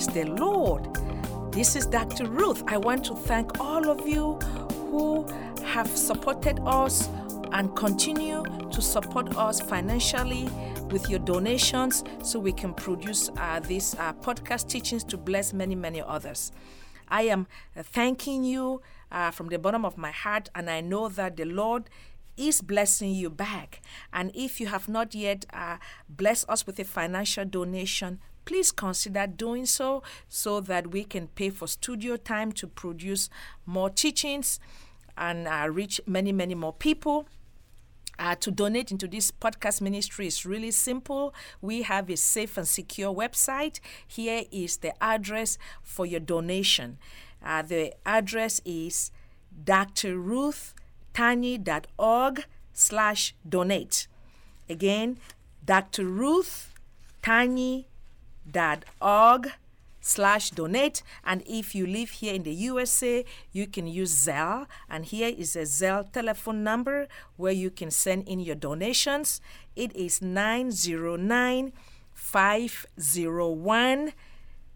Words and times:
Praise 0.00 0.14
the 0.14 0.30
Lord. 0.30 0.88
This 1.52 1.76
is 1.76 1.84
Dr. 1.84 2.24
Ruth. 2.24 2.62
I 2.66 2.78
want 2.78 3.04
to 3.04 3.14
thank 3.14 3.60
all 3.60 3.90
of 3.90 4.08
you 4.08 4.36
who 4.88 5.26
have 5.62 5.94
supported 5.94 6.58
us 6.64 7.10
and 7.52 7.76
continue 7.76 8.42
to 8.72 8.80
support 8.80 9.36
us 9.36 9.60
financially 9.60 10.48
with 10.90 11.10
your 11.10 11.18
donations 11.18 12.02
so 12.22 12.38
we 12.38 12.50
can 12.50 12.72
produce 12.72 13.28
uh, 13.36 13.60
these 13.60 13.94
uh, 13.98 14.14
podcast 14.14 14.68
teachings 14.70 15.04
to 15.04 15.18
bless 15.18 15.52
many, 15.52 15.74
many 15.74 16.00
others. 16.00 16.50
I 17.08 17.24
am 17.24 17.46
thanking 17.76 18.42
you 18.42 18.80
uh, 19.12 19.32
from 19.32 19.48
the 19.48 19.58
bottom 19.58 19.84
of 19.84 19.98
my 19.98 20.12
heart, 20.12 20.48
and 20.54 20.70
I 20.70 20.80
know 20.80 21.10
that 21.10 21.36
the 21.36 21.44
Lord 21.44 21.90
is 22.38 22.62
blessing 22.62 23.10
you 23.10 23.28
back. 23.28 23.82
And 24.14 24.30
if 24.34 24.62
you 24.62 24.68
have 24.68 24.88
not 24.88 25.14
yet 25.14 25.44
uh, 25.52 25.76
blessed 26.08 26.48
us 26.48 26.66
with 26.66 26.78
a 26.78 26.84
financial 26.84 27.44
donation, 27.44 28.18
please 28.44 28.72
consider 28.72 29.26
doing 29.26 29.66
so 29.66 30.02
so 30.28 30.60
that 30.60 30.90
we 30.90 31.04
can 31.04 31.28
pay 31.28 31.50
for 31.50 31.66
studio 31.66 32.16
time 32.16 32.52
to 32.52 32.66
produce 32.66 33.28
more 33.66 33.90
teachings 33.90 34.58
and 35.16 35.46
uh, 35.46 35.68
reach 35.70 36.00
many, 36.06 36.32
many 36.32 36.54
more 36.54 36.72
people. 36.72 37.28
Uh, 38.18 38.34
to 38.34 38.50
donate 38.50 38.90
into 38.90 39.06
this 39.08 39.30
podcast 39.30 39.80
ministry 39.80 40.26
is 40.26 40.44
really 40.44 40.70
simple. 40.70 41.32
We 41.62 41.80
have 41.82 42.10
a 42.10 42.16
safe 42.18 42.58
and 42.58 42.68
secure 42.68 43.14
website. 43.14 43.80
Here 44.06 44.42
is 44.52 44.76
the 44.78 44.92
address 45.02 45.56
for 45.82 46.04
your 46.04 46.20
donation. 46.20 46.98
Uh, 47.42 47.62
the 47.62 47.94
address 48.04 48.60
is 48.66 49.10
drruthtanyi.org 49.64 52.44
slash 52.74 53.34
donate. 53.48 54.06
Again, 54.68 55.16
drruthtanyi.org 58.50 59.52
slash 60.00 60.50
donate. 60.50 61.02
And 61.24 61.42
if 61.46 61.74
you 61.74 61.86
live 61.86 62.10
here 62.10 62.34
in 62.34 62.42
the 62.42 62.52
USA, 62.52 63.24
you 63.52 63.66
can 63.66 63.86
use 63.86 64.12
Zelle. 64.26 64.66
And 64.88 65.04
here 65.04 65.28
is 65.36 65.56
a 65.56 65.62
Zelle 65.62 66.10
telephone 66.10 66.64
number 66.64 67.08
where 67.36 67.52
you 67.52 67.70
can 67.70 67.90
send 67.90 68.26
in 68.26 68.40
your 68.40 68.56
donations. 68.56 69.40
It 69.76 69.94
is 69.94 70.22
909 70.22 71.72
501 72.14 74.12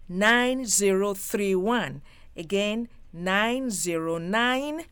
9031. 0.07 2.03
Again, 2.37 2.89
909 3.13 4.85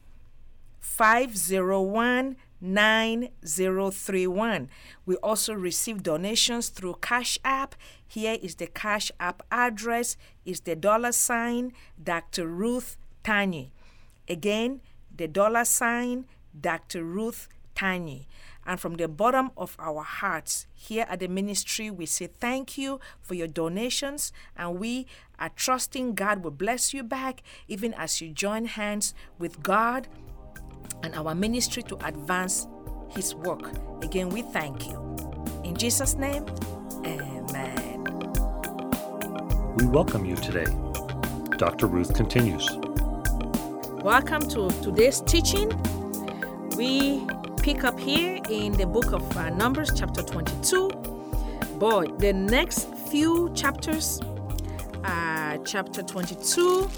501 0.80 2.36
9031. 2.62 4.70
We 5.05 5.16
also 5.16 5.52
receive 5.52 6.02
donations 6.02 6.68
through 6.68 6.96
Cash 7.02 7.38
App. 7.44 7.74
Here 8.06 8.38
is 8.41 8.55
the 8.55 8.68
Cash 8.68 9.10
App 9.18 9.42
address 9.50 10.16
is 10.44 10.60
the 10.60 10.77
dollar 10.77 11.12
sign 11.12 11.72
Dr. 12.02 12.46
Ruth 12.46 12.96
Tanyi. 13.24 13.70
Again, 14.28 14.80
the 15.14 15.28
dollar 15.28 15.64
sign 15.64 16.27
Dr. 16.58 17.05
Ruth 17.05 17.48
Tanyi. 17.74 18.27
And 18.64 18.78
from 18.78 18.94
the 18.94 19.08
bottom 19.08 19.50
of 19.56 19.74
our 19.80 20.05
hearts, 20.05 20.68
here 20.72 21.05
at 21.08 21.18
the 21.18 21.27
ministry, 21.27 21.90
we 21.90 22.06
say 22.06 22.28
thank 22.28 22.78
you 22.78 23.00
for 23.20 23.34
your 23.34 23.48
donations. 23.48 24.33
And 24.56 24.78
we 24.78 25.08
are 25.38 25.48
trusting 25.48 26.14
God 26.14 26.44
will 26.44 26.52
bless 26.52 26.94
you 26.94 27.02
back, 27.02 27.42
even 27.66 27.92
as 27.94 28.20
you 28.20 28.28
join 28.28 28.66
hands 28.66 29.14
with 29.36 29.64
God 29.64 30.06
and 31.03 31.14
our 31.14 31.34
ministry 31.34 31.83
to 31.84 31.97
advance 32.06 32.67
His 33.08 33.34
work. 33.34 33.70
Again, 34.03 34.28
we 34.31 34.42
thank 34.42 34.89
you. 34.89 34.98
In 35.64 35.77
Jesus' 35.77 36.14
name, 36.14 36.47
amen. 37.05 38.05
We 39.77 39.86
welcome 39.86 40.25
you 40.25 40.36
today. 40.36 40.67
Dr. 41.56 41.86
Ruth 41.86 42.14
continues. 42.14 42.69
Welcome 44.03 44.48
to 44.50 44.69
today's 44.83 45.20
teaching. 45.20 45.70
We 46.77 47.27
pick 47.63 47.84
up 47.84 47.98
here 47.98 48.40
in 48.51 48.73
the 48.73 48.86
book 48.86 49.13
of 49.13 49.36
uh, 49.36 49.51
Numbers, 49.51 49.90
chapter 49.96 50.23
22. 50.23 50.89
Boy, 51.79 52.07
the 52.19 52.33
next 52.33 52.92
few 53.11 53.52
chapters, 53.55 54.20
uh, 55.05 55.58
chapter 55.58 56.02
22, 56.02 56.89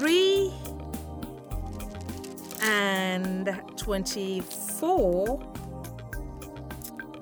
23, 0.00 0.50
and 2.62 3.60
24 3.76 5.52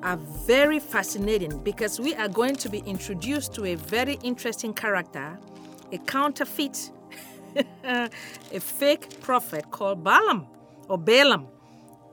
are 0.05 0.17
very 0.17 0.79
fascinating 0.79 1.59
because 1.65 1.99
we 1.99 2.15
are 2.15 2.29
going 2.29 2.55
to 2.55 2.69
be 2.69 2.79
introduced 2.87 3.53
to 3.55 3.65
a 3.65 3.75
very 3.75 4.15
interesting 4.23 4.73
character, 4.73 5.37
a 5.91 5.99
counterfeit, 5.99 6.93
a 7.85 8.11
fake 8.61 9.21
prophet 9.23 9.69
called 9.73 10.05
Balaam 10.05 10.47
or 10.89 10.99
Balaam. 10.99 11.49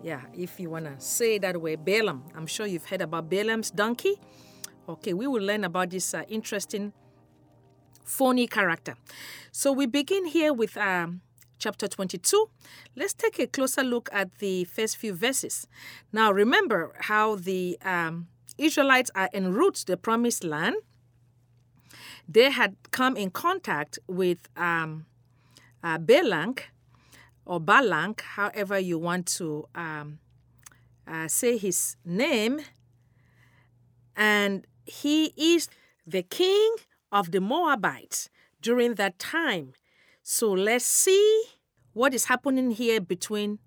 Yeah, 0.02 0.22
if 0.34 0.60
you 0.60 0.72
want 0.72 0.86
to 0.86 0.96
say 0.98 1.38
that 1.38 1.62
way, 1.62 1.76
Balaam. 1.76 2.24
I'm 2.36 2.48
sure 2.48 2.66
you've 2.66 2.86
heard 2.86 3.02
about 3.02 3.30
Balaam's 3.30 3.70
donkey. 3.70 4.20
Okay, 4.90 5.14
we 5.14 5.28
will 5.28 5.44
learn 5.44 5.64
about 5.64 5.92
this 5.92 6.16
uh, 6.16 6.24
interesting 6.28 6.92
phony 8.06 8.48
character. 8.48 8.96
So 9.52 9.72
we 9.72 9.86
begin 9.86 10.26
here 10.26 10.54
with 10.54 10.78
um, 10.78 11.22
chapter 11.60 11.88
22. 11.88 12.50
Let's 12.96 13.14
take 13.14 13.40
a 13.40 13.48
closer 13.48 13.84
look 13.84 14.10
at 14.14 14.38
the 14.40 14.64
first 14.66 14.98
few 14.98 15.14
verses. 15.14 15.68
Now, 16.14 16.32
remember 16.32 16.94
how 17.02 17.36
the 17.36 17.78
um, 17.84 18.28
Israelites 18.58 19.12
are 19.16 19.30
en 19.34 19.52
route 19.54 19.76
to 19.76 19.86
the 19.86 19.98
promised 19.98 20.44
land. 20.44 20.76
They 22.28 22.52
had 22.52 22.76
come 22.92 23.18
in 23.18 23.30
contact 23.32 24.00
with 24.08 24.50
um, 24.56 25.06
uh, 25.84 25.98
Balak 25.98 26.72
or 27.46 27.60
Balak, 27.60 28.22
however 28.22 28.80
you 28.80 28.98
want 28.98 29.28
to 29.38 29.68
um, 29.76 30.20
uh, 31.08 31.28
say 31.28 31.58
his 31.58 31.96
name, 32.04 32.62
and 34.16 34.66
he 34.86 35.34
is 35.38 35.70
the 36.08 36.24
king 36.24 36.76
of 37.16 37.32
the 37.32 37.40
Moabites 37.40 38.30
during 38.62 38.96
that 38.96 39.18
time. 39.18 39.72
So 40.22 40.52
let's 40.52 40.84
see 40.84 41.46
what 41.94 42.14
is 42.14 42.26
happening 42.26 42.72
here 42.72 43.00
between 43.00 43.60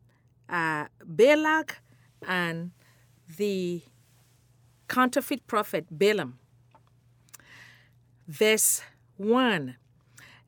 uh, 0.50 0.84
Balak 1.02 1.80
and 2.26 2.72
the 3.38 3.80
counterfeit 4.86 5.46
prophet 5.46 5.86
Balaam. 5.90 6.38
Verse 8.26 8.82
1 9.16 9.76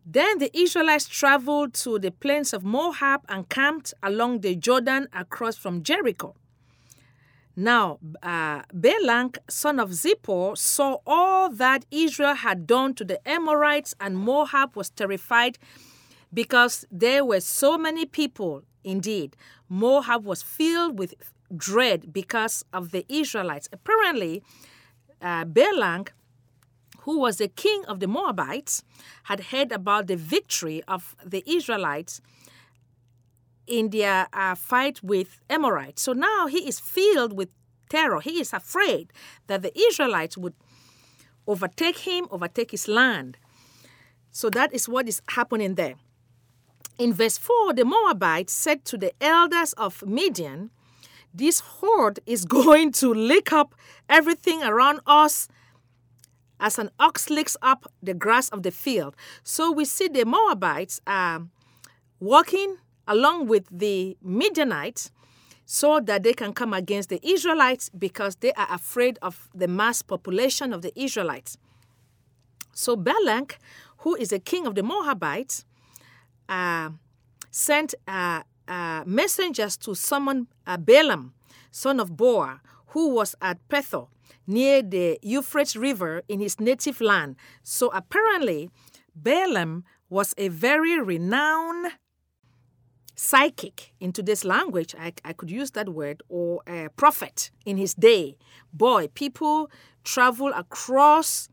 Then 0.05 0.39
the 0.39 0.51
Israelites 0.55 1.09
traveled 1.09 1.73
to 1.85 1.99
the 1.99 2.11
plains 2.11 2.53
of 2.53 2.63
Moab 2.65 3.23
and 3.31 3.49
camped 3.49 3.95
along 4.03 4.41
the 4.41 4.55
Jordan 4.57 5.09
across 5.15 5.57
from 5.57 5.83
Jericho. 5.83 6.35
Now, 7.57 7.99
uh, 8.23 8.63
Balak, 8.73 9.39
son 9.49 9.81
of 9.81 9.91
Zippor, 9.91 10.57
saw 10.57 10.99
all 11.07 11.51
that 11.51 11.85
Israel 11.91 12.35
had 12.35 12.67
done 12.67 12.95
to 12.95 13.05
the 13.05 13.27
Amorites, 13.29 13.95
and 14.01 14.17
Moab 14.17 14.77
was 14.77 14.91
terrified 14.91 15.59
because 16.33 16.87
there 16.91 17.25
were 17.25 17.41
so 17.41 17.77
many 17.77 18.07
people. 18.07 18.63
Indeed, 18.85 19.37
Moab 19.69 20.25
was 20.25 20.43
filled 20.43 20.99
with 20.99 21.15
dread 21.55 22.13
because 22.13 22.65
of 22.73 22.93
the 22.93 23.05
Israelites. 23.09 23.69
Apparently, 23.73 24.43
uh, 25.21 25.45
Balak, 25.45 26.13
who 27.01 27.19
was 27.19 27.39
the 27.39 27.49
king 27.49 27.85
of 27.87 28.01
the 28.01 28.07
Moabites, 28.07 28.83
had 29.25 29.41
heard 29.41 29.73
about 29.73 30.07
the 30.07 30.17
victory 30.17 30.83
of 30.87 31.17
the 31.25 31.43
Israelites 31.47 32.21
in 33.71 33.91
their 33.91 34.27
uh, 34.33 34.55
fight 34.55 35.03
with 35.03 35.41
Amorites. 35.49 36.03
So 36.03 36.13
now 36.13 36.47
he 36.49 36.69
is 36.69 36.81
filled 36.81 37.33
with 37.33 37.49
terror. 37.89 38.21
He 38.21 38.41
is 38.41 38.53
afraid 38.53 39.13
that 39.47 39.63
the 39.63 39.73
Israelites 39.79 40.37
would 40.37 40.55
overtake 41.47 41.99
him, 41.99 42.27
overtake 42.31 42.73
his 42.73 42.89
land. 42.89 43.37
So 44.31 44.51
that 44.51 44.73
is 44.75 44.89
what 44.89 45.09
is 45.09 45.23
happening 45.31 45.77
there. 45.77 45.95
In 46.99 47.15
verse 47.15 47.39
4, 47.39 47.73
the 47.75 47.85
Moabites 47.85 48.53
said 48.53 48.85
to 48.87 48.99
the 48.99 49.13
elders 49.21 49.73
of 49.75 50.05
Midian, 50.07 50.71
This 51.33 51.61
horde 51.61 52.21
is 52.27 52.45
going 52.59 52.93
to 52.93 53.15
lick 53.15 53.53
up 53.53 53.75
everything 54.09 54.63
around 54.63 55.01
us 55.07 55.49
as 56.61 56.79
an 56.79 56.91
ox 57.01 57.31
licks 57.31 57.57
up 57.63 57.91
the 58.03 58.15
grass 58.15 58.51
of 58.51 58.63
the 58.63 58.71
field. 58.71 59.17
So 59.43 59.73
we 59.73 59.87
see 59.87 60.09
the 60.09 60.25
Moabites 60.25 61.01
are 61.07 61.47
walking 62.21 62.77
along 63.11 63.49
with 63.49 63.67
the 63.71 64.17
Midianites 64.23 65.11
so 65.67 66.01
that 66.01 66.23
they 66.23 66.33
can 66.33 66.53
come 66.53 66.73
against 66.73 67.09
the 67.09 67.21
Israelites 67.23 67.91
because 67.91 68.37
they 68.37 68.53
are 68.53 68.69
afraid 68.71 69.19
of 69.21 69.49
the 69.55 69.69
mass 69.69 70.03
population 70.03 70.73
of 70.73 70.83
the 70.83 70.93
Israelites. 70.99 71.59
So 72.73 72.97
Balak, 72.97 73.59
who 73.99 74.15
is 74.15 74.31
the 74.31 74.39
king 74.39 74.67
of 74.67 74.75
the 74.75 74.83
Moabites, 74.83 75.65
uh, 76.49 76.91
sent 77.51 77.95
uh, 78.09 78.43
uh, 78.67 79.03
messengers 79.07 79.77
to 79.79 79.95
summon 79.95 80.47
uh, 80.67 80.77
Balaam, 80.77 81.35
son 81.71 82.01
of 82.01 82.17
Beor, 82.17 82.61
who 82.93 83.15
was 83.15 83.35
at 83.43 83.59
Pethor. 83.69 84.09
near 84.51 84.83
the 84.83 85.19
Euphrates 85.23 85.77
River 85.77 86.23
in 86.29 86.41
his 86.41 86.59
native 86.59 87.01
land. 87.01 87.37
So 87.63 87.89
apparently, 87.95 88.71
Balaam 89.15 89.85
was 90.09 90.35
a 90.37 90.49
very 90.49 91.01
renowned 91.01 91.93
psychic 93.21 93.93
in 94.01 94.13
today's 94.13 94.47
language. 94.47 94.95
I, 94.99 95.13
I 95.27 95.35
could 95.35 95.51
use 95.51 95.73
that 95.73 95.91
word, 95.91 96.23
or 96.31 96.63
a 96.67 96.89
prophet 96.97 97.51
in 97.67 97.77
his 97.77 97.93
day. 97.93 98.39
Boy, 98.73 99.09
people 99.09 99.71
travel 100.05 100.51
across 100.55 101.51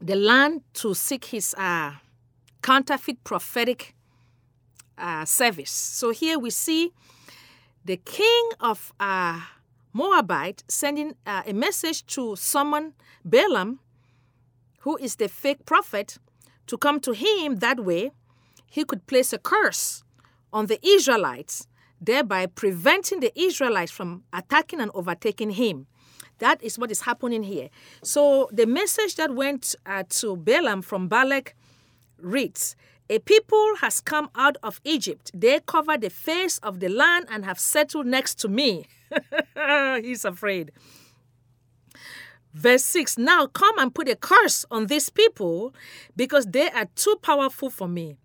the 0.00 0.16
land 0.16 0.62
to 0.74 0.94
seek 0.94 1.26
his 1.26 1.54
uh, 1.56 1.92
counterfeit 2.60 3.22
prophetic 3.22 3.94
uh, 4.98 5.24
service. 5.24 5.70
So 5.70 6.10
here 6.10 6.40
we 6.40 6.50
see 6.50 6.92
the 7.84 7.96
king 7.96 8.50
of 8.58 8.92
uh, 8.98 9.40
Moabite 9.92 10.64
sending 10.66 11.14
uh, 11.24 11.42
a 11.46 11.52
message 11.52 12.04
to 12.06 12.34
summon 12.34 12.94
Balaam, 13.24 13.78
who 14.80 14.96
is 14.96 15.16
the 15.16 15.28
fake 15.28 15.64
prophet, 15.64 16.18
to 16.66 16.76
come 16.76 16.98
to 17.00 17.12
him 17.12 17.60
that 17.60 17.78
way. 17.78 18.10
He 18.70 18.84
could 18.84 19.06
place 19.08 19.32
a 19.32 19.38
curse 19.38 20.04
on 20.52 20.66
the 20.66 20.78
Israelites, 20.86 21.66
thereby 22.00 22.46
preventing 22.46 23.18
the 23.18 23.38
Israelites 23.38 23.90
from 23.90 24.22
attacking 24.32 24.80
and 24.80 24.92
overtaking 24.94 25.50
him. 25.50 25.88
That 26.38 26.62
is 26.62 26.78
what 26.78 26.90
is 26.90 27.02
happening 27.02 27.42
here. 27.42 27.68
So 28.02 28.48
the 28.52 28.66
message 28.66 29.16
that 29.16 29.34
went 29.34 29.74
uh, 29.84 30.04
to 30.20 30.36
Balaam 30.36 30.82
from 30.82 31.08
Balak 31.08 31.54
reads 32.18 32.76
A 33.10 33.18
people 33.18 33.74
has 33.80 34.00
come 34.00 34.30
out 34.36 34.56
of 34.62 34.80
Egypt. 34.84 35.32
They 35.34 35.58
cover 35.60 35.98
the 35.98 36.08
face 36.08 36.58
of 36.58 36.78
the 36.78 36.88
land 36.88 37.26
and 37.28 37.44
have 37.44 37.58
settled 37.58 38.06
next 38.06 38.36
to 38.36 38.48
me. 38.48 38.86
He's 40.00 40.24
afraid. 40.24 40.70
Verse 42.54 42.84
6 42.84 43.18
Now 43.18 43.46
come 43.46 43.78
and 43.78 43.92
put 43.92 44.08
a 44.08 44.16
curse 44.16 44.64
on 44.70 44.86
these 44.86 45.10
people 45.10 45.74
because 46.16 46.46
they 46.46 46.70
are 46.70 46.86
too 46.94 47.16
powerful 47.20 47.68
for 47.68 47.88
me. 47.88 48.16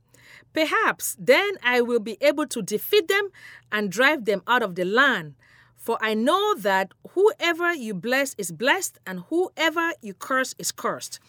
Perhaps 0.55 1.17
then 1.19 1.57
I 1.61 1.81
will 1.81 1.99
be 1.99 2.17
able 2.21 2.47
to 2.47 2.61
defeat 2.61 3.09
them 3.09 3.29
and 3.73 3.91
drive 3.91 4.23
them 4.23 4.41
out 4.47 4.63
of 4.63 4.75
the 4.75 4.85
land. 4.85 5.35
For 5.75 5.97
I 6.01 6.13
know 6.13 6.55
that 6.55 6.93
whoever 7.11 7.73
you 7.73 7.93
bless 7.93 8.33
is 8.37 8.53
blessed, 8.53 8.97
and 9.05 9.19
whoever 9.29 9.91
you 10.01 10.13
curse 10.13 10.55
is 10.57 10.71
cursed. 10.71 11.19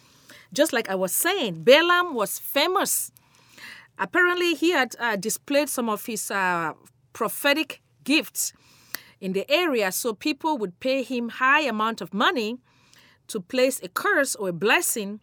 Just 0.53 0.71
like 0.71 0.89
I 0.89 0.95
was 0.95 1.11
saying, 1.11 1.65
Balaam 1.65 2.13
was 2.13 2.39
famous. 2.39 3.11
Apparently, 3.99 4.55
he 4.55 4.71
had 4.71 4.95
uh, 4.97 5.17
displayed 5.17 5.67
some 5.67 5.89
of 5.89 6.05
his 6.05 6.31
uh, 6.31 6.73
prophetic 7.11 7.81
gifts 8.05 8.53
in 9.19 9.33
the 9.33 9.49
area, 9.51 9.91
so 9.91 10.13
people 10.13 10.57
would 10.57 10.79
pay 10.79 11.03
him 11.03 11.29
high 11.29 11.61
amount 11.61 11.99
of 11.99 12.13
money 12.13 12.59
to 13.27 13.41
place 13.41 13.81
a 13.83 13.89
curse 13.89 14.35
or 14.35 14.49
a 14.49 14.53
blessing 14.53 15.19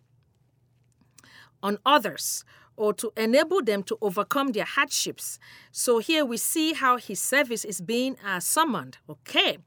on 1.62 1.78
others 1.86 2.44
or 2.76 2.92
to 2.94 3.12
enable 3.16 3.62
them 3.62 3.82
to 3.84 3.98
overcome 4.00 4.48
their 4.52 4.64
hardships. 4.64 5.38
So 5.70 5.98
here 5.98 6.24
we 6.24 6.36
see 6.36 6.72
how 6.72 6.96
his 6.96 7.20
service 7.20 7.64
is 7.64 7.80
being 7.80 8.16
uh, 8.24 8.40
summoned. 8.40 8.98
Okay. 9.08 9.58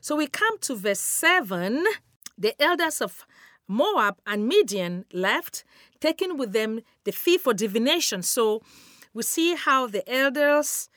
So 0.00 0.16
we 0.16 0.26
come 0.26 0.58
to 0.60 0.76
verse 0.76 1.00
7. 1.00 1.84
The 2.38 2.60
elders 2.62 3.00
of 3.00 3.26
Moab 3.68 4.18
and 4.26 4.46
Midian 4.46 5.04
left, 5.12 5.64
taking 6.00 6.36
with 6.36 6.52
them 6.52 6.80
the 7.04 7.12
fee 7.12 7.38
for 7.38 7.52
divination. 7.52 8.22
So 8.22 8.62
we 9.12 9.22
see 9.22 9.54
how 9.54 9.86
the 9.86 10.08
elders, 10.10 10.88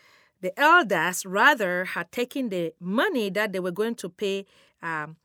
the 0.42 0.58
elders 0.60 1.26
rather, 1.26 1.86
had 1.86 2.12
taken 2.12 2.50
the 2.50 2.74
money 2.80 3.30
that 3.32 3.54
they 3.54 3.60
were 3.60 3.72
going 3.72 3.96
to 3.96 4.10
pay 4.10 4.46
um, 4.84 5.16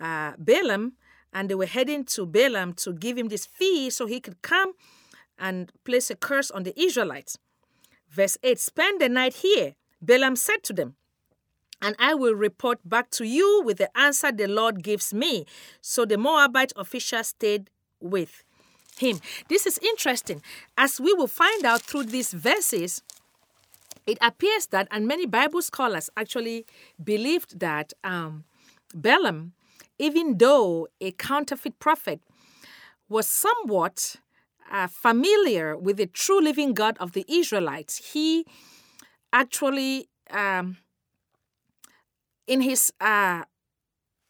uh, 0.00 0.32
Balaam, 0.36 0.94
and 1.32 1.48
they 1.48 1.54
were 1.54 1.66
heading 1.66 2.04
to 2.04 2.26
Balaam 2.26 2.74
to 2.74 2.92
give 2.92 3.16
him 3.16 3.28
this 3.28 3.46
fee 3.46 3.88
so 3.90 4.06
he 4.06 4.20
could 4.20 4.42
come 4.42 4.74
and 5.42 5.72
place 5.84 6.08
a 6.08 6.14
curse 6.14 6.50
on 6.50 6.62
the 6.62 6.80
Israelites. 6.80 7.36
Verse 8.08 8.38
8 8.42 8.58
Spend 8.58 9.00
the 9.00 9.08
night 9.10 9.34
here, 9.34 9.74
Balaam 10.00 10.36
said 10.36 10.62
to 10.62 10.72
them, 10.72 10.94
and 11.82 11.96
I 11.98 12.14
will 12.14 12.34
report 12.34 12.78
back 12.88 13.10
to 13.10 13.24
you 13.24 13.60
with 13.64 13.78
the 13.78 13.94
answer 13.98 14.30
the 14.30 14.46
Lord 14.46 14.82
gives 14.84 15.12
me. 15.12 15.44
So 15.80 16.04
the 16.04 16.16
Moabite 16.16 16.72
official 16.76 17.24
stayed 17.24 17.70
with 18.00 18.44
him. 18.96 19.20
This 19.48 19.66
is 19.66 19.78
interesting. 19.78 20.42
As 20.78 21.00
we 21.00 21.12
will 21.12 21.26
find 21.26 21.64
out 21.64 21.82
through 21.82 22.04
these 22.04 22.32
verses, 22.32 23.02
it 24.06 24.18
appears 24.20 24.66
that, 24.68 24.86
and 24.92 25.08
many 25.08 25.26
Bible 25.26 25.62
scholars 25.62 26.08
actually 26.16 26.66
believed 27.02 27.58
that 27.58 27.92
um, 28.04 28.44
Balaam, 28.94 29.52
even 29.98 30.38
though 30.38 30.86
a 31.00 31.10
counterfeit 31.12 31.78
prophet, 31.80 32.20
was 33.08 33.26
somewhat 33.26 34.16
uh, 34.70 34.86
familiar 34.86 35.76
with 35.76 35.96
the 35.96 36.06
true 36.06 36.40
living 36.40 36.74
God 36.74 36.96
of 36.98 37.12
the 37.12 37.24
Israelites, 37.28 38.12
he 38.12 38.44
actually, 39.32 40.08
um, 40.30 40.78
in 42.46 42.60
his 42.60 42.92
uh, 43.00 43.44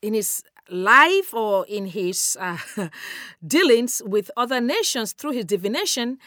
in 0.01 0.15
his 0.15 0.43
life 0.69 1.33
or 1.35 1.67
in 1.67 1.87
his 1.87 2.37
uh, 2.41 2.59
dealings 3.47 4.03
with 4.05 4.31
other 4.37 4.61
nations 4.61 5.13
through 5.13 5.33
his 5.33 5.45
divination, 5.45 6.19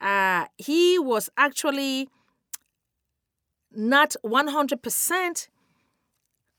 uh, 0.00 0.46
he 0.56 0.98
was 0.98 1.30
actually 1.36 2.08
not 3.74 4.14
100% 4.24 5.48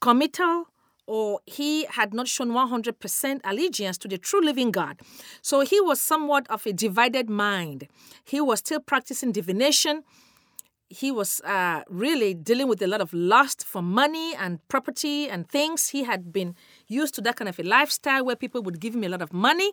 committal 0.02 0.68
or 1.06 1.40
he 1.46 1.86
had 1.86 2.14
not 2.14 2.28
shown 2.28 2.50
100% 2.50 3.42
allegiance 3.44 3.98
to 3.98 4.08
the 4.08 4.18
true 4.18 4.42
living 4.42 4.72
God. 4.72 5.00
So 5.42 5.62
he 5.62 5.82
was 5.82 6.00
somewhat 6.00 6.50
of 6.50 6.66
a 6.66 6.74
divided 6.74 7.30
mind. 7.30 7.88
He 8.24 8.40
was 8.40 8.60
still 8.60 8.80
practicing 8.80 9.32
divination. 9.32 10.04
He 10.90 11.12
was 11.12 11.42
uh, 11.42 11.82
really 11.90 12.34
dealing 12.34 12.68
with 12.68 12.82
a 12.82 12.88
lot 12.88 13.02
of 13.02 13.14
lust 13.14 13.66
for 13.66 13.82
money 13.82 14.36
and 14.36 14.66
property 14.68 15.30
and 15.30 15.50
things. 15.50 15.90
He 15.90 16.04
had 16.04 16.32
been 16.32 16.56
used 16.88 17.16
to 17.16 17.22
that 17.22 17.36
kind 17.36 17.50
of 17.50 17.60
a 17.60 17.64
lifestyle 17.64 18.26
where 18.26 18.36
people 18.36 18.62
would 18.64 18.80
give 18.80 18.96
him 18.96 19.04
a 19.04 19.10
lot 19.10 19.22
of 19.22 19.34
money 19.34 19.72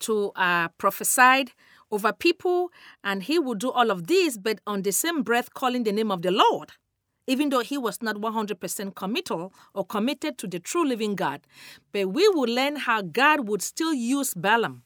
to 0.00 0.32
uh, 0.36 0.68
prophesy 0.78 1.52
over 1.90 2.12
people, 2.12 2.70
and 3.04 3.24
he 3.24 3.38
would 3.38 3.58
do 3.58 3.70
all 3.70 3.90
of 3.90 4.06
this, 4.06 4.38
but 4.38 4.58
on 4.66 4.82
the 4.82 4.90
same 4.90 5.22
breath 5.22 5.52
calling 5.52 5.84
the 5.84 5.92
name 5.92 6.10
of 6.10 6.22
the 6.22 6.30
Lord 6.30 6.72
even 7.26 7.48
though 7.48 7.60
he 7.60 7.78
was 7.78 8.02
not 8.02 8.16
100% 8.16 8.94
committal 8.94 9.52
or 9.74 9.84
committed 9.84 10.38
to 10.38 10.46
the 10.46 10.58
true 10.58 10.86
living 10.86 11.14
God. 11.14 11.40
But 11.92 12.08
we 12.08 12.28
will 12.28 12.52
learn 12.52 12.76
how 12.76 13.02
God 13.02 13.48
would 13.48 13.62
still 13.62 13.94
use 13.94 14.34
Balaam. 14.34 14.82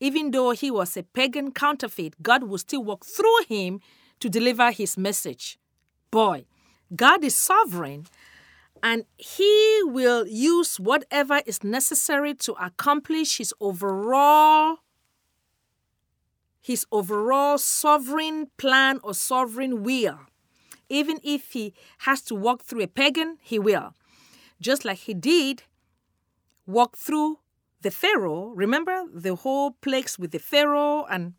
Even 0.00 0.30
though 0.30 0.50
he 0.50 0.70
was 0.70 0.96
a 0.96 1.02
pagan 1.02 1.52
counterfeit, 1.52 2.22
God 2.22 2.44
would 2.44 2.60
still 2.60 2.84
work 2.84 3.04
through 3.04 3.44
him 3.48 3.80
to 4.20 4.28
deliver 4.28 4.70
his 4.70 4.96
message. 4.96 5.58
Boy, 6.10 6.46
God 6.94 7.24
is 7.24 7.34
sovereign 7.34 8.06
and 8.82 9.04
he 9.16 9.80
will 9.84 10.26
use 10.26 10.78
whatever 10.78 11.40
is 11.46 11.64
necessary 11.64 12.34
to 12.34 12.52
accomplish 12.52 13.38
his 13.38 13.54
overall 13.60 14.78
his 16.60 16.86
overall 16.90 17.58
sovereign 17.58 18.48
plan 18.56 18.98
or 19.02 19.12
sovereign 19.12 19.82
will. 19.82 20.20
Even 20.94 21.18
if 21.24 21.52
he 21.54 21.74
has 22.06 22.22
to 22.22 22.36
walk 22.36 22.62
through 22.62 22.82
a 22.82 22.86
pagan, 22.86 23.38
he 23.42 23.58
will. 23.58 23.94
Just 24.60 24.84
like 24.84 24.98
he 24.98 25.12
did 25.12 25.64
walk 26.66 26.96
through 26.96 27.40
the 27.80 27.90
Pharaoh. 27.90 28.52
Remember 28.54 29.02
the 29.12 29.34
whole 29.34 29.72
plagues 29.72 30.20
with 30.20 30.30
the 30.30 30.38
Pharaoh 30.38 31.04
and 31.10 31.32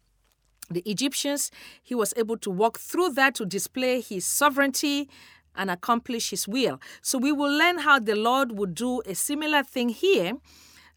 the 0.69 0.83
Egyptians? 0.85 1.51
He 1.81 1.95
was 1.95 2.13
able 2.17 2.37
to 2.39 2.51
walk 2.51 2.77
through 2.79 3.11
that 3.13 3.35
to 3.35 3.45
display 3.45 4.01
his 4.01 4.25
sovereignty 4.25 5.09
and 5.55 5.71
accomplish 5.71 6.31
his 6.31 6.49
will. 6.49 6.81
So 7.01 7.17
we 7.17 7.31
will 7.31 7.57
learn 7.57 7.77
how 7.79 7.99
the 7.99 8.15
Lord 8.15 8.51
would 8.59 8.75
do 8.75 9.01
a 9.05 9.15
similar 9.15 9.63
thing 9.63 9.87
here. 9.87 10.33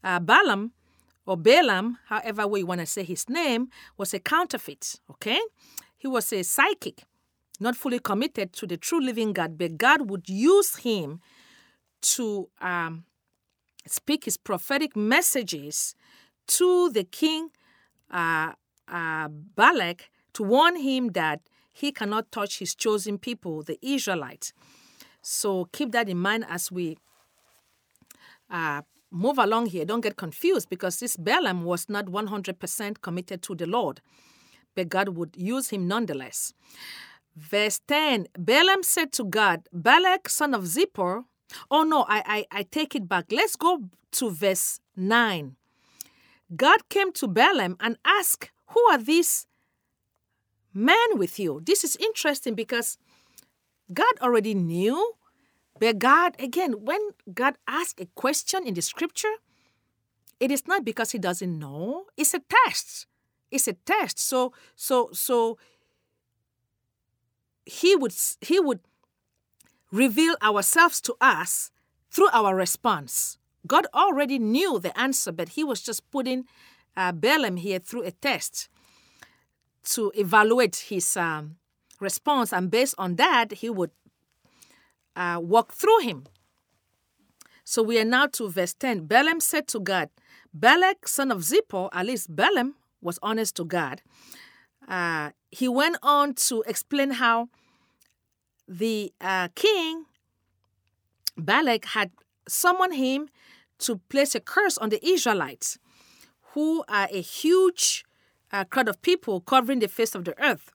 Uh, 0.03 0.19
Balaam 0.19 0.73
or 1.25 1.37
Balaam, 1.37 1.97
however 2.07 2.45
way 2.45 2.59
you 2.59 2.65
want 2.65 2.81
to 2.81 2.85
say 2.85 3.03
his 3.03 3.29
name, 3.29 3.69
was 3.95 4.13
a 4.13 4.19
counterfeit. 4.19 4.99
Okay, 5.09 5.39
he 5.97 6.07
was 6.09 6.33
a 6.33 6.43
psychic 6.43 7.05
not 7.59 7.75
fully 7.75 7.99
committed 7.99 8.53
to 8.53 8.67
the 8.67 8.77
true 8.77 9.01
living 9.01 9.33
God, 9.33 9.57
but 9.57 9.77
God 9.77 10.09
would 10.09 10.29
use 10.29 10.77
him 10.77 11.19
to 12.01 12.49
um, 12.61 13.05
speak 13.85 14.25
his 14.25 14.37
prophetic 14.37 14.95
messages 14.95 15.95
to 16.47 16.89
the 16.89 17.03
king 17.03 17.49
uh, 18.11 18.53
uh, 18.87 19.27
Balak 19.29 20.09
to 20.33 20.43
warn 20.43 20.77
him 20.77 21.09
that 21.09 21.41
he 21.71 21.91
cannot 21.91 22.31
touch 22.31 22.59
his 22.59 22.75
chosen 22.75 23.17
people, 23.17 23.63
the 23.63 23.77
Israelites. 23.81 24.53
So 25.21 25.65
keep 25.71 25.91
that 25.91 26.09
in 26.09 26.17
mind 26.17 26.45
as 26.49 26.71
we 26.71 26.97
uh, 28.49 28.81
move 29.11 29.37
along 29.37 29.67
here. 29.67 29.85
Don't 29.85 30.01
get 30.01 30.17
confused 30.17 30.69
because 30.69 30.99
this 30.99 31.17
Balaam 31.17 31.63
was 31.63 31.89
not 31.89 32.05
100% 32.05 33.01
committed 33.01 33.41
to 33.43 33.55
the 33.55 33.65
Lord, 33.65 34.01
but 34.75 34.89
God 34.89 35.09
would 35.09 35.35
use 35.37 35.69
him 35.69 35.87
nonetheless. 35.87 36.53
Verse 37.39 37.79
10 37.87 38.27
Balaam 38.37 38.83
said 38.83 39.13
to 39.13 39.23
God, 39.23 39.69
Balak, 39.71 40.27
son 40.27 40.53
of 40.53 40.63
Zippor, 40.63 41.23
Oh 41.71 41.83
no, 41.83 42.05
I, 42.07 42.21
I, 42.51 42.59
I 42.59 42.63
take 42.63 42.95
it 42.95 43.07
back. 43.07 43.25
Let's 43.31 43.55
go 43.55 43.85
to 44.11 44.29
verse 44.29 44.81
9. 44.95 45.55
God 46.55 46.89
came 46.89 47.13
to 47.13 47.27
Balaam 47.27 47.77
and 47.79 47.97
asked, 48.03 48.51
Who 48.67 48.81
are 48.91 48.97
these 48.97 49.47
men 50.73 51.17
with 51.17 51.39
you? 51.39 51.61
This 51.65 51.83
is 51.83 51.95
interesting 51.95 52.55
because 52.55 52.97
God 53.93 54.13
already 54.21 54.53
knew, 54.53 55.13
but 55.79 55.97
God, 55.97 56.35
again, 56.39 56.73
when 56.83 56.99
God 57.33 57.55
asks 57.67 58.01
a 58.01 58.07
question 58.15 58.67
in 58.67 58.73
the 58.73 58.81
scripture, 58.81 59.35
it 60.41 60.51
is 60.51 60.67
not 60.67 60.83
because 60.83 61.11
he 61.11 61.19
doesn't 61.19 61.57
know, 61.57 62.05
it's 62.17 62.33
a 62.33 62.41
test. 62.65 63.07
It's 63.49 63.67
a 63.67 63.73
test. 63.73 64.19
So 64.19 64.53
so 64.75 65.09
so 65.13 65.57
he 67.69 67.95
would 67.95 68.13
he 68.41 68.59
would 68.59 68.79
reveal 69.91 70.35
ourselves 70.41 71.01
to 71.01 71.15
us 71.21 71.71
through 72.11 72.29
our 72.31 72.55
response. 72.55 73.37
God 73.67 73.85
already 73.93 74.39
knew 74.39 74.79
the 74.79 74.97
answer, 74.99 75.31
but 75.31 75.49
he 75.49 75.63
was 75.63 75.81
just 75.81 76.09
putting 76.11 76.45
uh, 76.95 77.11
Balaam 77.11 77.57
here 77.57 77.79
through 77.79 78.03
a 78.03 78.11
test 78.11 78.69
to 79.83 80.11
evaluate 80.15 80.75
his 80.89 81.15
um, 81.17 81.57
response, 81.99 82.53
and 82.53 82.71
based 82.71 82.95
on 82.97 83.15
that, 83.15 83.51
he 83.53 83.69
would 83.69 83.91
uh, 85.15 85.39
walk 85.41 85.73
through 85.73 85.99
him. 85.99 86.25
So 87.63 87.83
we 87.83 87.99
are 87.99 88.05
now 88.05 88.27
to 88.27 88.49
verse 88.49 88.73
10. 88.73 89.05
Balaam 89.05 89.39
said 89.39 89.67
to 89.69 89.79
God, 89.79 90.09
Balak, 90.53 91.07
son 91.07 91.31
of 91.31 91.41
Zippor, 91.41 91.89
at 91.93 92.05
least 92.05 92.35
Balaam 92.35 92.75
was 93.01 93.19
honest 93.21 93.55
to 93.57 93.65
God. 93.65 94.01
Uh, 94.89 95.29
he 95.51 95.69
went 95.69 95.97
on 96.03 96.33
to 96.33 96.63
explain 96.67 97.11
how 97.11 97.47
the 98.67 99.13
uh, 99.21 99.47
king, 99.55 100.05
Balak, 101.37 101.85
had 101.85 102.11
summoned 102.47 102.95
him 102.95 103.29
to 103.77 103.97
place 104.09 104.35
a 104.35 104.39
curse 104.39 104.77
on 104.77 104.89
the 104.89 105.05
Israelites, 105.07 105.77
who 106.53 106.83
are 106.89 107.07
a 107.11 107.21
huge 107.21 108.03
uh, 108.51 108.63
crowd 108.65 108.89
of 108.89 109.01
people 109.01 109.39
covering 109.39 109.79
the 109.79 109.87
face 109.87 110.15
of 110.15 110.25
the 110.25 110.37
earth. 110.43 110.71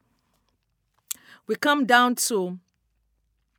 We 1.47 1.57
come 1.57 1.85
down 1.85 2.15
to 2.27 2.59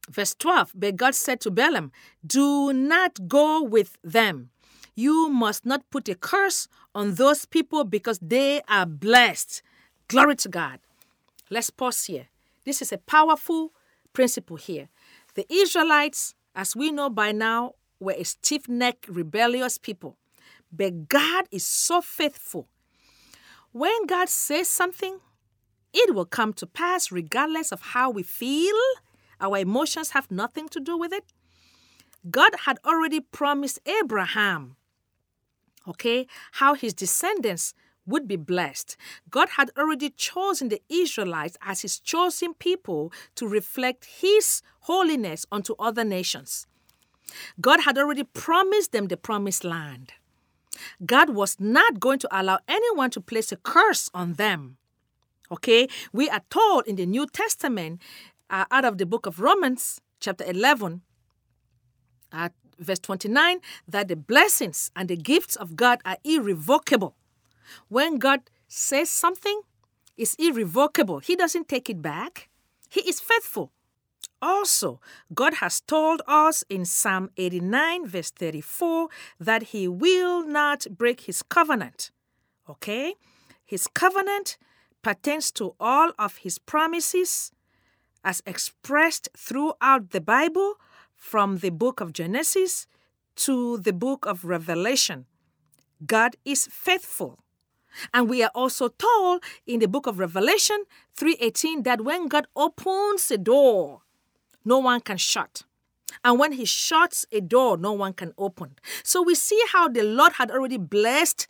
verse 0.10 0.34
12. 0.36 0.72
But 0.76 0.96
God 0.96 1.16
said 1.16 1.40
to 1.42 1.52
Balaam, 1.52 1.92
Do 2.26 2.74
not 2.74 3.28
go 3.28 3.62
with 3.62 3.98
them. 4.04 4.50
You 4.96 5.30
must 5.30 5.66
not 5.66 5.90
put 5.90 6.08
a 6.08 6.16
curse 6.16 6.68
on 6.94 7.16
those 7.16 7.46
people 7.46 7.84
because 7.84 8.20
they 8.20 8.62
are 8.70 8.86
blessed. 8.86 9.62
Glory 10.08 10.36
to 10.36 10.50
God. 10.50 10.80
Let's 11.50 11.72
pause 11.72 12.06
here. 12.06 12.28
This 12.64 12.82
is 12.82 12.92
a 12.92 12.98
powerful 12.98 13.72
principle 14.14 14.58
here. 14.58 14.90
The 15.34 15.46
Israelites, 15.52 16.36
as 16.56 16.76
we 16.76 16.92
know 16.92 17.10
by 17.10 17.32
now, 17.32 17.74
were 18.00 18.14
a 18.18 18.24
stiff 18.24 18.70
necked, 18.70 19.08
rebellious 19.08 19.78
people. 19.78 20.18
But 20.72 21.08
God 21.08 21.46
is 21.52 21.64
so 21.64 22.02
faithful. 22.02 22.68
When 23.72 24.06
God 24.06 24.30
says 24.30 24.68
something, 24.68 25.20
it 25.94 26.14
will 26.14 26.26
come 26.26 26.54
to 26.54 26.68
pass 26.68 27.12
regardless 27.12 27.72
of 27.72 27.82
how 27.82 28.10
we 28.10 28.24
feel. 28.24 28.76
Our 29.42 29.58
emotions 29.58 30.12
have 30.12 30.30
nothing 30.30 30.70
to 30.70 30.80
do 30.80 30.98
with 30.98 31.14
it. 31.14 31.26
God 32.30 32.52
had 32.66 32.80
already 32.86 33.20
promised 33.20 33.80
Abraham, 33.86 34.76
okay, 35.88 36.28
how 36.54 36.74
his 36.74 36.94
descendants 36.94 37.74
would 38.06 38.28
be 38.28 38.36
blessed. 38.36 38.98
God 39.30 39.50
had 39.58 39.72
already 39.78 40.10
chosen 40.10 40.70
the 40.70 40.82
Israelites 40.90 41.58
as 41.62 41.82
his 41.82 42.00
chosen 42.00 42.54
people 42.54 43.12
to 43.36 43.48
reflect 43.48 44.06
his 44.06 44.62
holiness 44.82 45.46
unto 45.52 45.76
other 45.80 46.04
nations. 46.04 46.68
God 47.60 47.82
had 47.82 47.98
already 47.98 48.24
promised 48.24 48.92
them 48.92 49.08
the 49.08 49.18
promised 49.18 49.64
land. 49.64 50.14
God 51.06 51.30
was 51.30 51.58
not 51.60 52.00
going 52.00 52.20
to 52.20 52.30
allow 52.32 52.60
anyone 52.68 53.10
to 53.12 53.22
place 53.22 53.52
a 53.52 53.58
curse 53.58 54.10
on 54.14 54.34
them. 54.34 54.78
Okay, 55.52 55.88
we 56.12 56.30
are 56.30 56.42
told 56.50 56.88
in 56.88 56.96
the 56.96 57.06
New 57.06 57.28
Testament, 57.28 58.02
uh, 58.50 58.66
out 58.72 58.86
of 58.86 58.98
the 58.98 59.06
book 59.06 59.26
of 59.26 59.40
Romans, 59.40 60.02
chapter 60.20 60.44
11, 60.44 61.02
uh, 62.32 62.50
verse 62.80 63.00
29, 63.00 63.60
that 63.88 64.08
the 64.08 64.16
blessings 64.16 64.92
and 64.96 65.08
the 65.08 65.16
gifts 65.16 65.56
of 65.56 65.76
God 65.76 66.02
are 66.04 66.18
irrevocable. 66.24 67.16
When 67.88 68.18
God 68.18 68.42
says 68.68 69.10
something, 69.10 69.62
it's 70.18 70.36
irrevocable. 70.36 71.20
He 71.20 71.36
doesn't 71.36 71.68
take 71.68 71.90
it 71.90 72.02
back. 72.02 72.50
He 72.90 73.02
is 73.02 73.20
faithful. 73.20 73.72
Also, 74.42 75.00
God 75.34 75.56
has 75.56 75.82
told 75.82 76.22
us 76.28 76.64
in 76.70 76.86
Psalm 76.86 77.30
89, 77.38 78.08
verse 78.08 78.32
34, 78.32 79.08
that 79.40 79.64
He 79.64 79.88
will 79.88 80.46
not 80.46 80.86
break 80.90 81.22
His 81.22 81.42
covenant. 81.42 82.12
Okay? 82.70 83.16
His 83.66 83.88
covenant 83.88 84.58
pertains 85.02 85.52
to 85.54 85.76
all 85.80 86.12
of 86.20 86.38
His 86.38 86.58
promises 86.60 87.52
as 88.24 88.42
expressed 88.46 89.30
throughout 89.38 90.12
the 90.12 90.22
Bible 90.22 90.76
from 91.16 91.60
the 91.60 91.70
book 91.70 92.02
of 92.02 92.14
Genesis 92.14 92.88
to 93.36 93.78
the 93.78 93.94
book 93.94 94.26
of 94.26 94.46
Revelation. 94.46 95.26
God 96.06 96.36
is 96.44 96.68
faithful. 96.68 97.40
And 98.14 98.30
we 98.30 98.44
are 98.44 98.52
also 98.54 98.90
told 98.90 99.44
in 99.66 99.80
the 99.80 99.88
book 99.88 100.08
of 100.08 100.20
Revelation 100.20 100.84
3:18 101.18 101.84
that 101.84 102.02
when 102.02 102.28
God 102.28 102.48
opens 102.56 103.30
a 103.32 103.38
door, 103.38 104.02
no 104.64 104.80
one 104.80 105.02
can 105.02 105.18
shut. 105.18 105.64
And 106.24 106.40
when 106.40 106.54
he 106.54 106.66
shuts 106.66 107.25
a 107.32 107.42
door, 107.42 107.78
no 107.78 107.92
one 107.92 108.14
can 108.14 108.34
open. 108.38 108.75
So 109.04 109.22
we 109.22 109.36
see 109.36 109.62
how 109.72 109.88
the 109.88 110.04
Lord 110.04 110.34
had 110.34 110.52
already 110.52 110.78
blessed 110.78 111.48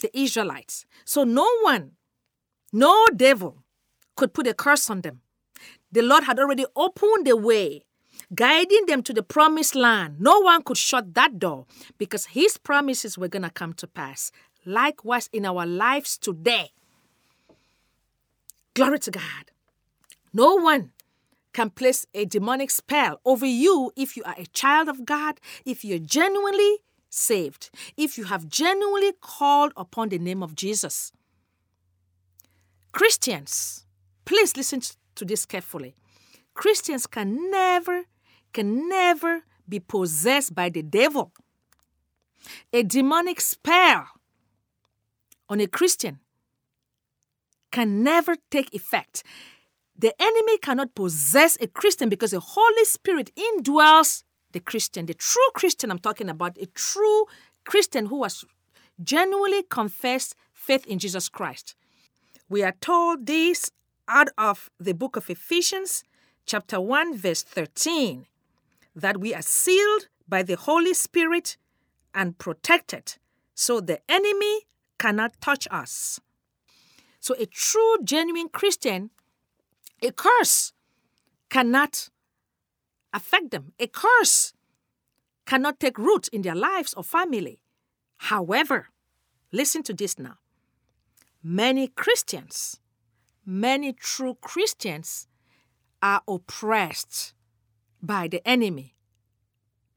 the 0.00 0.10
Israelites. 0.18 0.86
So 1.04 1.24
no 1.24 1.46
one, 1.62 1.92
no 2.72 3.06
devil 3.14 3.62
could 4.16 4.32
put 4.32 4.46
a 4.46 4.54
curse 4.54 4.90
on 4.90 5.02
them. 5.02 5.20
The 5.92 6.02
Lord 6.02 6.24
had 6.24 6.38
already 6.38 6.66
opened 6.76 7.26
the 7.26 7.36
way, 7.36 7.84
guiding 8.34 8.86
them 8.86 9.02
to 9.02 9.12
the 9.12 9.22
promised 9.22 9.74
land. 9.74 10.20
No 10.20 10.40
one 10.40 10.62
could 10.62 10.76
shut 10.76 11.14
that 11.14 11.38
door 11.38 11.66
because 11.98 12.26
his 12.26 12.58
promises 12.58 13.18
were 13.18 13.28
going 13.28 13.42
to 13.42 13.50
come 13.50 13.72
to 13.74 13.86
pass. 13.86 14.30
Likewise, 14.64 15.28
in 15.32 15.46
our 15.46 15.66
lives 15.66 16.18
today. 16.18 16.70
Glory 18.74 18.98
to 19.00 19.10
God. 19.10 19.50
No 20.32 20.54
one 20.54 20.92
can 21.52 21.70
place 21.70 22.06
a 22.14 22.24
demonic 22.24 22.70
spell 22.70 23.20
over 23.24 23.46
you 23.46 23.92
if 23.96 24.16
you 24.16 24.22
are 24.24 24.36
a 24.38 24.46
child 24.46 24.88
of 24.88 25.04
God, 25.04 25.40
if 25.64 25.84
you're 25.84 25.98
genuinely 25.98 26.78
saved, 27.08 27.70
if 27.96 28.16
you 28.16 28.24
have 28.24 28.48
genuinely 28.48 29.12
called 29.20 29.72
upon 29.76 30.08
the 30.08 30.18
name 30.18 30.42
of 30.42 30.54
Jesus. 30.54 31.12
Christians, 32.92 33.84
please 34.24 34.56
listen 34.56 34.80
to 35.16 35.24
this 35.24 35.44
carefully. 35.44 35.94
Christians 36.54 37.06
can 37.06 37.50
never, 37.50 38.04
can 38.52 38.88
never 38.88 39.42
be 39.68 39.80
possessed 39.80 40.54
by 40.54 40.68
the 40.68 40.82
devil. 40.82 41.32
A 42.72 42.82
demonic 42.82 43.40
spell 43.40 44.06
on 45.50 45.60
a 45.60 45.66
Christian 45.66 46.20
can 47.70 48.02
never 48.02 48.36
take 48.50 48.72
effect. 48.74 49.22
The 49.98 50.14
enemy 50.20 50.56
cannot 50.58 50.94
possess 50.94 51.58
a 51.60 51.66
Christian 51.66 52.08
because 52.08 52.30
the 52.30 52.40
Holy 52.40 52.84
Spirit 52.84 53.30
indwells 53.36 54.22
the 54.52 54.60
Christian, 54.60 55.06
the 55.06 55.14
true 55.14 55.50
Christian 55.54 55.90
I'm 55.90 55.98
talking 55.98 56.30
about, 56.30 56.56
a 56.58 56.66
true 56.66 57.26
Christian 57.64 58.06
who 58.06 58.22
has 58.22 58.44
genuinely 59.02 59.62
confessed 59.64 60.34
faith 60.52 60.86
in 60.86 60.98
Jesus 60.98 61.28
Christ. 61.28 61.74
We 62.48 62.62
are 62.62 62.74
told 62.80 63.26
this 63.26 63.70
out 64.08 64.28
of 64.38 64.70
the 64.80 64.94
book 64.94 65.16
of 65.16 65.30
Ephesians, 65.30 66.02
chapter 66.46 66.80
1, 66.80 67.16
verse 67.16 67.42
13, 67.42 68.26
that 68.96 69.20
we 69.20 69.34
are 69.34 69.42
sealed 69.42 70.08
by 70.28 70.42
the 70.42 70.56
Holy 70.56 70.94
Spirit 70.94 71.56
and 72.14 72.38
protected, 72.38 73.16
so 73.54 73.80
the 73.80 74.00
enemy 74.08 74.66
cannot 75.00 75.40
touch 75.40 75.66
us. 75.70 76.20
So, 77.20 77.34
a 77.38 77.46
true, 77.46 77.96
genuine 78.04 78.50
Christian, 78.50 79.10
a 80.02 80.12
curse 80.12 80.72
cannot 81.48 82.10
affect 83.12 83.50
them. 83.50 83.72
A 83.80 83.86
curse 83.86 84.52
cannot 85.46 85.80
take 85.80 85.98
root 85.98 86.28
in 86.28 86.42
their 86.42 86.54
lives 86.54 86.94
or 86.94 87.02
family. 87.02 87.62
However, 88.18 88.90
listen 89.52 89.82
to 89.84 89.94
this 89.94 90.18
now. 90.18 90.36
Many 91.42 91.88
Christians, 91.88 92.78
many 93.44 93.94
true 93.94 94.36
Christians 94.42 95.26
are 96.02 96.22
oppressed 96.28 97.34
by 98.02 98.28
the 98.28 98.46
enemy 98.46 98.94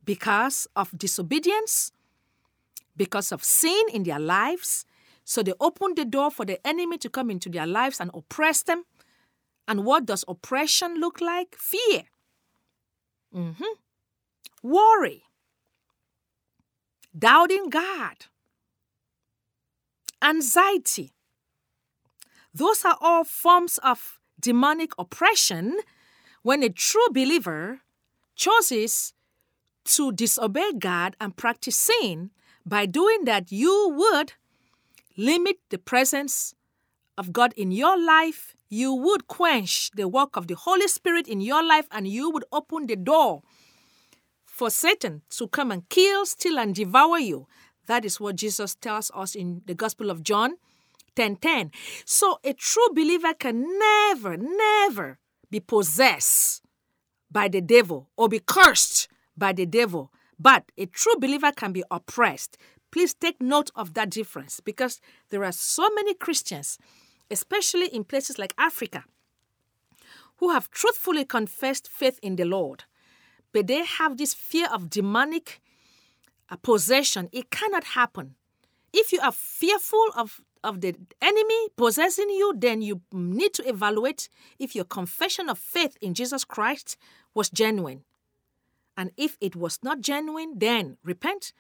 because 0.05 0.67
of 0.75 0.97
disobedience, 0.97 1.91
because 2.95 3.31
of 3.31 3.43
sin 3.43 3.83
in 3.91 4.03
their 4.03 4.19
lives, 4.19 4.85
so 5.23 5.41
they 5.43 5.53
open 5.59 5.93
the 5.95 6.05
door 6.05 6.31
for 6.31 6.45
the 6.45 6.65
enemy 6.65 6.97
to 6.99 7.09
come 7.09 7.29
into 7.29 7.49
their 7.49 7.67
lives 7.67 7.99
and 7.99 8.11
oppress 8.13 8.63
them. 8.63 8.83
And 9.67 9.85
what 9.85 10.05
does 10.05 10.25
oppression 10.27 10.95
look 10.99 11.21
like? 11.21 11.55
Fear. 11.55 12.03
Mm-hmm. 13.33 13.63
worry, 14.61 15.23
doubting 17.17 17.69
God, 17.69 18.27
anxiety. 20.21 21.11
Those 22.53 22.85
are 22.85 22.97
all 23.01 23.23
forms 23.23 23.79
of 23.79 24.19
demonic 24.39 24.91
oppression 24.99 25.79
when 26.43 26.61
a 26.61 26.69
true 26.69 27.07
believer 27.11 27.81
chooses 28.35 29.15
to 29.85 30.11
disobey 30.11 30.73
God 30.77 31.15
and 31.19 31.35
practice 31.35 31.75
sin. 31.75 32.29
By 32.65 32.85
doing 32.85 33.25
that, 33.25 33.51
you 33.51 33.89
would 33.97 34.33
limit 35.17 35.57
the 35.69 35.77
presence 35.77 36.53
of 37.17 37.31
God 37.31 37.53
in 37.55 37.71
your 37.71 37.99
life. 37.99 38.55
You 38.69 38.93
would 38.93 39.27
quench 39.27 39.91
the 39.91 40.07
work 40.07 40.35
of 40.35 40.47
the 40.47 40.55
Holy 40.55 40.87
Spirit 40.87 41.27
in 41.27 41.41
your 41.41 41.63
life, 41.63 41.87
and 41.91 42.07
you 42.07 42.29
would 42.31 42.45
open 42.51 42.87
the 42.87 42.95
door 42.95 43.43
for 44.45 44.69
Satan 44.69 45.21
to 45.31 45.47
come 45.47 45.71
and 45.71 45.87
kill, 45.89 46.25
steal, 46.25 46.57
and 46.57 46.73
devour 46.73 47.19
you. 47.19 47.47
That 47.85 48.05
is 48.05 48.19
what 48.19 48.35
Jesus 48.35 48.75
tells 48.75 49.11
us 49.13 49.35
in 49.35 49.61
the 49.65 49.75
Gospel 49.75 50.09
of 50.09 50.23
John 50.23 50.55
10 51.15 51.37
10. 51.37 51.71
So 52.05 52.39
a 52.43 52.53
true 52.53 52.89
believer 52.93 53.33
can 53.33 53.65
never, 53.77 54.37
never 54.37 55.19
be 55.49 55.59
possessed 55.59 56.61
by 57.31 57.47
the 57.47 57.61
devil 57.61 58.09
or 58.15 58.29
be 58.29 58.39
cursed 58.39 59.07
by 59.37 59.53
the 59.53 59.65
devil. 59.65 60.11
But 60.39 60.71
a 60.77 60.85
true 60.85 61.15
believer 61.19 61.51
can 61.51 61.71
be 61.71 61.83
oppressed. 61.91 62.57
Please 62.93 63.15
take 63.15 63.41
note 63.41 63.71
of 63.75 63.95
that 63.95 64.11
difference 64.11 64.59
because 64.59 65.01
there 65.31 65.43
are 65.43 65.51
so 65.51 65.89
many 65.95 66.13
Christians, 66.13 66.77
especially 67.31 67.87
in 67.87 68.03
places 68.03 68.37
like 68.37 68.53
Africa, 68.55 69.05
who 70.37 70.51
have 70.51 70.69
truthfully 70.69 71.25
confessed 71.25 71.89
faith 71.89 72.19
in 72.21 72.35
the 72.35 72.45
Lord, 72.45 72.83
but 73.51 73.65
they 73.65 73.83
have 73.83 74.17
this 74.17 74.35
fear 74.35 74.67
of 74.71 74.91
demonic 74.91 75.59
uh, 76.51 76.55
possession. 76.57 77.29
It 77.31 77.49
cannot 77.49 77.83
happen. 77.83 78.35
If 78.93 79.11
you 79.11 79.19
are 79.21 79.31
fearful 79.31 80.09
of, 80.15 80.39
of 80.63 80.81
the 80.81 80.95
enemy 81.19 81.69
possessing 81.75 82.29
you, 82.29 82.53
then 82.55 82.83
you 82.83 83.01
need 83.11 83.55
to 83.55 83.67
evaluate 83.67 84.29
if 84.59 84.75
your 84.75 84.85
confession 84.85 85.49
of 85.49 85.57
faith 85.57 85.97
in 85.99 86.13
Jesus 86.13 86.43
Christ 86.43 86.97
was 87.33 87.49
genuine. 87.49 88.03
And 88.95 89.09
if 89.17 89.35
it 89.41 89.55
was 89.55 89.79
not 89.81 90.01
genuine, 90.01 90.59
then 90.59 90.97
repent 91.03 91.53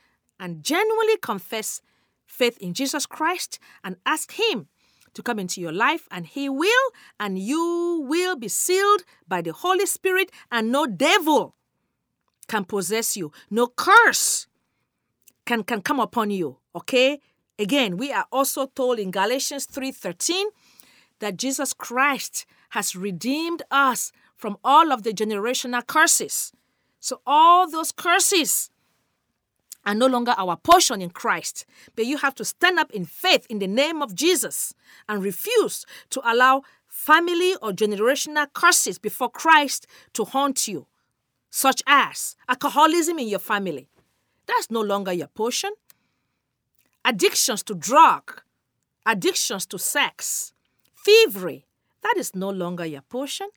and 0.43 0.61
genuinely 0.61 1.15
confess 1.15 1.81
faith 2.25 2.57
in 2.57 2.73
Jesus 2.73 3.05
Christ 3.05 3.59
and 3.81 3.95
ask 4.05 4.33
Him 4.33 4.67
to 5.13 5.23
come 5.23 5.39
into 5.39 5.61
your 5.61 5.71
life, 5.71 6.05
and 6.11 6.27
He 6.27 6.49
will, 6.49 6.87
and 7.17 7.39
you 7.39 8.03
will 8.05 8.35
be 8.35 8.49
sealed 8.49 9.03
by 9.25 9.41
the 9.41 9.53
Holy 9.53 9.85
Spirit, 9.85 10.31
and 10.51 10.69
no 10.69 10.85
devil 10.85 11.55
can 12.49 12.65
possess 12.65 13.15
you, 13.15 13.31
no 13.49 13.67
curse 13.67 14.47
can, 15.45 15.63
can 15.63 15.81
come 15.81 16.01
upon 16.01 16.29
you. 16.29 16.57
Okay? 16.75 17.21
Again, 17.57 17.95
we 17.95 18.11
are 18.11 18.25
also 18.29 18.65
told 18.65 18.99
in 18.99 19.11
Galatians 19.11 19.65
3:13 19.67 20.47
that 21.19 21.37
Jesus 21.37 21.71
Christ 21.71 22.45
has 22.71 22.97
redeemed 22.97 23.61
us 23.71 24.11
from 24.35 24.57
all 24.61 24.91
of 24.91 25.03
the 25.03 25.13
generational 25.13 25.87
curses. 25.87 26.51
So 26.99 27.21
all 27.25 27.69
those 27.69 27.93
curses 27.93 28.71
are 29.85 29.95
no 29.95 30.07
longer 30.07 30.33
our 30.37 30.55
portion 30.55 31.01
in 31.01 31.09
Christ. 31.09 31.65
But 31.95 32.05
you 32.05 32.17
have 32.17 32.35
to 32.35 32.45
stand 32.45 32.79
up 32.79 32.91
in 32.91 33.05
faith 33.05 33.45
in 33.49 33.59
the 33.59 33.67
name 33.67 34.01
of 34.01 34.15
Jesus 34.15 34.73
and 35.07 35.23
refuse 35.23 35.85
to 36.11 36.21
allow 36.23 36.63
family 36.87 37.55
or 37.61 37.71
generational 37.71 38.51
curses 38.53 38.97
before 38.99 39.29
Christ 39.29 39.87
to 40.13 40.25
haunt 40.25 40.67
you, 40.67 40.87
such 41.49 41.81
as 41.87 42.35
alcoholism 42.47 43.19
in 43.19 43.27
your 43.27 43.39
family. 43.39 43.89
That's 44.45 44.69
no 44.69 44.81
longer 44.81 45.13
your 45.13 45.27
portion. 45.27 45.71
Addictions 47.05 47.63
to 47.63 47.75
drug, 47.75 48.41
addictions 49.05 49.65
to 49.67 49.79
sex, 49.79 50.53
thievery, 50.95 51.65
that 52.01 52.15
is 52.17 52.35
no 52.35 52.49
longer 52.49 52.85
your 52.85 53.01
portion 53.01 53.47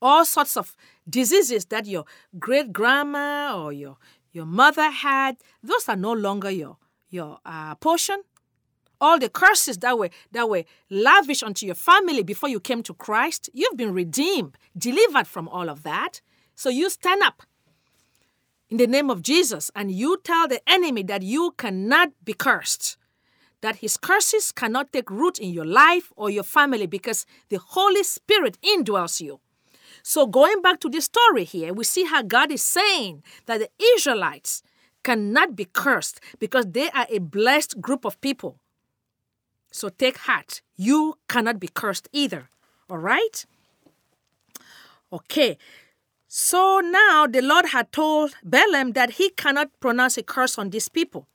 all 0.00 0.24
sorts 0.24 0.56
of 0.56 0.76
diseases 1.08 1.66
that 1.66 1.86
your 1.86 2.04
great 2.38 2.72
grandma 2.72 3.56
or 3.56 3.72
your 3.72 3.96
your 4.38 4.46
mother 4.46 4.88
had 4.90 5.36
those 5.68 5.88
are 5.88 6.00
no 6.08 6.12
longer 6.12 6.50
your 6.50 6.76
your 7.10 7.30
uh, 7.44 7.74
portion 7.86 8.20
all 9.00 9.18
the 9.18 9.28
curses 9.28 9.78
that 9.78 9.98
were 9.98 10.10
that 10.30 10.48
were 10.48 10.64
lavished 10.90 11.42
onto 11.48 11.66
your 11.66 11.74
family 11.90 12.22
before 12.22 12.48
you 12.48 12.60
came 12.60 12.82
to 12.84 12.94
Christ 12.94 13.50
you've 13.52 13.76
been 13.82 13.92
redeemed 13.92 14.52
delivered 14.88 15.26
from 15.26 15.48
all 15.48 15.68
of 15.68 15.82
that 15.82 16.20
so 16.54 16.68
you 16.68 16.88
stand 16.88 17.20
up 17.22 17.42
in 18.70 18.76
the 18.76 18.86
name 18.86 19.10
of 19.10 19.22
Jesus 19.22 19.64
and 19.74 19.90
you 19.90 20.10
tell 20.22 20.46
the 20.46 20.60
enemy 20.68 21.02
that 21.02 21.22
you 21.22 21.52
cannot 21.62 22.08
be 22.24 22.32
cursed 22.32 22.96
that 23.60 23.76
his 23.76 23.96
curses 23.96 24.52
cannot 24.52 24.92
take 24.92 25.10
root 25.10 25.36
in 25.40 25.50
your 25.50 25.64
life 25.64 26.12
or 26.14 26.30
your 26.30 26.44
family 26.44 26.86
because 26.86 27.26
the 27.48 27.58
Holy 27.58 28.04
Spirit 28.04 28.56
indwells 28.62 29.20
you. 29.20 29.40
So, 30.08 30.26
going 30.26 30.62
back 30.62 30.80
to 30.80 30.88
the 30.88 31.02
story 31.02 31.44
here, 31.44 31.74
we 31.74 31.84
see 31.84 32.04
how 32.04 32.22
God 32.22 32.50
is 32.50 32.62
saying 32.62 33.22
that 33.44 33.58
the 33.58 33.68
Israelites 33.94 34.62
cannot 35.02 35.54
be 35.54 35.66
cursed 35.66 36.18
because 36.38 36.64
they 36.70 36.88
are 36.92 37.06
a 37.10 37.18
blessed 37.18 37.82
group 37.82 38.06
of 38.06 38.18
people. 38.22 38.56
So, 39.70 39.90
take 39.90 40.16
heart. 40.16 40.62
You 40.78 41.18
cannot 41.28 41.60
be 41.60 41.68
cursed 41.68 42.08
either. 42.10 42.48
All 42.88 42.96
right? 42.96 43.44
Okay. 45.12 45.58
So 46.26 46.80
now 46.82 47.26
the 47.26 47.42
Lord 47.42 47.66
had 47.66 47.92
told 47.92 48.34
Balaam 48.42 48.92
that 48.92 49.12
he 49.20 49.28
cannot 49.28 49.68
pronounce 49.78 50.16
a 50.16 50.22
curse 50.22 50.56
on 50.56 50.70
these 50.70 50.88
people. 50.88 51.26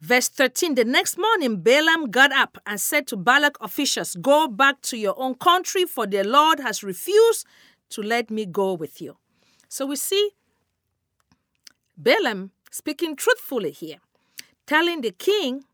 Verse 0.00 0.28
13 0.28 0.74
The 0.74 0.84
next 0.84 1.16
morning, 1.16 1.60
Balaam 1.62 2.10
got 2.10 2.32
up 2.32 2.58
and 2.66 2.78
said 2.78 3.06
to 3.08 3.16
Balak 3.16 3.56
officials, 3.62 4.14
Go 4.14 4.46
back 4.46 4.82
to 4.82 4.96
your 4.96 5.14
own 5.18 5.34
country, 5.36 5.86
for 5.86 6.06
the 6.06 6.22
Lord 6.22 6.60
has 6.60 6.82
refused 6.82 7.46
to 7.90 8.02
let 8.02 8.30
me 8.30 8.46
go 8.46 8.74
with 8.74 9.00
you. 9.00 9.16
So 9.68 9.86
we 9.86 9.96
see 9.96 10.30
Balaam 11.96 12.52
speaking 12.70 13.16
truthfully 13.16 13.70
here, 13.70 13.98
telling 14.66 15.00
the 15.00 15.10
king 15.10 15.64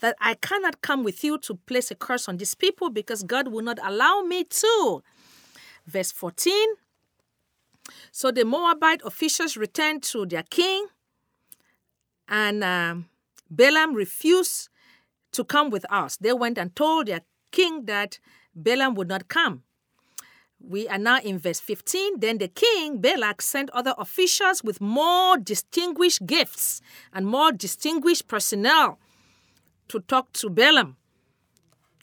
that 0.00 0.16
I 0.20 0.34
cannot 0.34 0.82
come 0.82 1.04
with 1.04 1.24
you 1.24 1.38
to 1.38 1.54
place 1.54 1.90
a 1.90 1.94
curse 1.94 2.28
on 2.28 2.36
these 2.36 2.54
people 2.54 2.90
because 2.90 3.22
God 3.22 3.48
will 3.48 3.62
not 3.62 3.78
allow 3.82 4.20
me 4.20 4.44
to. 4.44 5.02
Verse 5.86 6.12
14 6.12 6.52
So 8.12 8.30
the 8.30 8.44
Moabite 8.44 9.02
officials 9.04 9.56
returned 9.56 10.02
to 10.04 10.26
their 10.26 10.42
king, 10.44 10.86
and 12.28 12.62
um, 12.62 13.06
Balaam 13.50 13.94
refused 13.94 14.68
to 15.32 15.44
come 15.44 15.70
with 15.70 15.84
us. 15.90 16.16
They 16.16 16.32
went 16.32 16.58
and 16.58 16.74
told 16.74 17.06
their 17.06 17.22
king 17.52 17.86
that 17.86 18.18
Balaam 18.54 18.94
would 18.94 19.08
not 19.08 19.28
come. 19.28 19.62
We 20.60 20.88
are 20.88 20.98
now 20.98 21.20
in 21.20 21.38
verse 21.38 21.60
15. 21.60 22.20
Then 22.20 22.38
the 22.38 22.48
king, 22.48 22.98
Balak, 22.98 23.42
sent 23.42 23.70
other 23.70 23.94
officials 23.98 24.64
with 24.64 24.80
more 24.80 25.36
distinguished 25.36 26.26
gifts 26.26 26.80
and 27.12 27.26
more 27.26 27.52
distinguished 27.52 28.26
personnel 28.26 28.98
to 29.88 30.00
talk 30.00 30.32
to 30.34 30.50
Balaam. 30.50 30.96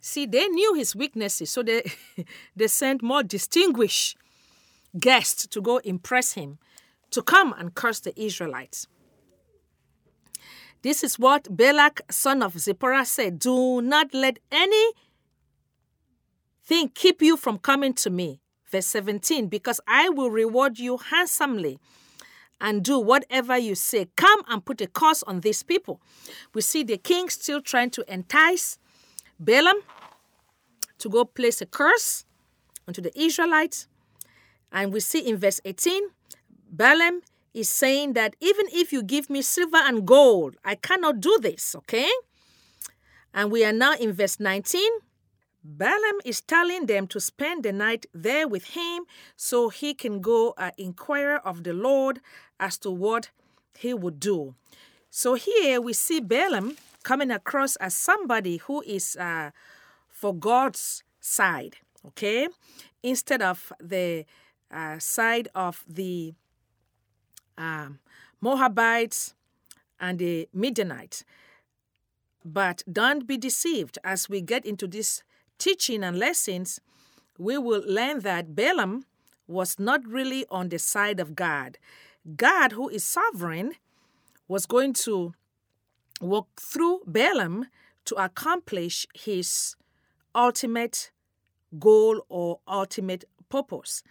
See, 0.01 0.25
they 0.25 0.47
knew 0.47 0.73
his 0.73 0.95
weaknesses, 0.95 1.49
so 1.49 1.63
they, 1.63 1.83
they 2.55 2.67
sent 2.67 3.01
more 3.01 3.23
distinguished 3.23 4.17
guests 4.99 5.47
to 5.47 5.61
go 5.61 5.77
impress 5.77 6.33
him, 6.33 6.59
to 7.11 7.21
come 7.21 7.53
and 7.57 7.73
curse 7.73 7.99
the 7.99 8.19
Israelites. 8.19 8.87
This 10.83 11.03
is 11.03 11.17
what 11.17 11.55
Balak, 11.55 12.01
son 12.11 12.43
of 12.43 12.59
Zipporah, 12.59 13.05
said 13.05 13.39
Do 13.39 13.81
not 13.81 14.13
let 14.13 14.39
any 14.51 14.91
thing 16.65 16.89
keep 16.93 17.21
you 17.21 17.37
from 17.37 17.57
coming 17.57 17.93
to 17.93 18.09
me. 18.09 18.42
Verse 18.73 18.87
17, 18.87 19.49
because 19.49 19.79
I 19.87 20.09
will 20.09 20.31
reward 20.31 20.79
you 20.79 20.97
handsomely 20.97 21.77
and 22.59 22.83
do 22.83 22.97
whatever 22.97 23.55
you 23.55 23.75
say. 23.75 24.07
Come 24.15 24.41
and 24.47 24.65
put 24.65 24.81
a 24.81 24.87
curse 24.87 25.21
on 25.21 25.41
these 25.41 25.61
people. 25.61 26.01
We 26.55 26.61
see 26.61 26.81
the 26.81 26.97
king 26.97 27.29
still 27.29 27.61
trying 27.61 27.91
to 27.91 28.03
entice 28.11 28.79
Balaam 29.39 29.75
to 30.97 31.07
go 31.07 31.23
place 31.23 31.61
a 31.61 31.67
curse 31.67 32.25
onto 32.87 32.99
the 32.99 33.11
Israelites. 33.15 33.87
And 34.71 34.91
we 34.91 35.01
see 35.01 35.19
in 35.19 35.37
verse 35.37 35.61
18, 35.65 36.01
Balaam 36.71 37.21
is 37.53 37.69
saying 37.69 38.13
that 38.13 38.35
even 38.39 38.65
if 38.73 38.91
you 38.91 39.03
give 39.03 39.29
me 39.29 39.43
silver 39.43 39.77
and 39.77 40.03
gold, 40.03 40.57
I 40.65 40.73
cannot 40.73 41.19
do 41.19 41.37
this, 41.39 41.75
okay? 41.75 42.09
And 43.35 43.51
we 43.51 43.63
are 43.65 43.71
now 43.71 43.93
in 43.93 44.13
verse 44.13 44.39
19. 44.39 44.81
Balaam 45.63 46.19
is 46.25 46.41
telling 46.41 46.87
them 46.87 47.07
to 47.07 47.19
spend 47.19 47.63
the 47.63 47.71
night 47.71 48.05
there 48.13 48.47
with 48.47 48.65
him 48.75 49.05
so 49.37 49.69
he 49.69 49.93
can 49.93 50.19
go 50.19 50.53
uh, 50.57 50.71
inquire 50.77 51.39
of 51.45 51.63
the 51.63 51.73
Lord 51.73 52.19
as 52.59 52.77
to 52.79 52.91
what 52.91 53.29
he 53.77 53.93
would 53.93 54.19
do. 54.19 54.55
So 55.09 55.35
here 55.35 55.79
we 55.79 55.93
see 55.93 56.19
Balaam 56.19 56.75
coming 57.03 57.31
across 57.31 57.75
as 57.77 57.93
somebody 57.93 58.57
who 58.57 58.81
is 58.81 59.15
uh, 59.15 59.51
for 60.09 60.33
God's 60.33 61.03
side, 61.19 61.77
okay, 62.07 62.49
instead 63.01 63.41
of 63.41 63.71
the 63.79 64.25
uh, 64.69 64.99
side 64.99 65.47
of 65.55 65.85
the 65.87 66.33
um, 67.57 67.99
Moabites 68.41 69.33
and 69.99 70.19
the 70.19 70.49
Midianites. 70.53 71.23
But 72.43 72.83
don't 72.91 73.25
be 73.25 73.37
deceived. 73.37 73.97
As 74.03 74.27
we 74.27 74.41
get 74.41 74.65
into 74.65 74.87
this 74.87 75.23
teaching 75.57 76.03
and 76.03 76.17
lessons, 76.17 76.79
we 77.37 77.57
will 77.57 77.83
learn 77.85 78.19
that 78.19 78.55
Balaam 78.55 79.05
was 79.47 79.79
not 79.79 80.05
really 80.07 80.45
on 80.49 80.69
the 80.69 80.79
side 80.79 81.19
of 81.19 81.35
God. 81.35 81.77
God, 82.35 82.73
who 82.73 82.89
is 82.89 83.03
sovereign, 83.03 83.73
was 84.47 84.65
going 84.65 84.93
to 84.93 85.33
walk 86.21 86.47
through 86.59 87.01
Balaam 87.05 87.67
to 88.05 88.15
accomplish 88.15 89.05
his 89.13 89.75
ultimate 90.35 91.11
goal 91.79 92.25
or 92.29 92.59
ultimate 92.67 93.25
purpose. 93.49 94.03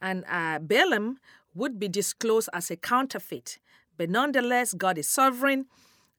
And 0.00 0.24
uh, 0.28 0.58
Balaam 0.58 1.18
would 1.54 1.78
be 1.78 1.88
disclosed 1.88 2.48
as 2.52 2.70
a 2.70 2.76
counterfeit. 2.76 3.58
But 3.96 4.10
nonetheless, 4.10 4.74
God 4.74 4.98
is 4.98 5.08
sovereign. 5.08 5.66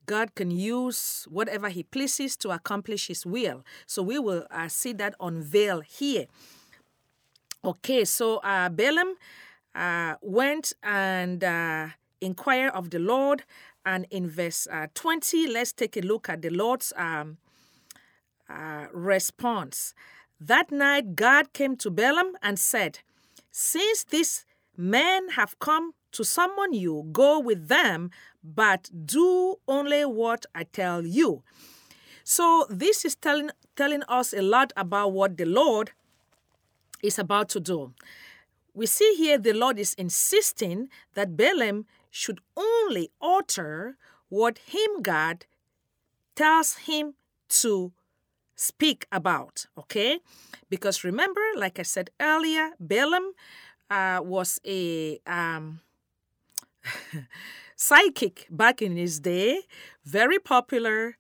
God 0.06 0.36
can 0.36 0.52
use 0.52 1.28
whatever 1.30 1.70
He 1.70 1.84
pleases 1.84 2.36
to 2.38 2.52
accomplish 2.52 3.08
His 3.08 3.26
will. 3.26 3.64
So 3.86 4.02
we 4.04 4.20
will 4.20 4.46
uh, 4.52 4.68
see 4.68 4.94
that 4.94 5.16
unveil 5.20 5.82
here. 5.82 6.26
Okay, 7.66 8.04
so 8.04 8.38
uh, 8.38 8.70
Balaam 8.70 9.16
uh, 9.74 10.16
went 10.22 10.74
and 10.84 11.44
uh, 11.44 11.88
inquired 12.20 12.72
of 12.74 12.90
the 12.90 13.00
Lord. 13.00 13.44
And 13.86 14.06
in 14.10 14.30
verse 14.30 14.68
uh, 14.72 14.88
20, 14.94 15.48
let's 15.48 15.74
take 15.74 15.98
a 15.98 16.02
look 16.02 16.30
at 16.30 16.42
the 16.42 16.50
Lord's 16.50 16.94
um, 16.96 17.38
uh, 18.50 18.88
response. 18.94 19.94
That 20.40 20.72
night, 20.72 21.16
God 21.16 21.54
came 21.54 21.76
to 21.78 21.90
Balaam 21.90 22.36
and 22.42 22.60
said, 22.60 23.00
Since 23.52 24.06
these 24.06 24.46
men 24.76 25.30
have 25.30 25.58
come 25.60 25.94
to 26.14 26.24
summon 26.24 26.74
you, 26.74 27.08
go 27.12 27.40
with 27.40 27.68
them, 27.68 28.12
but 28.44 28.90
do 29.06 29.58
only 29.68 30.06
what 30.06 30.46
I 30.56 30.64
tell 30.64 31.06
you. 31.06 31.44
So, 32.24 32.66
this 32.70 33.04
is 33.04 33.16
telling, 33.16 33.52
telling 33.76 34.04
us 34.08 34.34
a 34.34 34.42
lot 34.42 34.72
about 34.78 35.12
what 35.12 35.38
the 35.38 35.46
Lord 35.46 35.92
is 37.02 37.20
about 37.20 37.50
to 37.50 37.60
do. 37.60 37.94
We 38.74 38.86
see 38.86 39.14
here 39.16 39.38
the 39.38 39.54
Lord 39.54 39.78
is 39.78 39.94
insisting 39.96 40.90
that 41.14 41.38
Balaam 41.38 41.86
should 42.10 42.40
only 42.56 43.12
utter 43.22 43.98
what 44.30 44.58
him 44.60 45.02
God 45.02 45.46
tells 46.36 46.76
him 46.88 47.14
to 47.50 47.92
speak 48.56 49.06
about, 49.12 49.66
okay? 49.78 50.20
Because 50.70 51.04
remember, 51.04 51.42
like 51.56 51.80
I 51.80 51.84
said 51.84 52.10
earlier, 52.20 52.72
Balaam 52.80 53.34
uh, 53.90 54.22
was 54.24 54.60
a 54.66 55.20
um, 55.28 55.82
psychic 57.76 58.48
back 58.50 58.82
in 58.82 58.96
his 58.96 59.20
day, 59.20 59.62
very 60.06 60.40
popular. 60.40 61.18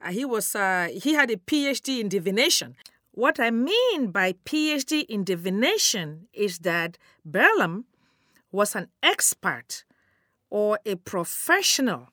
Uh, 0.00 0.10
he 0.10 0.24
was 0.24 0.54
uh, 0.54 0.88
he 0.92 1.14
had 1.14 1.30
a 1.30 1.36
PhD 1.36 2.00
in 2.00 2.08
divination. 2.08 2.76
What 3.12 3.40
I 3.40 3.50
mean 3.50 4.10
by 4.12 4.34
PhD 4.44 5.04
in 5.08 5.24
divination 5.24 6.28
is 6.32 6.60
that 6.60 6.96
Balaam 7.24 7.84
was 8.52 8.74
an 8.74 8.88
expert 9.02 9.84
or 10.48 10.78
a 10.86 10.96
professional 10.96 12.08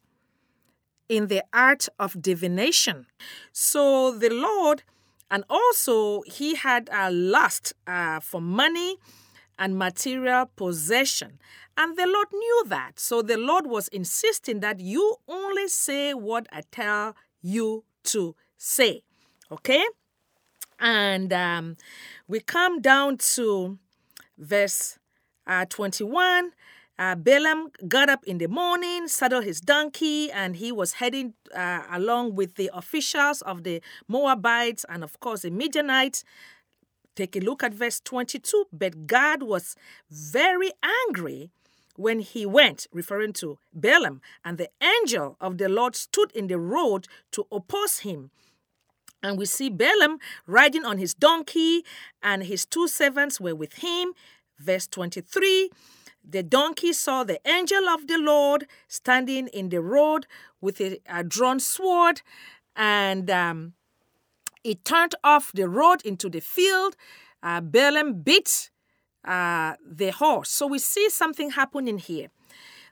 in 1.10 1.28
the 1.28 1.44
art 1.54 1.88
of 2.00 2.22
divination. 2.22 3.08
So 3.52 4.12
the 4.12 4.30
Lord, 4.30 4.84
and 5.32 5.44
also 5.50 6.22
he 6.22 6.56
had 6.56 6.90
a 6.92 7.12
lust 7.12 7.74
uh, 7.86 8.20
for 8.20 8.42
money 8.42 8.98
and 9.58 9.78
material 9.78 10.50
possession. 10.56 11.40
And 11.78 11.96
the 11.96 12.08
Lord 12.08 12.28
knew 12.34 12.64
that. 12.68 13.00
So 13.00 13.22
the 13.22 13.38
Lord 13.38 13.68
was 13.68 13.88
insisting 13.90 14.62
that 14.62 14.80
you 14.80 15.18
only 15.28 15.68
say 15.68 16.16
what 16.16 16.48
I 16.52 16.64
tell 16.72 17.16
you 17.42 17.84
to 18.06 18.36
say. 18.58 19.04
Okay? 19.52 19.86
And 20.80 21.32
um, 21.32 21.78
we 22.28 22.40
come 22.40 22.82
down 22.82 23.18
to 23.36 23.78
verse 24.38 24.98
uh, 25.46 25.66
21. 25.66 26.52
Uh, 27.00 27.14
Balaam 27.14 27.70
got 27.88 28.10
up 28.10 28.24
in 28.26 28.40
the 28.40 28.48
morning, 28.48 29.08
saddled 29.08 29.44
his 29.44 29.62
donkey, 29.62 30.32
and 30.32 30.56
he 30.56 30.72
was 30.72 30.94
heading 30.94 31.36
uh, 31.56 31.84
along 31.92 32.34
with 32.34 32.56
the 32.56 32.72
officials 32.74 33.44
of 33.44 33.64
the 33.64 33.82
Moabites 34.08 34.84
and, 34.90 35.04
of 35.04 35.20
course, 35.20 35.44
the 35.44 35.52
Midianites. 35.52 36.24
Take 37.16 37.36
a 37.36 37.40
look 37.40 37.62
at 37.64 37.74
verse 37.74 38.00
22. 38.00 38.66
But 38.74 39.06
God 39.06 39.44
was 39.44 39.76
very 40.10 40.72
angry 40.84 41.52
when 41.98 42.20
he 42.20 42.46
went, 42.46 42.88
referring 42.94 43.34
to 43.34 43.58
Balaam, 43.74 44.22
and 44.46 44.58
the 44.58 44.70
angel 44.82 45.36
of 45.42 45.58
the 45.58 45.68
Lord 45.68 45.96
stood 45.96 46.32
in 46.32 46.48
the 46.48 46.60
road 46.60 47.08
to 47.32 47.46
oppose 47.52 48.00
him. 48.00 48.30
And 49.22 49.38
we 49.38 49.48
see 49.48 49.70
Balaam 49.70 50.20
riding 50.46 50.86
on 50.86 51.00
his 51.00 51.14
donkey, 51.14 51.84
and 52.22 52.44
his 52.44 52.66
two 52.66 52.88
servants 52.88 53.42
were 53.42 53.56
with 53.56 53.74
him. 53.74 54.14
Verse 54.60 54.88
23 54.88 55.72
The 56.24 56.44
donkey 56.44 56.94
saw 56.94 57.24
the 57.24 57.40
angel 57.46 57.90
of 57.90 58.08
the 58.08 58.20
Lord 58.20 58.68
standing 58.88 59.48
in 59.48 59.70
the 59.70 59.82
road 59.82 60.28
with 60.62 60.80
a, 60.80 61.00
a 61.10 61.24
drawn 61.24 61.60
sword, 61.60 62.22
and 62.76 63.30
um, 63.32 63.74
it 64.64 64.86
turned 64.86 65.16
off 65.24 65.52
the 65.52 65.68
road 65.68 66.04
into 66.06 66.30
the 66.30 66.42
field. 66.42 66.96
Uh, 67.42 67.62
Balaam 67.62 68.22
beat 68.22 68.70
uh, 69.28 69.76
the 69.86 70.12
horse. 70.12 70.50
So 70.50 70.66
we 70.66 70.80
see 70.80 71.10
something 71.10 71.52
happening 71.52 71.98
here. 71.98 72.30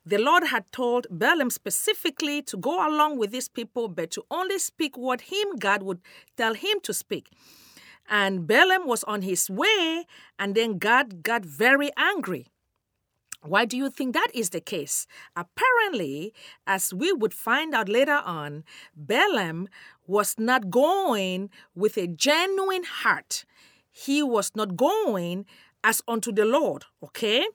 The 0.06 0.19
Lord 0.19 0.43
had 0.48 0.71
told 0.71 1.08
Balaam 1.10 1.50
specifically 1.50 2.43
to 2.43 2.58
go 2.58 2.88
along 2.88 3.17
with 3.17 3.32
these 3.32 3.48
people, 3.48 3.88
but 3.88 4.12
to 4.12 4.24
only 4.30 4.60
speak 4.60 4.98
what 4.98 5.21
him, 5.21 5.56
God, 5.58 5.82
would 5.82 6.02
tell 6.38 6.54
him 6.54 6.80
to 6.84 6.93
speak. 6.93 7.32
And 8.08 8.45
Balaam 8.45 8.86
was 8.86 9.04
on 9.06 9.24
his 9.24 9.50
way, 9.50 10.06
and 10.38 10.54
then 10.54 10.78
God 10.78 11.24
got 11.24 11.43
very 11.43 11.89
angry. 11.98 12.45
Why 13.41 13.65
do 13.65 13.78
you 13.78 13.89
think 13.89 14.13
that 14.13 14.30
is 14.34 14.52
the 14.52 14.62
case? 14.62 15.08
Apparently, 15.36 16.34
as 16.67 16.93
we 16.93 17.12
would 17.12 17.34
find 17.34 17.74
out 17.74 17.89
later 17.89 18.21
on, 18.26 18.63
Balaam 18.95 19.69
was 20.06 20.36
not 20.38 20.69
going 20.69 21.50
with 21.76 21.98
a 21.98 22.08
genuine 22.08 22.84
heart. 22.84 23.45
He 23.91 24.21
was 24.21 24.52
not 24.56 24.76
going 24.76 25.45
as 25.86 26.02
unto 26.08 26.32
the 26.32 26.45
Lord. 26.45 26.84
Okay? 27.04 27.45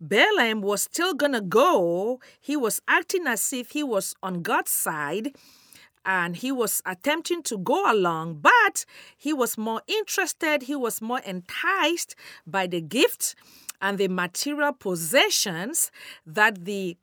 Balaam 0.00 0.62
was 0.62 0.82
still 0.82 1.12
gonna 1.12 1.40
go. 1.40 2.20
He 2.40 2.56
was 2.56 2.80
acting 2.86 3.26
as 3.26 3.52
if 3.52 3.72
he 3.72 3.82
was 3.82 4.14
on 4.22 4.42
God's 4.42 4.70
side 4.70 5.34
and 6.06 6.36
he 6.36 6.52
was 6.52 6.80
attempting 6.86 7.42
to 7.42 7.58
go 7.58 7.92
along, 7.92 8.40
but 8.40 8.86
he 9.18 9.32
was 9.32 9.58
more 9.58 9.82
interested, 9.86 10.62
he 10.62 10.76
was 10.76 11.02
more 11.02 11.20
enticed 11.26 12.14
by 12.46 12.66
the 12.68 12.80
gift 12.80 13.34
and 13.82 13.98
the 13.98 14.08
material 14.08 14.72
possessions 14.72 15.90
that 16.24 16.64
the 16.64 16.96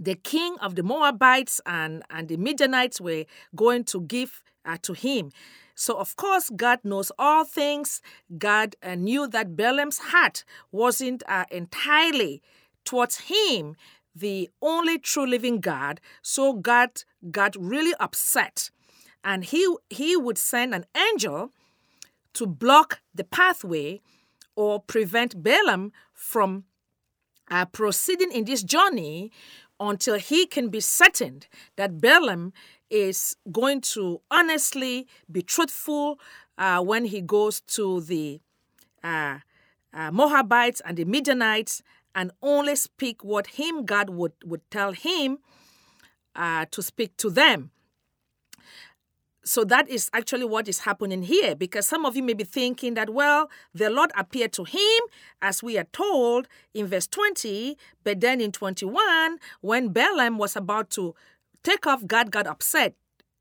the 0.00 0.14
king 0.14 0.56
of 0.60 0.76
the 0.76 0.82
Moabites 0.84 1.60
and, 1.66 2.04
and 2.08 2.28
the 2.28 2.36
Midianites 2.36 3.00
were 3.00 3.24
going 3.56 3.82
to 3.84 4.02
give 4.02 4.44
uh, 4.64 4.76
to 4.82 4.92
him. 4.92 5.32
So, 5.74 5.96
of 5.96 6.16
course, 6.16 6.50
God 6.50 6.80
knows 6.82 7.12
all 7.18 7.44
things. 7.44 8.02
God 8.36 8.74
uh, 8.82 8.96
knew 8.96 9.28
that 9.28 9.56
Balaam's 9.56 9.98
heart 9.98 10.44
wasn't 10.72 11.22
uh, 11.28 11.44
entirely 11.50 12.42
towards 12.84 13.18
him, 13.30 13.76
the 14.14 14.50
only 14.60 14.98
true 14.98 15.26
living 15.26 15.60
God. 15.60 16.00
So, 16.22 16.52
God 16.52 17.04
got 17.30 17.54
really 17.58 17.94
upset. 18.00 18.70
And 19.22 19.44
he, 19.44 19.72
he 19.88 20.16
would 20.16 20.38
send 20.38 20.74
an 20.74 20.84
angel 20.96 21.52
to 22.34 22.46
block 22.46 23.00
the 23.14 23.24
pathway 23.24 24.00
or 24.56 24.80
prevent 24.80 25.42
Balaam 25.42 25.92
from 26.12 26.64
uh, 27.50 27.66
proceeding 27.66 28.32
in 28.32 28.44
this 28.44 28.62
journey 28.62 29.30
until 29.80 30.16
he 30.16 30.46
can 30.46 30.68
be 30.68 30.80
certain 30.80 31.42
that 31.76 32.00
Balaam 32.00 32.52
is 32.90 33.36
going 33.50 33.80
to 33.80 34.20
honestly 34.30 35.06
be 35.30 35.42
truthful 35.42 36.18
uh, 36.56 36.80
when 36.80 37.04
he 37.04 37.20
goes 37.20 37.60
to 37.60 38.00
the 38.00 38.40
uh, 39.02 39.38
uh, 39.92 40.10
Moabites 40.10 40.80
and 40.84 40.96
the 40.96 41.04
Midianites 41.04 41.82
and 42.14 42.32
only 42.42 42.76
speak 42.76 43.22
what 43.22 43.46
him 43.48 43.84
God 43.84 44.10
would, 44.10 44.32
would 44.44 44.68
tell 44.70 44.92
him 44.92 45.38
uh, 46.34 46.66
to 46.70 46.82
speak 46.82 47.16
to 47.18 47.30
them. 47.30 47.70
So 49.44 49.64
that 49.64 49.88
is 49.88 50.10
actually 50.12 50.44
what 50.44 50.68
is 50.68 50.80
happening 50.80 51.22
here 51.22 51.54
because 51.54 51.86
some 51.86 52.04
of 52.04 52.14
you 52.16 52.22
may 52.22 52.34
be 52.34 52.44
thinking 52.44 52.92
that, 52.94 53.08
well, 53.08 53.48
the 53.72 53.88
Lord 53.88 54.10
appeared 54.14 54.52
to 54.54 54.64
him 54.64 55.00
as 55.40 55.62
we 55.62 55.78
are 55.78 55.86
told 55.90 56.48
in 56.74 56.86
verse 56.86 57.06
20, 57.06 57.78
but 58.04 58.20
then 58.20 58.42
in 58.42 58.52
21, 58.52 59.38
when 59.62 59.88
Balaam 59.88 60.36
was 60.36 60.54
about 60.54 60.90
to 60.90 61.14
take 61.62 61.86
off, 61.86 62.06
God 62.06 62.30
got 62.30 62.46
upset. 62.46 62.94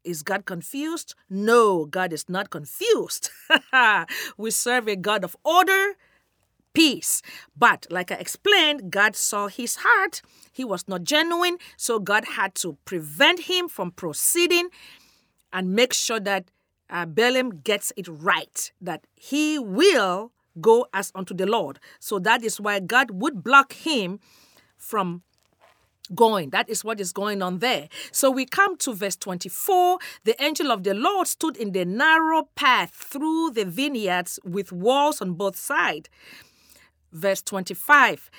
Is 0.04 0.24
God 0.24 0.46
confused? 0.46 1.16
No, 1.30 1.86
God 1.86 2.14
is 2.14 2.30
not 2.30 2.50
confused. 2.50 3.30
we 4.38 4.52
serve 4.52 4.88
a 4.88 4.96
God 4.96 5.24
of 5.24 5.36
order, 5.44 5.96
peace. 6.74 7.22
But 7.58 7.88
like 7.90 8.12
I 8.12 8.16
explained, 8.16 8.92
God 8.92 9.16
saw 9.16 9.48
his 9.48 9.78
heart. 9.82 10.22
He 10.54 10.64
was 10.64 10.88
not 10.88 11.04
genuine, 11.04 11.58
so 11.76 12.00
God 12.00 12.24
had 12.24 12.56
to 12.56 12.78
prevent 12.86 13.42
him 13.42 13.68
from 13.68 13.92
proceeding 13.92 14.70
and 15.52 15.74
make 15.74 15.92
sure 15.92 16.20
that 16.22 16.52
uh, 16.90 17.06
Balaam 17.06 17.62
gets 17.64 17.92
it 17.98 18.08
right, 18.08 18.72
that 18.80 19.06
he 19.16 19.60
will 19.60 20.32
go 20.62 20.88
as 20.94 21.12
unto 21.14 21.34
the 21.34 21.46
Lord. 21.46 21.80
So 22.00 22.20
that 22.20 22.44
is 22.44 22.60
why 22.60 22.80
God 22.80 23.12
would 23.12 23.44
block 23.44 23.74
him 23.74 24.20
from 24.78 25.24
going. 26.14 26.50
That 26.52 26.70
is 26.70 26.84
what 26.84 27.00
is 27.00 27.12
going 27.12 27.42
on 27.42 27.60
there. 27.60 27.90
So 28.12 28.30
we 28.32 28.46
come 28.46 28.78
to 28.78 28.94
verse 28.94 29.16
24. 29.16 30.00
The 30.24 30.42
angel 30.44 30.72
of 30.72 30.84
the 30.84 30.94
Lord 30.94 31.28
stood 31.28 31.58
in 31.58 31.72
the 31.72 31.86
narrow 31.86 32.50
path 32.56 32.92
through 32.94 33.52
the 33.52 33.66
vineyards 33.66 34.40
with 34.44 34.72
walls 34.72 35.22
on 35.22 35.34
both 35.34 35.56
sides. 35.56 36.10
Verse 37.12 37.42
25. 37.42 38.30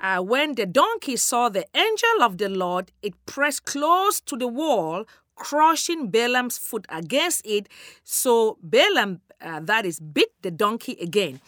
Uh, 0.00 0.20
when 0.20 0.54
the 0.54 0.66
donkey 0.66 1.16
saw 1.16 1.48
the 1.48 1.66
angel 1.74 2.22
of 2.22 2.38
the 2.38 2.48
Lord, 2.48 2.92
it 3.02 3.14
pressed 3.24 3.64
close 3.64 4.20
to 4.20 4.36
the 4.36 4.48
wall, 4.48 5.04
crushing 5.36 6.10
Balaam's 6.10 6.58
foot 6.58 6.86
against 6.90 7.46
it. 7.46 7.68
So 8.04 8.58
Balaam, 8.62 9.20
uh, 9.40 9.60
that 9.60 9.86
is, 9.86 10.00
bit 10.00 10.30
the 10.42 10.50
donkey 10.50 10.96
again. 11.00 11.40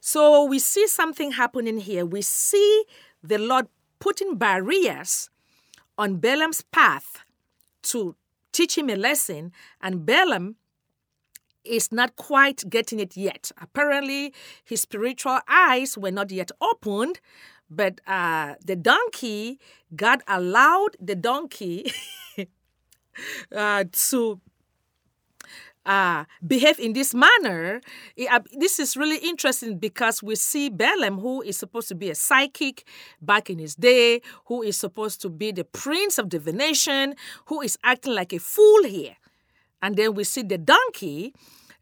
So 0.00 0.44
we 0.44 0.58
see 0.58 0.86
something 0.86 1.32
happening 1.32 1.78
here. 1.78 2.04
We 2.04 2.22
see 2.22 2.84
the 3.22 3.38
Lord 3.38 3.68
putting 3.98 4.36
barriers 4.36 5.30
on 5.96 6.16
Balaam's 6.16 6.62
path 6.62 7.24
to 7.82 8.16
teach 8.52 8.78
him 8.78 8.88
a 8.88 8.96
lesson, 8.96 9.52
and 9.80 10.06
Balaam 10.06 10.56
is 11.64 11.90
not 11.90 12.16
quite 12.16 12.62
getting 12.68 13.00
it 13.00 13.16
yet. 13.16 13.50
Apparently, 13.60 14.32
his 14.64 14.82
spiritual 14.82 15.40
eyes 15.48 15.96
were 15.96 16.10
not 16.10 16.30
yet 16.30 16.50
opened, 16.60 17.20
but 17.70 18.00
uh, 18.06 18.54
the 18.64 18.76
donkey, 18.76 19.58
God 19.96 20.22
allowed 20.28 20.96
the 21.00 21.14
donkey 21.14 21.92
uh, 23.54 23.84
to 23.90 24.40
uh, 25.86 26.24
behave 26.46 26.78
in 26.78 26.92
this 26.92 27.14
manner, 27.14 27.80
uh, 28.30 28.40
this 28.52 28.78
is 28.78 28.96
really 28.96 29.18
interesting 29.18 29.78
because 29.78 30.22
we 30.22 30.34
see 30.34 30.68
Balaam, 30.68 31.18
who 31.18 31.42
is 31.42 31.56
supposed 31.56 31.88
to 31.88 31.94
be 31.94 32.10
a 32.10 32.14
psychic 32.14 32.86
back 33.20 33.50
in 33.50 33.58
his 33.58 33.74
day, 33.74 34.22
who 34.46 34.62
is 34.62 34.76
supposed 34.76 35.20
to 35.22 35.28
be 35.28 35.52
the 35.52 35.64
prince 35.64 36.18
of 36.18 36.28
divination, 36.28 37.14
who 37.46 37.60
is 37.60 37.78
acting 37.84 38.14
like 38.14 38.32
a 38.32 38.38
fool 38.38 38.84
here. 38.84 39.16
And 39.82 39.96
then 39.96 40.14
we 40.14 40.24
see 40.24 40.42
the 40.42 40.58
donkey 40.58 41.34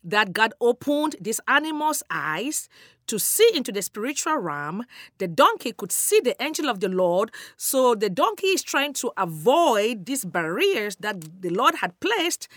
that 0.05 0.33
God 0.33 0.53
opened 0.61 1.17
this 1.21 1.41
animal's 1.47 2.03
eyes 2.11 2.69
to 3.07 3.19
see 3.19 3.49
into 3.55 3.73
the 3.73 3.83
spiritual 3.83 4.37
realm. 4.39 4.85
The 5.19 5.29
donkey 5.29 5.73
could 5.73 5.93
see 5.93 6.21
the 6.21 6.41
angel 6.43 6.69
of 6.69 6.81
the 6.81 6.89
Lord. 6.89 7.31
So 7.57 7.95
the 7.95 8.11
donkey 8.11 8.49
is 8.49 8.63
trying 8.63 8.95
to 8.95 9.13
avoid 9.17 10.07
these 10.07 10.25
barriers 10.25 10.97
that 10.97 11.43
the 11.43 11.51
Lord 11.51 11.77
had 11.77 11.99
placed 12.01 12.49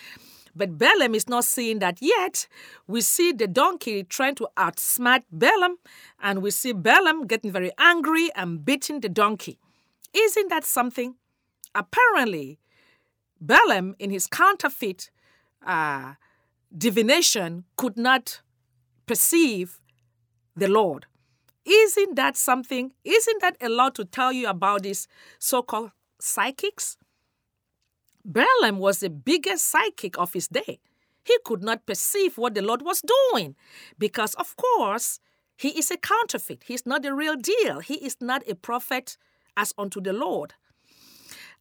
but 0.56 0.78
Balaam 0.78 1.14
is 1.14 1.28
not 1.28 1.44
seeing 1.44 1.80
that 1.80 2.02
yet. 2.02 2.48
We 2.88 3.02
see 3.02 3.32
the 3.32 3.48
donkey 3.48 4.04
trying 4.04 4.36
to 4.36 4.48
outsmart 4.58 5.24
Balaam, 5.32 5.78
and 6.22 6.42
we 6.42 6.52
see 6.52 6.72
Balaam 6.72 7.28
getting 7.28 7.52
very 7.52 7.72
angry 7.78 8.30
and 8.36 8.64
beating 8.64 9.02
the 9.02 9.10
donkey. 9.10 9.60
Isn't 10.14 10.50
that 10.50 10.64
something? 10.64 11.16
Apparently, 11.74 12.60
Balaam, 13.42 13.96
in 14.00 14.12
his 14.12 14.28
counterfeit 14.28 15.12
uh, 15.66 16.14
divination, 16.76 17.66
could 17.76 17.98
not 17.98 18.42
perceive 19.06 19.82
the 20.56 20.70
Lord. 20.70 21.06
Isn't 21.66 22.16
that 22.16 22.38
something? 22.38 22.92
Isn't 23.04 23.42
that 23.42 23.58
a 23.60 23.70
lot 23.70 23.96
to 23.96 24.06
tell 24.06 24.32
you 24.32 24.48
about 24.48 24.84
these 24.84 25.08
so 25.40 25.62
called 25.64 25.92
psychics? 26.20 26.98
Balaam 28.26 28.80
was 28.80 29.00
the 29.00 29.10
biggest 29.10 29.66
psychic 29.68 30.18
of 30.18 30.34
his 30.34 30.48
day. 30.48 30.80
He 31.24 31.38
could 31.46 31.64
not 31.64 31.86
perceive 31.86 32.38
what 32.38 32.56
the 32.56 32.62
Lord 32.62 32.82
was 32.82 33.02
doing 33.32 33.56
because, 33.98 34.34
of 34.36 34.56
course, 34.58 35.20
he 35.58 35.70
is 35.70 35.92
a 35.92 35.98
counterfeit. 35.98 36.64
He's 36.68 36.86
not 36.86 37.04
the 37.04 37.14
real 37.14 37.36
deal. 37.36 37.80
He 37.80 37.96
is 37.96 38.18
not 38.20 38.44
a 38.48 38.56
prophet 38.56 39.18
as 39.56 39.74
unto 39.78 40.02
the 40.02 40.14
Lord. 40.14 40.54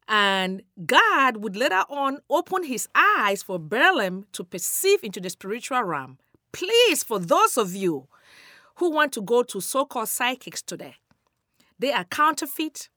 And 0.07 0.61
God 0.85 1.37
would 1.37 1.55
later 1.55 1.83
on 1.89 2.19
open 2.29 2.63
his 2.63 2.87
eyes 2.93 3.41
for 3.41 3.57
Balaam 3.57 4.25
to 4.33 4.43
perceive 4.43 5.03
into 5.03 5.19
the 5.19 5.29
spiritual 5.29 5.81
realm. 5.83 6.19
Please, 6.51 7.03
for 7.03 7.19
those 7.19 7.57
of 7.57 7.75
you 7.75 8.07
who 8.75 8.91
want 8.91 9.13
to 9.13 9.21
go 9.21 9.43
to 9.43 9.61
so 9.61 9.85
called 9.85 10.09
psychics 10.09 10.61
today, 10.61 10.95
they 11.79 11.91
are 11.91 12.03
counterfeit, 12.03 12.89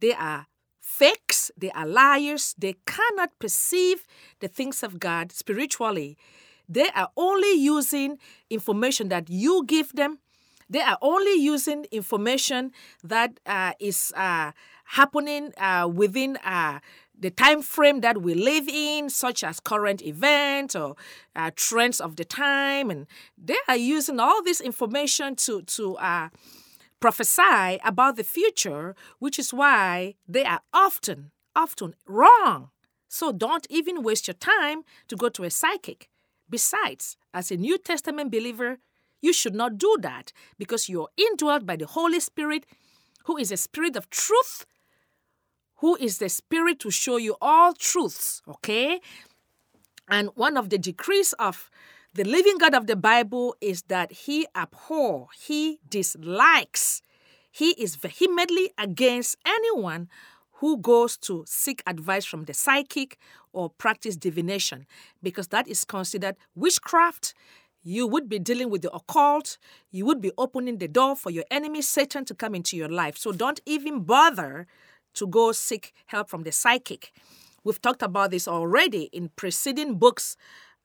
they 0.00 0.12
are 0.12 0.46
fakes, 1.00 1.50
they 1.56 1.70
are 1.70 1.86
liars, 1.86 2.54
they 2.58 2.74
cannot 2.86 3.30
perceive 3.38 4.06
the 4.40 4.48
things 4.48 4.82
of 4.82 5.00
God 5.00 5.32
spiritually. 5.32 6.18
They 6.68 6.88
are 6.94 7.08
only 7.16 7.54
using 7.54 8.18
information 8.50 9.08
that 9.08 9.30
you 9.30 9.64
give 9.66 9.94
them. 9.94 10.18
They 10.68 10.82
are 10.82 10.98
only 11.00 11.34
using 11.34 11.86
information 11.90 12.72
that 13.02 13.40
uh, 13.46 13.72
is 13.80 14.12
uh, 14.14 14.52
happening 14.84 15.52
uh, 15.56 15.88
within 15.92 16.36
uh, 16.44 16.78
the 17.18 17.30
time 17.30 17.62
frame 17.62 18.00
that 18.02 18.22
we 18.22 18.34
live 18.34 18.68
in, 18.68 19.10
such 19.10 19.42
as 19.42 19.58
current 19.58 20.02
events 20.02 20.76
or 20.76 20.96
uh, 21.34 21.50
trends 21.56 22.00
of 22.00 22.16
the 22.16 22.24
time, 22.24 22.90
and 22.90 23.06
they 23.36 23.60
are 23.68 23.76
using 23.76 24.20
all 24.20 24.42
this 24.42 24.60
information 24.60 25.34
to 25.36 25.62
to 25.62 25.96
uh, 25.96 26.28
prophesy 27.00 27.80
about 27.84 28.16
the 28.16 28.24
future, 28.24 28.94
which 29.18 29.38
is 29.38 29.52
why 29.52 30.14
they 30.28 30.44
are 30.44 30.60
often, 30.72 31.32
often 31.56 31.94
wrong. 32.06 32.70
So 33.08 33.32
don't 33.32 33.66
even 33.68 34.02
waste 34.02 34.28
your 34.28 34.34
time 34.34 34.82
to 35.08 35.16
go 35.16 35.28
to 35.30 35.44
a 35.44 35.50
psychic. 35.50 36.08
Besides, 36.48 37.16
as 37.34 37.50
a 37.50 37.56
New 37.56 37.78
Testament 37.78 38.30
believer, 38.30 38.78
you 39.20 39.32
should 39.32 39.54
not 39.54 39.78
do 39.78 39.96
that 40.00 40.32
because 40.58 40.88
you're 40.88 41.08
indwelt 41.16 41.66
by 41.66 41.76
the 41.76 41.86
Holy 41.86 42.20
Spirit, 42.20 42.66
who 43.24 43.36
is 43.36 43.50
a 43.52 43.56
spirit 43.56 43.96
of 43.96 44.10
truth, 44.10 44.64
who 45.76 45.96
is 45.96 46.18
the 46.18 46.28
spirit 46.28 46.78
to 46.80 46.90
show 46.90 47.16
you 47.16 47.36
all 47.40 47.72
truths, 47.72 48.42
okay? 48.46 49.00
And 50.08 50.30
one 50.34 50.56
of 50.56 50.70
the 50.70 50.78
decrees 50.78 51.32
of 51.34 51.70
the 52.14 52.24
living 52.24 52.58
God 52.58 52.74
of 52.74 52.86
the 52.86 52.96
Bible 52.96 53.54
is 53.60 53.82
that 53.82 54.10
he 54.10 54.46
abhor, 54.56 55.28
he 55.38 55.78
dislikes, 55.88 57.02
he 57.52 57.70
is 57.72 57.96
vehemently 57.96 58.70
against 58.78 59.36
anyone 59.46 60.08
who 60.54 60.78
goes 60.78 61.16
to 61.16 61.44
seek 61.46 61.82
advice 61.86 62.24
from 62.24 62.44
the 62.44 62.54
psychic 62.54 63.16
or 63.52 63.70
practice 63.70 64.16
divination 64.16 64.86
because 65.22 65.48
that 65.48 65.68
is 65.68 65.84
considered 65.84 66.36
witchcraft. 66.54 67.32
You 67.82 68.06
would 68.06 68.28
be 68.28 68.38
dealing 68.38 68.70
with 68.70 68.82
the 68.82 68.90
occult. 68.92 69.56
You 69.90 70.04
would 70.04 70.20
be 70.20 70.32
opening 70.36 70.78
the 70.78 70.88
door 70.88 71.16
for 71.16 71.30
your 71.30 71.44
enemy, 71.50 71.80
Satan, 71.80 72.24
to 72.26 72.34
come 72.34 72.54
into 72.54 72.76
your 72.76 72.90
life. 72.90 73.16
So 73.16 73.32
don't 73.32 73.60
even 73.64 74.02
bother 74.02 74.66
to 75.14 75.26
go 75.26 75.52
seek 75.52 75.94
help 76.06 76.28
from 76.28 76.42
the 76.42 76.52
psychic. 76.52 77.12
We've 77.64 77.80
talked 77.80 78.02
about 78.02 78.30
this 78.30 78.46
already 78.46 79.04
in 79.12 79.30
preceding 79.36 79.98
books 79.98 80.36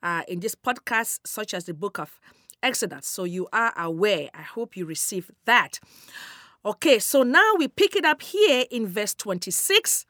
uh, 0.06 0.22
in 0.28 0.39
this 0.39 0.54
podcast, 0.56 1.20
such 1.26 1.54
as 1.54 1.65
the 1.65 1.74
book 1.74 1.98
of 1.98 2.20
Exodus. 2.62 3.08
So 3.08 3.24
you 3.24 3.48
are 3.52 3.74
aware. 3.76 4.30
I 4.34 4.44
hope 4.44 4.78
you 4.78 4.86
receive 4.86 5.32
that. 5.46 5.80
Okay, 6.63 7.00
so 7.00 7.24
now 7.24 7.54
we 7.58 7.68
pick 7.68 7.96
it 7.96 8.06
up 8.06 8.22
here 8.22 8.65
in 8.70 8.88
verse 8.88 9.15
26. 9.15 10.06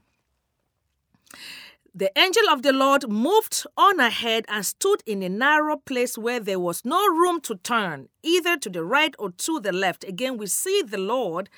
The 1.98 2.12
angel 2.20 2.44
of 2.50 2.62
the 2.62 2.74
Lord 2.74 3.08
moved 3.08 3.66
on 3.78 4.02
ahead 4.02 4.44
and 4.50 4.66
stood 4.66 5.02
in 5.06 5.24
a 5.24 5.30
narrow 5.30 5.78
place 5.78 6.18
where 6.18 6.42
there 6.42 6.60
was 6.60 6.84
no 6.84 7.00
room 7.08 7.40
to 7.42 7.56
turn, 7.56 8.10
either 8.22 8.58
to 8.58 8.70
the 8.70 8.84
right 8.84 9.16
or 9.18 9.32
to 9.32 9.62
the 9.62 9.72
left. 9.72 10.04
Again, 10.04 10.36
we 10.38 10.48
see 10.48 10.82
the 10.82 10.98
Lord 10.98 11.50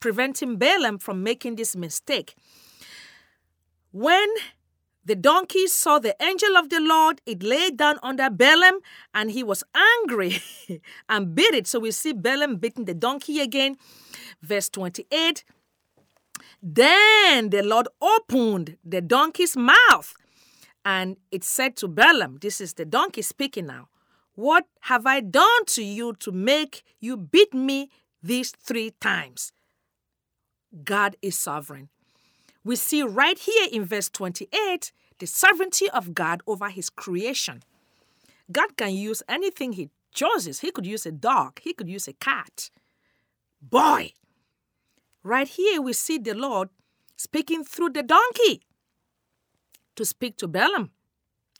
preventing 0.00 0.56
Balaam 0.56 0.98
from 0.98 1.22
making 1.22 1.56
this 1.56 1.76
mistake. 1.76 2.34
When 3.92 4.28
the 5.04 5.14
donkey 5.14 5.66
saw 5.66 5.98
the 5.98 6.16
angel 6.22 6.56
of 6.56 6.70
the 6.70 6.80
Lord. 6.80 7.20
It 7.26 7.42
lay 7.42 7.70
down 7.70 7.98
under 8.02 8.30
Balaam 8.30 8.80
and 9.12 9.30
he 9.30 9.42
was 9.42 9.62
angry 9.74 10.38
and 11.08 11.34
bit 11.34 11.54
it. 11.54 11.66
So 11.66 11.80
we 11.80 11.90
see 11.90 12.12
Balaam 12.12 12.56
beating 12.56 12.86
the 12.86 12.94
donkey 12.94 13.40
again. 13.40 13.76
Verse 14.40 14.68
28 14.70 15.44
Then 16.62 17.50
the 17.50 17.62
Lord 17.62 17.88
opened 18.00 18.78
the 18.82 19.02
donkey's 19.02 19.56
mouth 19.56 20.14
and 20.84 21.18
it 21.30 21.44
said 21.44 21.76
to 21.76 21.88
Balaam, 21.88 22.38
This 22.40 22.60
is 22.60 22.74
the 22.74 22.86
donkey 22.86 23.22
speaking 23.22 23.66
now. 23.66 23.88
What 24.34 24.66
have 24.80 25.06
I 25.06 25.20
done 25.20 25.64
to 25.66 25.84
you 25.84 26.14
to 26.20 26.32
make 26.32 26.82
you 26.98 27.16
beat 27.16 27.54
me 27.54 27.90
these 28.22 28.50
three 28.52 28.92
times? 29.00 29.52
God 30.82 31.16
is 31.22 31.36
sovereign 31.36 31.90
we 32.64 32.76
see 32.76 33.02
right 33.02 33.38
here 33.38 33.68
in 33.70 33.84
verse 33.84 34.08
28 34.08 34.92
the 35.18 35.26
sovereignty 35.26 35.88
of 35.90 36.14
God 36.14 36.42
over 36.46 36.68
his 36.70 36.90
creation. 36.90 37.62
God 38.50 38.76
can 38.76 38.94
use 38.94 39.22
anything 39.28 39.72
he 39.72 39.90
chooses. 40.12 40.60
He 40.60 40.70
could 40.70 40.86
use 40.86 41.06
a 41.06 41.12
dog, 41.12 41.60
he 41.62 41.72
could 41.72 41.88
use 41.88 42.08
a 42.08 42.14
cat, 42.14 42.70
boy. 43.60 44.12
Right 45.22 45.48
here, 45.48 45.80
we 45.80 45.94
see 45.94 46.18
the 46.18 46.34
Lord 46.34 46.68
speaking 47.16 47.64
through 47.64 47.90
the 47.90 48.02
donkey 48.02 48.62
to 49.96 50.04
speak 50.04 50.36
to 50.38 50.48
Balaam. 50.48 50.90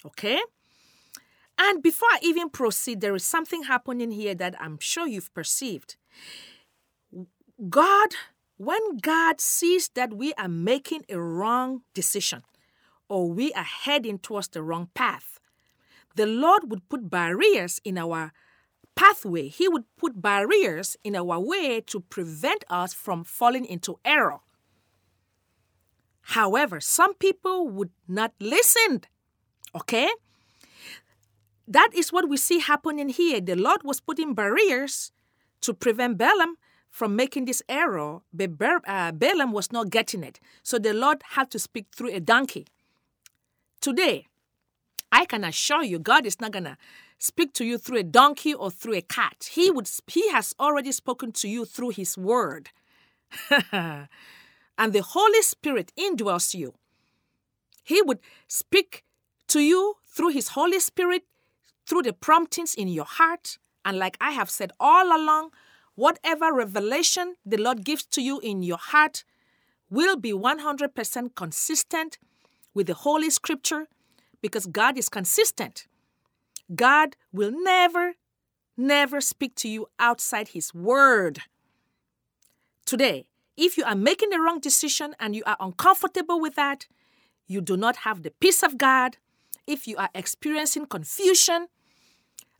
Okay? 0.05 0.41
And 1.59 1.83
before 1.83 2.09
I 2.13 2.19
even 2.23 2.51
proceed, 2.51 3.01
there 3.01 3.15
is 3.15 3.25
something 3.25 3.63
happening 3.65 4.11
here 4.11 4.35
that 4.35 4.61
I'm 4.61 4.79
sure 4.81 5.07
you've 5.07 5.33
perceived. 5.33 5.97
God, 7.69 8.09
when 8.57 8.99
God 8.99 9.41
sees 9.41 9.89
that 9.95 10.15
we 10.15 10.33
are 10.35 10.49
making 10.49 11.05
a 11.09 11.21
wrong 11.21 11.83
decision 11.93 12.43
or 13.09 13.31
we 13.31 13.53
are 13.53 13.65
heading 13.65 14.19
towards 14.19 14.49
the 14.49 14.63
wrong 14.63 14.91
path, 14.95 15.41
the 16.17 16.27
Lord 16.27 16.71
would 16.71 16.89
put 16.89 17.11
barriers 17.11 17.81
in 17.85 17.99
our 17.99 18.33
pathway. 18.95 19.49
He 19.49 19.69
would 19.69 19.85
put 19.97 20.23
barriers 20.23 20.97
in 21.03 21.17
our 21.17 21.41
way 21.41 21.81
to 21.83 22.01
prevent 22.01 22.65
us 22.71 22.95
from 22.95 23.25
falling 23.25 23.65
into 23.65 23.99
error. 24.05 24.39
However, 26.29 26.81
some 26.81 27.15
people 27.15 27.69
would 27.69 27.91
not 28.09 28.33
listen. 28.41 29.03
Okay? 29.75 30.09
That 31.67 31.91
is 31.95 32.13
what 32.13 32.29
we 32.29 32.37
see 32.37 32.61
happening 32.61 33.09
here. 33.09 33.41
The 33.41 33.57
Lord 33.57 33.83
was 33.83 34.01
putting 34.01 34.35
barriers 34.35 35.13
to 35.63 35.75
prevent 35.75 36.19
Balaam 36.19 36.57
from 36.95 37.17
making 37.17 37.47
this 37.47 37.61
error, 37.69 38.21
uh, 38.39 39.11
Balaam 39.11 39.51
was 39.51 39.73
not 39.73 39.91
getting 39.91 40.23
it. 40.23 40.39
So 40.63 40.79
the 40.79 40.95
Lord 40.95 41.23
had 41.31 41.51
to 41.51 41.59
speak 41.59 41.87
through 41.93 42.15
a 42.15 42.21
donkey. 42.21 42.69
Today, 43.81 44.29
I 45.11 45.25
can 45.25 45.43
assure 45.43 45.83
you, 45.83 45.99
God 45.99 46.25
is 46.25 46.41
not 46.41 46.53
going 46.53 46.67
to 46.67 46.77
speak 47.19 47.53
to 47.55 47.65
you 47.65 47.79
through 47.79 47.99
a 47.99 48.05
donkey 48.05 48.55
or 48.55 48.71
through 48.71 48.95
a 48.95 49.03
cat. 49.03 49.51
He 49.51 49.73
would 49.73 49.91
he 50.07 50.31
has 50.31 50.55
already 50.61 50.93
spoken 50.93 51.33
to 51.33 51.49
you 51.49 51.65
through 51.65 51.91
his 51.91 52.17
word. 52.17 52.71
and 53.51 54.09
the 54.79 55.03
Holy 55.03 55.43
Spirit 55.43 55.91
indwells 55.99 56.55
you. 56.55 56.75
He 57.83 58.03
would 58.03 58.21
speak 58.47 59.03
to 59.49 59.59
you 59.59 59.97
through 60.07 60.29
his 60.29 60.51
Holy 60.51 60.79
Spirit, 60.79 61.25
through 61.87 62.03
the 62.03 62.13
promptings 62.13 62.73
in 62.73 62.87
your 62.87 63.05
heart. 63.05 63.59
And 63.85 63.99
like 63.99 64.17
I 64.21 64.31
have 64.31 64.49
said 64.49 64.71
all 64.79 65.09
along, 65.09 65.51
whatever 65.95 66.53
revelation 66.53 67.37
the 67.45 67.57
Lord 67.57 67.85
gives 67.85 68.05
to 68.07 68.23
you 68.23 68.41
in 68.41 68.63
your 68.63 68.79
heart 68.79 69.25
will 69.91 70.17
be 70.17 70.33
100% 70.33 71.35
consistent 71.35 72.19
with 72.75 72.87
the 72.87 72.95
Holy 72.95 73.31
Scripture 73.31 73.87
because 74.43 74.67
God 74.67 74.99
is 74.99 75.09
consistent. 75.09 75.87
God 76.75 77.17
will 77.33 77.53
never, 77.53 78.15
never 78.77 79.21
speak 79.21 79.55
to 79.57 79.69
you 79.69 79.87
outside 79.99 80.49
His 80.49 80.75
Word. 80.75 81.41
Today, 82.85 83.27
if 83.57 83.79
you 83.79 83.85
are 83.85 83.95
making 83.95 84.31
the 84.31 84.41
wrong 84.41 84.59
decision 84.59 85.15
and 85.21 85.37
you 85.37 85.43
are 85.47 85.57
uncomfortable 85.61 86.41
with 86.41 86.57
that, 86.57 86.87
you 87.47 87.61
do 87.61 87.77
not 87.77 87.97
have 87.99 88.23
the 88.23 88.31
peace 88.31 88.63
of 88.63 88.79
God, 88.79 89.17
if 89.67 89.87
you 89.87 89.97
are 89.97 90.11
experiencing 90.15 90.87
confusion, 90.87 91.69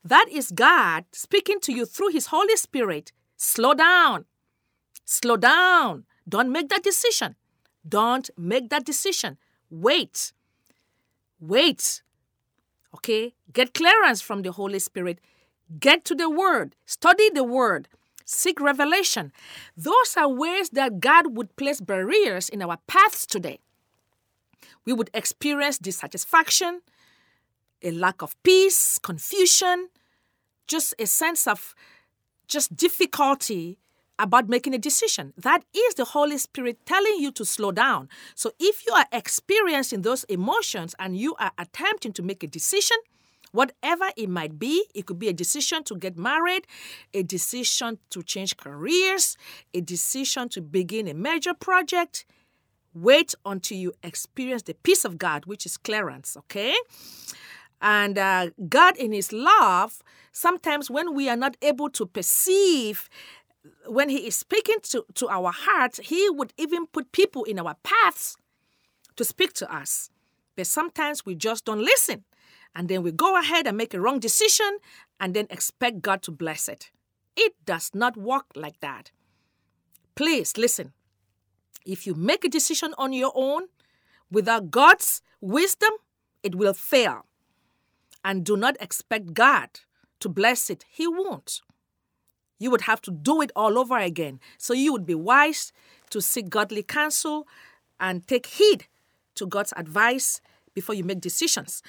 that 0.05 0.27
is 0.31 0.51
God 0.51 1.05
speaking 1.13 1.59
to 1.61 1.73
you 1.73 1.85
through 1.85 2.09
His 2.09 2.27
Holy 2.27 2.57
Spirit. 2.57 3.13
Slow 3.37 3.75
down. 3.75 4.25
Slow 5.05 5.37
down. 5.37 6.05
Don't 6.29 6.51
make 6.51 6.69
that 6.71 6.83
decision. 6.83 7.37
Don't 7.87 8.31
make 8.39 8.71
that 8.71 8.85
decision. 8.85 9.39
Wait. 9.71 10.33
Wait. 11.41 12.03
Okay? 12.95 13.35
Get 13.53 13.75
clearance 13.75 14.21
from 14.23 14.43
the 14.43 14.53
Holy 14.53 14.79
Spirit. 14.79 15.19
Get 15.79 16.05
to 16.07 16.15
the 16.15 16.31
Word. 16.31 16.77
Study 16.87 17.31
the 17.31 17.45
Word. 17.45 17.89
Seek 18.25 18.61
revelation. 18.61 19.33
Those 19.77 20.17
are 20.17 20.29
ways 20.29 20.71
that 20.71 21.01
God 21.01 21.37
would 21.37 21.55
place 21.57 21.81
barriers 21.81 22.49
in 22.49 22.63
our 22.63 22.79
paths 22.87 23.27
today. 23.27 23.59
We 24.87 24.93
would 24.93 25.11
experience 25.13 25.79
dissatisfaction, 25.79 26.81
a 27.83 27.91
lack 27.91 28.23
of 28.23 28.35
peace, 28.43 28.99
confusion, 28.99 29.89
just 30.67 30.95
a 30.99 31.07
sense 31.07 31.47
of 31.47 31.75
just 32.55 32.75
difficulty 32.75 33.79
about 34.19 34.49
making 34.49 34.75
a 34.75 34.79
decision. 34.79 35.33
That 35.37 35.65
is 35.75 35.95
the 35.95 36.05
Holy 36.05 36.39
Spirit 36.39 36.87
telling 36.87 37.19
you 37.19 37.33
to 37.33 37.45
slow 37.45 37.73
down. 37.73 38.09
So 38.35 38.53
if 38.59 38.87
you 38.87 38.93
are 38.93 39.07
experiencing 39.13 40.03
those 40.03 40.25
emotions 40.25 40.95
and 40.99 41.17
you 41.17 41.35
are 41.41 41.53
attempting 41.59 42.13
to 42.13 42.23
make 42.23 42.43
a 42.43 42.47
decision, 42.47 42.97
whatever 43.51 44.07
it 44.17 44.29
might 44.29 44.59
be, 44.59 44.87
it 44.95 45.07
could 45.07 45.19
be 45.19 45.29
a 45.29 45.33
decision 45.33 45.83
to 45.85 45.97
get 45.97 46.17
married, 46.17 46.67
a 47.13 47.23
decision 47.23 47.99
to 48.11 48.23
change 48.23 48.57
careers, 48.57 49.37
a 49.73 49.81
decision 49.81 50.49
to 50.51 50.61
begin 50.61 51.09
a 51.09 51.15
major 51.15 51.55
project. 51.55 52.25
Wait 52.95 53.35
until 53.45 53.77
you 53.77 53.93
experience 54.05 54.63
the 54.63 54.75
peace 54.75 55.05
of 55.05 55.19
God, 55.19 55.47
which 55.47 55.67
is 55.67 55.77
clearance, 55.77 56.37
okay? 56.37 56.75
And 57.85 58.17
uh, 58.17 58.51
God, 58.69 58.97
in 58.97 59.13
His 59.13 59.31
love, 59.31 60.03
sometimes 60.33 60.91
when 60.91 61.15
we 61.15 61.29
are 61.29 61.37
not 61.37 61.57
able 61.63 61.91
to 61.91 62.07
perceive 62.07 63.11
when 63.87 64.09
he 64.09 64.27
is 64.27 64.37
speaking 64.37 64.77
to, 64.83 65.05
to 65.15 65.29
our 65.29 65.53
hearts, 65.53 66.01
he 66.03 66.29
would 66.31 66.53
even 66.59 66.87
put 66.87 67.13
people 67.13 67.45
in 67.45 67.59
our 67.59 67.77
paths 67.83 68.37
to 69.17 69.25
speak 69.25 69.53
to 69.55 69.75
us. 69.75 70.11
But 70.57 70.67
sometimes 70.67 71.25
we 71.25 71.35
just 71.35 71.65
don't 71.65 71.85
listen. 71.85 72.25
And 72.75 72.89
then 72.89 73.03
we 73.03 73.13
go 73.13 73.39
ahead 73.39 73.67
and 73.67 73.77
make 73.77 73.95
a 73.95 74.01
wrong 74.01 74.19
decision 74.19 74.79
and 75.21 75.35
then 75.35 75.47
expect 75.51 76.03
God 76.03 76.23
to 76.23 76.31
bless 76.31 76.69
it. 76.69 76.91
It 77.37 77.55
does 77.65 77.91
not 77.95 78.17
work 78.17 78.47
like 78.55 78.81
that. 78.81 79.11
Please 80.15 80.57
listen. 80.57 80.93
If 81.87 82.07
you 82.07 82.15
make 82.15 82.45
a 82.45 82.49
decision 82.49 82.95
on 82.99 83.13
your 83.13 83.33
own 83.35 83.65
without 84.31 84.71
God's 84.71 85.23
wisdom, 85.41 85.91
it 86.43 86.55
will 86.55 86.75
fail. 86.75 87.27
And 88.25 88.45
do 88.45 88.57
not 88.57 88.77
expect 88.81 89.35
God 89.35 89.69
to 90.21 90.29
bless 90.29 90.71
it. 90.71 90.85
He 90.89 91.07
won't 91.07 91.61
you 92.59 92.71
would 92.71 92.83
have 92.83 93.01
to 93.03 93.11
do 93.11 93.41
it 93.43 93.53
all 93.55 93.79
over 93.79 93.99
again. 93.99 94.41
So 94.59 94.73
you 94.75 94.93
would 94.93 95.07
be 95.07 95.15
wise 95.15 95.73
to 96.11 96.21
seek 96.21 96.49
godly 96.49 96.83
counsel 96.83 97.47
and 98.01 98.27
take 98.27 98.47
heed 98.47 98.87
to 99.35 99.47
God's 99.47 99.73
advice 99.77 100.41
before 100.75 100.95
you 100.95 101.05
make 101.05 101.21
decisions. 101.21 101.83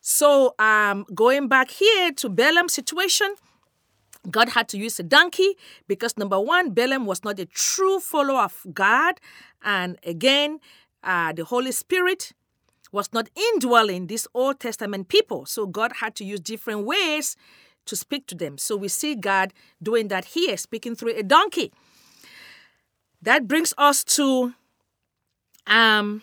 So, 0.00 0.54
um, 0.58 1.06
going 1.14 1.48
back 1.48 1.70
here 1.70 2.12
to 2.12 2.28
Balaam's 2.28 2.72
situation, 2.72 3.34
God 4.30 4.50
had 4.50 4.68
to 4.68 4.78
use 4.78 5.00
a 5.00 5.02
donkey 5.02 5.56
because 5.88 6.16
number 6.16 6.38
one, 6.38 6.70
Balaam 6.70 7.04
was 7.04 7.24
not 7.24 7.38
a 7.40 7.46
true 7.46 7.98
follower 7.98 8.42
of 8.42 8.64
God, 8.72 9.20
and 9.64 9.98
again, 10.04 10.60
uh, 11.02 11.32
the 11.32 11.44
Holy 11.44 11.72
Spirit 11.72 12.32
was 12.92 13.12
not 13.12 13.28
indwelling 13.36 14.06
these 14.06 14.26
Old 14.34 14.60
Testament 14.60 15.08
people. 15.08 15.46
So 15.46 15.66
God 15.66 15.92
had 16.00 16.14
to 16.16 16.24
use 16.24 16.40
different 16.40 16.84
ways 16.84 17.36
to 17.86 17.96
speak 17.96 18.26
to 18.28 18.34
them. 18.34 18.58
So 18.58 18.76
we 18.76 18.88
see 18.88 19.14
God 19.14 19.52
doing 19.82 20.08
that 20.08 20.26
here, 20.26 20.56
speaking 20.56 20.94
through 20.94 21.16
a 21.16 21.22
donkey. 21.22 21.72
That 23.20 23.48
brings 23.48 23.74
us 23.76 24.04
to 24.04 24.54
um, 25.66 26.22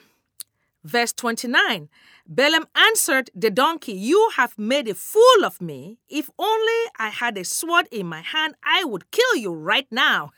verse 0.83 1.11
29. 1.13 1.89
Balaam 2.27 2.65
answered 2.75 3.29
the 3.35 3.51
donkey, 3.51 3.93
You 3.93 4.31
have 4.35 4.57
made 4.57 4.87
a 4.87 4.95
fool 4.95 5.43
of 5.43 5.61
me. 5.61 5.99
If 6.09 6.29
only 6.39 6.89
I 6.97 7.09
had 7.09 7.37
a 7.37 7.43
sword 7.43 7.87
in 7.91 8.07
my 8.07 8.21
hand, 8.21 8.55
I 8.63 8.83
would 8.83 9.11
kill 9.11 9.35
you 9.35 9.53
right 9.53 9.87
now. 9.91 10.31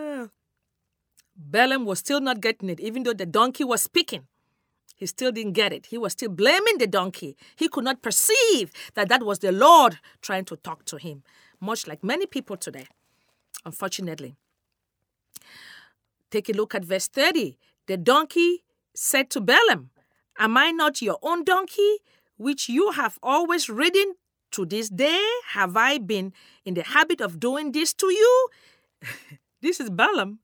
Balaam 1.54 1.86
was 1.86 2.00
still 2.00 2.20
not 2.20 2.42
getting 2.42 2.68
it, 2.68 2.80
even 2.80 3.04
though 3.04 3.14
the 3.14 3.28
donkey 3.28 3.64
was 3.64 3.84
speaking. 3.84 4.26
He 4.96 5.06
still 5.06 5.32
didn't 5.32 5.54
get 5.54 5.72
it. 5.72 5.86
He 5.86 6.00
was 6.00 6.14
still 6.14 6.30
blaming 6.30 6.80
the 6.80 6.88
donkey. 6.88 7.38
He 7.56 7.68
could 7.68 7.84
not 7.84 8.02
perceive 8.02 8.72
that 8.96 9.08
that 9.10 9.22
was 9.22 9.38
the 9.38 9.52
Lord 9.52 10.00
trying 10.22 10.46
to 10.46 10.56
talk 10.56 10.84
to 10.86 10.98
him, 10.98 11.22
much 11.62 11.86
like 11.86 12.04
many 12.04 12.26
people 12.26 12.58
today, 12.58 12.88
unfortunately. 13.66 14.36
Take 16.32 16.50
a 16.50 16.54
look 16.54 16.74
at 16.74 16.86
verse 16.86 17.08
30. 17.08 17.60
The 17.86 17.98
donkey 17.98 18.64
said 18.96 19.30
to 19.30 19.40
Balaam, 19.40 19.92
Am 20.40 20.58
I 20.58 20.72
not 20.72 21.04
your 21.04 21.20
own 21.22 21.44
donkey, 21.44 21.98
which 22.38 22.68
you 22.68 22.92
have 22.92 23.20
always 23.22 23.70
ridden 23.70 24.16
to 24.54 24.66
this 24.66 24.90
day? 24.90 25.24
Have 25.50 25.78
I 25.78 26.00
been 26.00 26.34
in 26.66 26.74
the 26.74 26.82
habit 26.82 27.22
of 27.22 27.40
doing 27.40 27.74
this 27.74 27.94
to 27.94 28.08
you? 28.08 28.50
this 29.62 29.80
is 29.80 29.92
Balaam. 29.92 30.40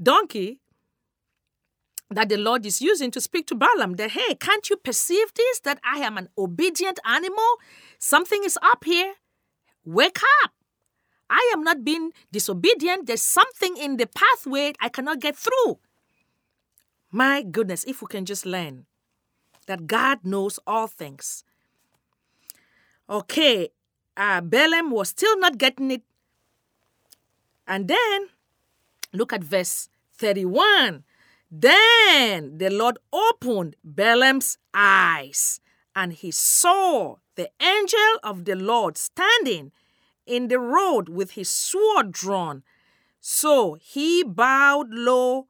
Donkey 0.00 0.60
that 2.10 2.28
the 2.28 2.36
Lord 2.36 2.64
is 2.64 2.80
using 2.80 3.10
to 3.10 3.20
speak 3.20 3.46
to 3.48 3.54
Balaam 3.54 3.94
that, 3.94 4.12
hey, 4.12 4.34
can't 4.34 4.68
you 4.70 4.76
perceive 4.76 5.34
this? 5.34 5.60
That 5.60 5.80
I 5.84 5.98
am 5.98 6.18
an 6.18 6.28
obedient 6.38 7.00
animal? 7.04 7.56
Something 7.98 8.44
is 8.44 8.58
up 8.62 8.84
here. 8.84 9.14
Wake 9.84 10.20
up. 10.44 10.52
I 11.28 11.50
am 11.52 11.64
not 11.64 11.84
being 11.84 12.12
disobedient. 12.30 13.06
There's 13.06 13.22
something 13.22 13.76
in 13.76 13.96
the 13.96 14.06
pathway 14.06 14.72
I 14.80 14.88
cannot 14.88 15.20
get 15.20 15.36
through. 15.36 15.78
My 17.10 17.42
goodness, 17.42 17.84
if 17.84 18.00
we 18.00 18.06
can 18.08 18.24
just 18.24 18.46
learn 18.46 18.86
that 19.66 19.86
God 19.86 20.20
knows 20.22 20.58
all 20.66 20.86
things. 20.86 21.42
Okay, 23.10 23.70
uh, 24.16 24.40
Balaam 24.40 24.90
was 24.90 25.10
still 25.10 25.38
not 25.38 25.58
getting 25.58 25.90
it. 25.90 26.02
And 27.66 27.88
then 27.88 28.28
look 29.16 29.32
at 29.32 29.42
verse 29.42 29.88
31. 30.14 31.04
Then 31.50 32.58
the 32.58 32.70
Lord 32.70 32.98
opened 33.12 33.76
Balaam's 33.84 34.58
eyes, 34.74 35.60
and 35.94 36.12
he 36.12 36.30
saw 36.30 37.16
the 37.36 37.50
angel 37.60 38.18
of 38.22 38.44
the 38.44 38.56
Lord 38.56 38.98
standing 38.98 39.72
in 40.26 40.48
the 40.48 40.58
road 40.58 41.08
with 41.08 41.32
his 41.32 41.48
sword 41.48 42.12
drawn. 42.12 42.62
So 43.20 43.74
he 43.74 44.22
bowed 44.22 44.90
low 44.90 45.48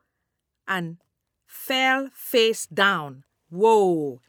and 0.68 0.98
fell 1.46 2.10
face 2.12 2.66
down. 2.66 3.24
Whoa. 3.50 4.20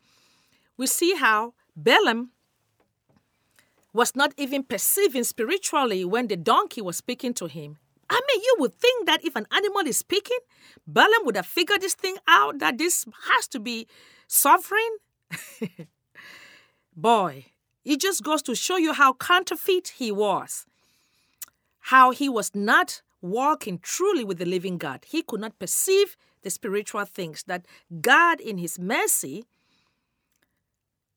We 0.77 0.87
see 0.87 1.15
how 1.15 1.53
Balaam 1.75 2.31
was 3.93 4.15
not 4.15 4.33
even 4.37 4.63
perceiving 4.63 5.23
spiritually 5.23 6.05
when 6.05 6.27
the 6.27 6.37
donkey 6.37 6.81
was 6.81 6.97
speaking 6.97 7.33
to 7.33 7.47
him. 7.47 7.77
I 8.09 8.21
mean, 8.27 8.41
you 8.41 8.55
would 8.59 8.73
think 8.73 9.05
that 9.05 9.23
if 9.23 9.35
an 9.35 9.45
animal 9.51 9.85
is 9.85 9.97
speaking, 9.97 10.37
Balaam 10.85 11.25
would 11.25 11.35
have 11.35 11.45
figured 11.45 11.81
this 11.81 11.93
thing 11.93 12.17
out 12.27 12.59
that 12.59 12.77
this 12.77 13.05
has 13.29 13.47
to 13.49 13.59
be 13.59 13.87
sovereign. 14.27 14.97
Boy, 16.95 17.45
it 17.83 17.99
just 17.99 18.23
goes 18.23 18.41
to 18.43 18.55
show 18.55 18.77
you 18.77 18.93
how 18.93 19.13
counterfeit 19.13 19.93
he 19.97 20.11
was. 20.11 20.65
How 21.79 22.11
he 22.11 22.29
was 22.29 22.53
not 22.55 23.01
walking 23.21 23.79
truly 23.79 24.23
with 24.23 24.37
the 24.37 24.45
living 24.45 24.77
God. 24.77 25.05
He 25.05 25.21
could 25.21 25.41
not 25.41 25.59
perceive 25.59 26.15
the 26.43 26.49
spiritual 26.49 27.05
things 27.05 27.43
that 27.47 27.65
God, 28.01 28.39
in 28.39 28.57
his 28.57 28.79
mercy, 28.79 29.45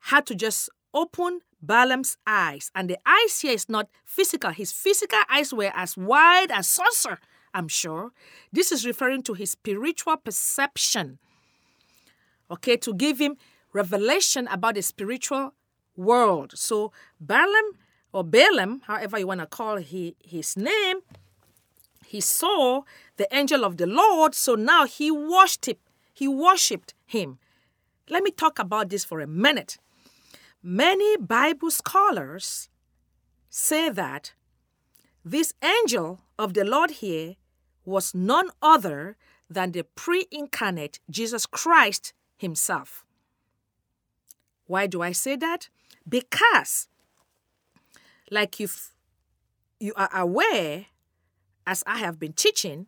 had 0.04 0.26
to 0.26 0.34
just 0.34 0.70
open 0.94 1.40
Balaam's 1.62 2.16
eyes. 2.26 2.70
And 2.74 2.88
the 2.88 2.98
eyes 3.06 3.40
here 3.40 3.52
is 3.52 3.68
not 3.68 3.88
physical. 4.04 4.50
His 4.50 4.72
physical 4.72 5.20
eyes 5.30 5.52
were 5.52 5.72
as 5.74 5.96
wide 5.96 6.50
as 6.50 6.66
saucer, 6.66 7.18
I'm 7.52 7.68
sure. 7.68 8.12
This 8.52 8.72
is 8.72 8.86
referring 8.86 9.22
to 9.24 9.34
his 9.34 9.50
spiritual 9.50 10.16
perception. 10.16 11.18
Okay, 12.50 12.76
to 12.78 12.94
give 12.94 13.18
him 13.18 13.36
revelation 13.72 14.48
about 14.48 14.74
the 14.74 14.82
spiritual 14.82 15.54
world. 15.96 16.52
So 16.56 16.92
Balaam 17.20 17.78
or 18.12 18.24
Balaam, 18.24 18.82
however 18.86 19.18
you 19.18 19.26
want 19.26 19.40
to 19.40 19.46
call 19.46 19.76
he, 19.76 20.16
his 20.24 20.56
name, 20.56 20.98
he 22.06 22.20
saw 22.20 22.82
the 23.16 23.32
angel 23.32 23.64
of 23.64 23.76
the 23.76 23.86
Lord, 23.86 24.34
so 24.34 24.56
now 24.56 24.84
he 24.84 25.12
worshipped, 25.12 25.86
he 26.12 26.26
worshipped 26.26 26.94
him. 27.06 27.38
Let 28.08 28.24
me 28.24 28.32
talk 28.32 28.58
about 28.58 28.88
this 28.88 29.04
for 29.04 29.20
a 29.20 29.28
minute. 29.28 29.78
Many 30.62 31.16
Bible 31.16 31.70
scholars 31.70 32.68
say 33.48 33.88
that 33.88 34.34
this 35.24 35.54
angel 35.62 36.20
of 36.38 36.52
the 36.52 36.64
Lord 36.64 36.90
here 36.90 37.36
was 37.84 38.14
none 38.14 38.50
other 38.60 39.16
than 39.48 39.72
the 39.72 39.84
pre 39.84 40.26
incarnate 40.30 41.00
Jesus 41.08 41.46
Christ 41.46 42.12
himself. 42.36 43.04
Why 44.66 44.86
do 44.86 45.00
I 45.00 45.12
say 45.12 45.34
that? 45.36 45.68
Because, 46.06 46.88
like 48.30 48.60
if 48.60 48.92
you 49.78 49.94
are 49.96 50.10
aware, 50.14 50.86
as 51.66 51.82
I 51.86 51.98
have 51.98 52.18
been 52.18 52.34
teaching, 52.34 52.86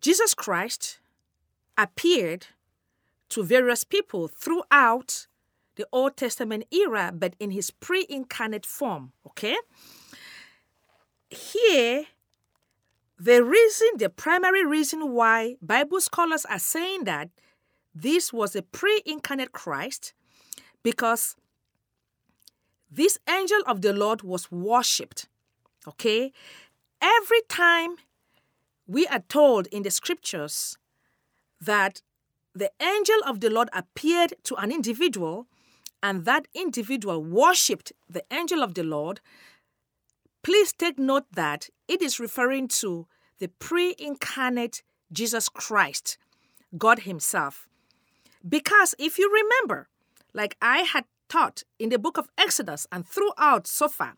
Jesus 0.00 0.32
Christ 0.32 0.98
appeared 1.76 2.46
to 3.32 3.42
various 3.42 3.82
people 3.82 4.28
throughout 4.28 5.26
the 5.76 5.86
Old 5.90 6.18
Testament 6.18 6.64
era, 6.70 7.10
but 7.14 7.34
in 7.40 7.50
his 7.50 7.70
pre 7.70 8.06
incarnate 8.08 8.66
form. 8.66 9.12
Okay? 9.26 9.56
Here, 11.30 12.04
the 13.18 13.42
reason, 13.42 13.88
the 13.96 14.10
primary 14.10 14.66
reason 14.66 15.12
why 15.12 15.56
Bible 15.62 16.00
scholars 16.00 16.44
are 16.44 16.58
saying 16.58 17.04
that 17.04 17.30
this 17.94 18.32
was 18.32 18.54
a 18.54 18.62
pre 18.62 19.00
incarnate 19.06 19.52
Christ, 19.52 20.12
because 20.82 21.34
this 22.90 23.18
angel 23.26 23.62
of 23.66 23.80
the 23.80 23.94
Lord 23.94 24.22
was 24.22 24.52
worshipped. 24.52 25.26
Okay? 25.88 26.32
Every 27.00 27.40
time 27.48 27.96
we 28.86 29.06
are 29.06 29.24
told 29.26 29.68
in 29.68 29.84
the 29.84 29.90
scriptures 29.90 30.76
that 31.58 32.02
the 32.54 32.70
angel 32.80 33.16
of 33.26 33.40
the 33.40 33.50
Lord 33.50 33.68
appeared 33.72 34.34
to 34.44 34.54
an 34.56 34.70
individual, 34.70 35.46
and 36.02 36.24
that 36.24 36.48
individual 36.54 37.22
worshipped 37.22 37.92
the 38.08 38.24
angel 38.30 38.62
of 38.62 38.74
the 38.74 38.82
Lord, 38.82 39.20
please 40.42 40.72
take 40.72 40.98
note 40.98 41.24
that 41.32 41.70
it 41.88 42.02
is 42.02 42.20
referring 42.20 42.68
to 42.68 43.06
the 43.38 43.48
pre 43.48 43.94
incarnate 43.98 44.82
Jesus 45.12 45.48
Christ, 45.48 46.18
God 46.76 47.00
Himself. 47.00 47.68
Because 48.46 48.94
if 48.98 49.18
you 49.18 49.30
remember, 49.32 49.88
like 50.32 50.56
I 50.60 50.78
had 50.78 51.04
taught 51.28 51.62
in 51.78 51.88
the 51.88 51.98
book 51.98 52.18
of 52.18 52.28
Exodus 52.36 52.86
and 52.90 53.06
throughout 53.06 53.66
so 53.66 53.88
far, 53.88 54.14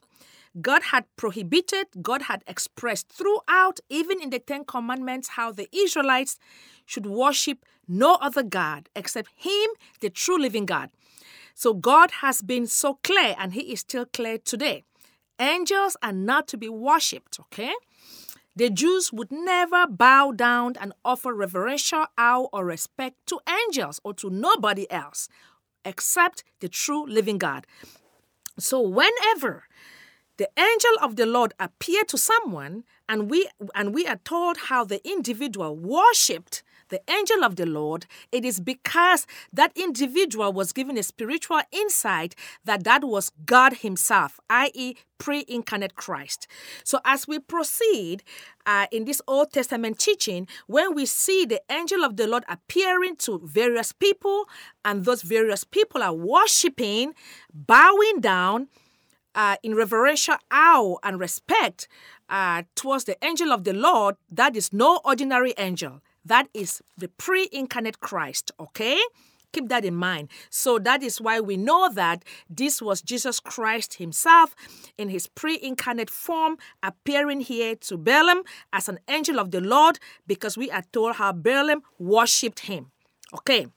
God 0.61 0.83
had 0.85 1.05
prohibited, 1.17 1.87
God 2.01 2.23
had 2.23 2.45
expressed 2.47 3.09
throughout, 3.09 3.81
even 3.89 4.23
in 4.23 4.31
the 4.31 4.39
Ten 4.39 4.65
Commandments, 4.65 5.31
how 5.31 5.51
the 5.51 5.69
Israelites 5.75 6.39
should 6.87 7.07
worship 7.07 7.65
no 7.89 8.15
other 8.21 8.43
God 8.43 8.89
except 8.95 9.31
Him, 9.35 9.71
the 10.01 10.11
true 10.11 10.39
living 10.39 10.67
God. 10.67 10.91
So 11.55 11.75
God 11.75 12.11
has 12.23 12.41
been 12.43 12.67
so 12.67 12.99
clear, 13.03 13.35
and 13.39 13.53
He 13.53 13.73
is 13.73 13.81
still 13.81 14.07
clear 14.07 14.39
today. 14.39 14.85
Angels 15.41 15.97
are 16.03 16.13
not 16.13 16.47
to 16.49 16.57
be 16.57 16.69
worshipped, 16.69 17.41
okay? 17.41 17.73
The 18.57 18.71
Jews 18.71 19.13
would 19.13 19.33
never 19.33 19.87
bow 19.89 20.31
down 20.31 20.75
and 20.81 20.93
offer 21.05 21.35
reverential 21.35 22.07
awe 22.17 22.47
or 22.53 22.65
respect 22.65 23.17
to 23.27 23.41
angels 23.49 24.01
or 24.05 24.15
to 24.15 24.31
nobody 24.31 24.89
else 24.93 25.29
except 25.85 26.45
the 26.61 26.69
true 26.69 27.05
living 27.05 27.39
God. 27.39 27.67
So, 28.59 28.81
whenever 28.81 29.65
the 30.37 30.49
angel 30.59 30.93
of 31.03 31.17
the 31.17 31.27
Lord 31.27 31.53
appeared 31.59 32.09
to 32.09 32.19
someone, 32.19 32.85
and 33.09 33.31
we 33.31 33.49
and 33.75 33.95
we 33.95 34.07
are 34.07 34.21
told 34.25 34.57
how 34.69 34.85
the 34.85 35.07
individual 35.09 35.77
worshipped 35.77 36.63
the 36.89 37.01
angel 37.11 37.45
of 37.45 37.57
the 37.57 37.67
Lord, 37.67 38.07
it 38.31 38.45
is 38.45 38.61
because 38.61 39.27
that 39.53 39.73
individual 39.75 40.53
was 40.53 40.73
given 40.73 40.99
a 40.99 41.03
spiritual 41.03 41.61
insight 41.73 42.35
that 42.65 42.85
that 42.85 43.05
was 43.05 43.31
God 43.45 43.79
Himself, 43.79 44.39
i.e., 44.51 44.97
pre 45.19 45.45
incarnate 45.49 45.97
Christ. 45.97 46.47
So, 46.85 47.01
as 47.05 47.27
we 47.27 47.39
proceed 47.39 48.23
uh, 48.67 48.87
in 48.93 49.07
this 49.07 49.23
Old 49.27 49.53
Testament 49.53 49.99
teaching, 49.99 50.47
when 50.67 50.95
we 50.95 51.07
see 51.07 51.45
the 51.45 51.63
angel 51.71 52.05
of 52.05 52.17
the 52.17 52.27
Lord 52.27 52.45
appearing 52.49 53.17
to 53.17 53.41
various 53.43 53.93
people, 53.93 54.45
and 54.85 55.05
those 55.05 55.23
various 55.23 55.65
people 55.65 56.03
are 56.03 56.15
worshiping, 56.15 57.15
bowing 57.53 58.21
down, 58.21 58.69
uh, 59.35 59.57
in 59.63 59.75
reverential 59.75 60.37
awe 60.51 60.97
and 61.03 61.19
respect 61.19 61.89
uh, 62.29 62.63
towards 62.75 63.05
the 63.05 63.17
angel 63.25 63.53
of 63.53 63.65
the 63.65 63.73
Lord, 63.73 64.17
that 64.31 64.57
is 64.57 64.73
no 64.73 65.01
ordinary 65.05 65.55
angel. 65.59 66.01
That 66.25 66.49
is 66.55 66.83
the 66.97 67.09
pre 67.09 67.49
incarnate 67.53 68.01
Christ, 68.01 68.51
okay? 68.59 68.99
Keep 69.53 69.69
that 69.69 69.85
in 69.85 69.95
mind. 69.95 70.31
So 70.51 70.81
that 70.81 71.03
is 71.03 71.21
why 71.21 71.39
we 71.39 71.57
know 71.57 71.89
that 71.93 72.25
this 72.51 72.83
was 72.83 73.01
Jesus 73.01 73.39
Christ 73.39 73.95
himself 73.95 74.57
in 74.99 75.11
his 75.11 75.29
pre 75.29 75.59
incarnate 75.63 76.11
form 76.11 76.57
appearing 76.83 77.41
here 77.41 77.77
to 77.77 77.97
Balaam 77.97 78.43
as 78.73 78.89
an 78.89 78.99
angel 79.09 79.39
of 79.39 79.53
the 79.53 79.61
Lord 79.61 79.99
because 80.27 80.57
we 80.57 80.71
are 80.71 80.83
told 80.93 81.17
how 81.17 81.33
Balaam 81.33 81.83
worshipped 81.99 82.61
him. 82.61 82.91
Okay. 83.33 83.69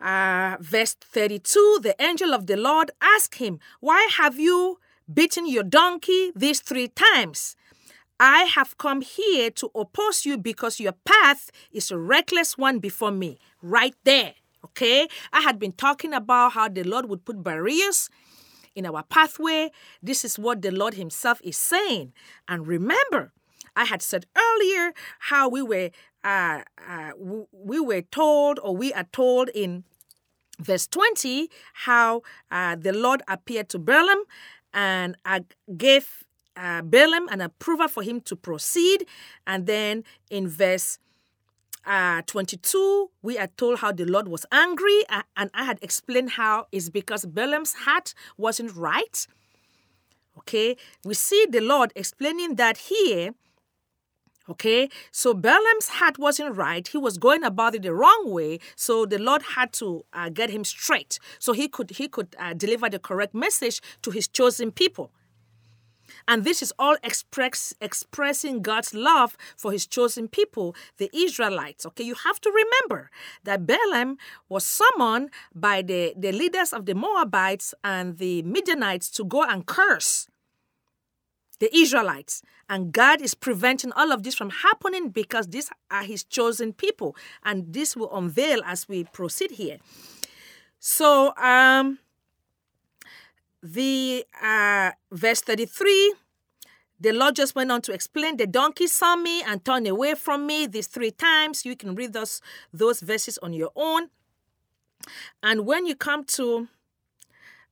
Uh, 0.00 0.56
verse 0.60 0.94
32 0.94 1.80
The 1.82 2.00
angel 2.00 2.32
of 2.34 2.46
the 2.46 2.56
Lord 2.56 2.90
asked 3.00 3.36
him, 3.36 3.58
Why 3.80 4.08
have 4.16 4.38
you 4.38 4.78
beaten 5.12 5.46
your 5.46 5.64
donkey 5.64 6.32
these 6.36 6.60
three 6.60 6.88
times? 6.88 7.56
I 8.20 8.42
have 8.42 8.78
come 8.78 9.00
here 9.00 9.50
to 9.50 9.70
oppose 9.74 10.26
you 10.26 10.38
because 10.38 10.80
your 10.80 10.94
path 11.04 11.50
is 11.72 11.90
a 11.90 11.98
reckless 11.98 12.58
one 12.58 12.78
before 12.80 13.12
me. 13.12 13.38
Right 13.62 13.94
there. 14.04 14.34
Okay? 14.64 15.08
I 15.32 15.40
had 15.40 15.58
been 15.58 15.72
talking 15.72 16.12
about 16.12 16.52
how 16.52 16.68
the 16.68 16.82
Lord 16.82 17.08
would 17.08 17.24
put 17.24 17.42
barriers 17.42 18.10
in 18.74 18.86
our 18.86 19.02
pathway. 19.04 19.70
This 20.02 20.24
is 20.24 20.38
what 20.38 20.62
the 20.62 20.70
Lord 20.70 20.94
Himself 20.94 21.40
is 21.44 21.56
saying. 21.56 22.12
And 22.48 22.66
remember, 22.66 23.32
I 23.76 23.84
had 23.84 24.02
said 24.02 24.26
earlier 24.36 24.92
how 25.20 25.48
we 25.48 25.62
were 25.62 25.90
uh, 26.24 26.62
uh, 26.86 27.12
we 27.52 27.78
were 27.78 28.02
told, 28.02 28.58
or 28.58 28.76
we 28.76 28.92
are 28.92 29.06
told 29.12 29.48
in 29.50 29.84
verse 30.58 30.86
20, 30.86 31.48
how 31.72 32.22
uh, 32.50 32.76
the 32.76 32.92
Lord 32.92 33.22
appeared 33.28 33.68
to 33.70 33.78
Balaam 33.78 34.24
and 34.72 35.16
uh, 35.24 35.40
gave 35.76 36.24
uh, 36.56 36.82
Balaam 36.82 37.28
an 37.28 37.40
approval 37.40 37.88
for 37.88 38.02
him 38.02 38.20
to 38.22 38.36
proceed. 38.36 39.06
And 39.46 39.66
then 39.66 40.04
in 40.30 40.48
verse 40.48 40.98
uh, 41.86 42.22
22, 42.26 43.10
we 43.22 43.38
are 43.38 43.46
told 43.56 43.78
how 43.78 43.92
the 43.92 44.04
Lord 44.04 44.28
was 44.28 44.44
angry, 44.52 45.04
uh, 45.08 45.22
and 45.36 45.50
I 45.54 45.64
had 45.64 45.78
explained 45.80 46.30
how 46.30 46.66
it's 46.70 46.90
because 46.90 47.24
Balaam's 47.24 47.72
heart 47.72 48.12
wasn't 48.36 48.74
right. 48.74 49.26
Okay, 50.38 50.76
we 51.04 51.14
see 51.14 51.46
the 51.48 51.60
Lord 51.60 51.92
explaining 51.96 52.56
that 52.56 52.76
here. 52.76 53.32
Okay, 54.48 54.88
so 55.12 55.34
Balaam's 55.34 55.88
heart 55.88 56.18
wasn't 56.18 56.56
right. 56.56 56.88
He 56.88 56.96
was 56.96 57.18
going 57.18 57.44
about 57.44 57.74
it 57.74 57.82
the 57.82 57.92
wrong 57.92 58.30
way. 58.30 58.60
So 58.76 59.04
the 59.04 59.18
Lord 59.18 59.42
had 59.42 59.74
to 59.74 60.06
uh, 60.14 60.30
get 60.30 60.48
him 60.48 60.64
straight, 60.64 61.18
so 61.38 61.52
he 61.52 61.68
could 61.68 61.90
he 61.90 62.08
could 62.08 62.34
uh, 62.38 62.54
deliver 62.54 62.88
the 62.88 62.98
correct 62.98 63.34
message 63.34 63.82
to 64.02 64.10
his 64.10 64.26
chosen 64.26 64.72
people. 64.72 65.10
And 66.26 66.44
this 66.44 66.62
is 66.62 66.72
all 66.78 66.96
express, 67.02 67.74
expressing 67.80 68.62
God's 68.62 68.94
love 68.94 69.36
for 69.56 69.72
his 69.72 69.86
chosen 69.86 70.28
people, 70.28 70.74
the 70.96 71.10
Israelites. 71.14 71.86
Okay, 71.86 72.04
you 72.04 72.14
have 72.14 72.40
to 72.40 72.50
remember 72.50 73.10
that 73.44 73.66
Balaam 73.66 74.16
was 74.48 74.64
summoned 74.64 75.30
by 75.54 75.82
the, 75.82 76.14
the 76.16 76.32
leaders 76.32 76.72
of 76.72 76.86
the 76.86 76.94
Moabites 76.94 77.74
and 77.84 78.18
the 78.18 78.42
Midianites 78.42 79.10
to 79.10 79.24
go 79.24 79.42
and 79.42 79.66
curse 79.66 80.28
the 81.58 81.74
Israelites. 81.76 82.42
And 82.68 82.92
God 82.92 83.22
is 83.22 83.34
preventing 83.34 83.92
all 83.92 84.12
of 84.12 84.22
this 84.22 84.34
from 84.34 84.50
happening 84.50 85.08
because 85.08 85.48
these 85.48 85.70
are 85.90 86.02
his 86.02 86.24
chosen 86.24 86.72
people. 86.72 87.16
And 87.44 87.72
this 87.72 87.96
will 87.96 88.14
unveil 88.14 88.62
as 88.64 88.88
we 88.88 89.04
proceed 89.04 89.52
here. 89.52 89.78
So, 90.78 91.34
um, 91.36 91.98
the 93.62 94.24
uh, 94.40 94.92
verse 95.10 95.40
33 95.40 96.14
the 97.00 97.12
lord 97.12 97.34
just 97.34 97.54
went 97.54 97.72
on 97.72 97.80
to 97.82 97.92
explain 97.92 98.36
the 98.36 98.46
donkey 98.46 98.86
saw 98.86 99.16
me 99.16 99.42
and 99.42 99.64
turned 99.64 99.86
away 99.86 100.14
from 100.14 100.46
me 100.46 100.66
these 100.66 100.86
three 100.86 101.10
times 101.10 101.64
you 101.64 101.76
can 101.76 101.94
read 101.94 102.12
those 102.12 102.40
those 102.72 103.00
verses 103.00 103.36
on 103.38 103.52
your 103.52 103.70
own 103.74 104.10
and 105.42 105.66
when 105.66 105.86
you 105.86 105.96
come 105.96 106.22
to 106.24 106.68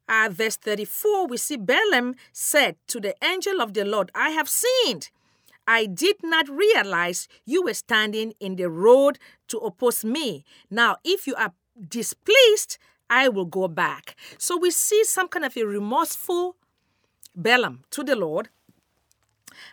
uh, 0.08 0.28
verse 0.30 0.56
34 0.56 1.26
we 1.26 1.36
see 1.36 1.56
balaam 1.56 2.14
said 2.32 2.76
to 2.86 3.00
the 3.00 3.14
angel 3.24 3.60
of 3.60 3.74
the 3.74 3.84
lord 3.84 4.10
i 4.14 4.30
have 4.30 4.48
sinned 4.48 5.10
I 5.68 5.86
did 5.86 6.22
not 6.22 6.48
realize 6.48 7.26
you 7.44 7.64
were 7.64 7.74
standing 7.74 8.34
in 8.38 8.54
the 8.54 8.70
road 8.70 9.18
to 9.48 9.58
oppose 9.58 10.04
me. 10.04 10.44
Now, 10.70 10.96
if 11.02 11.26
you 11.26 11.34
are 11.34 11.52
displeased, 11.88 12.78
I 13.10 13.28
will 13.28 13.46
go 13.46 13.68
back. 13.68 14.16
So 14.38 14.56
we 14.56 14.70
see 14.70 15.04
some 15.04 15.28
kind 15.28 15.44
of 15.44 15.56
a 15.56 15.64
remorseful 15.64 16.56
Balaam 17.34 17.84
to 17.90 18.02
the 18.02 18.16
Lord. 18.16 18.48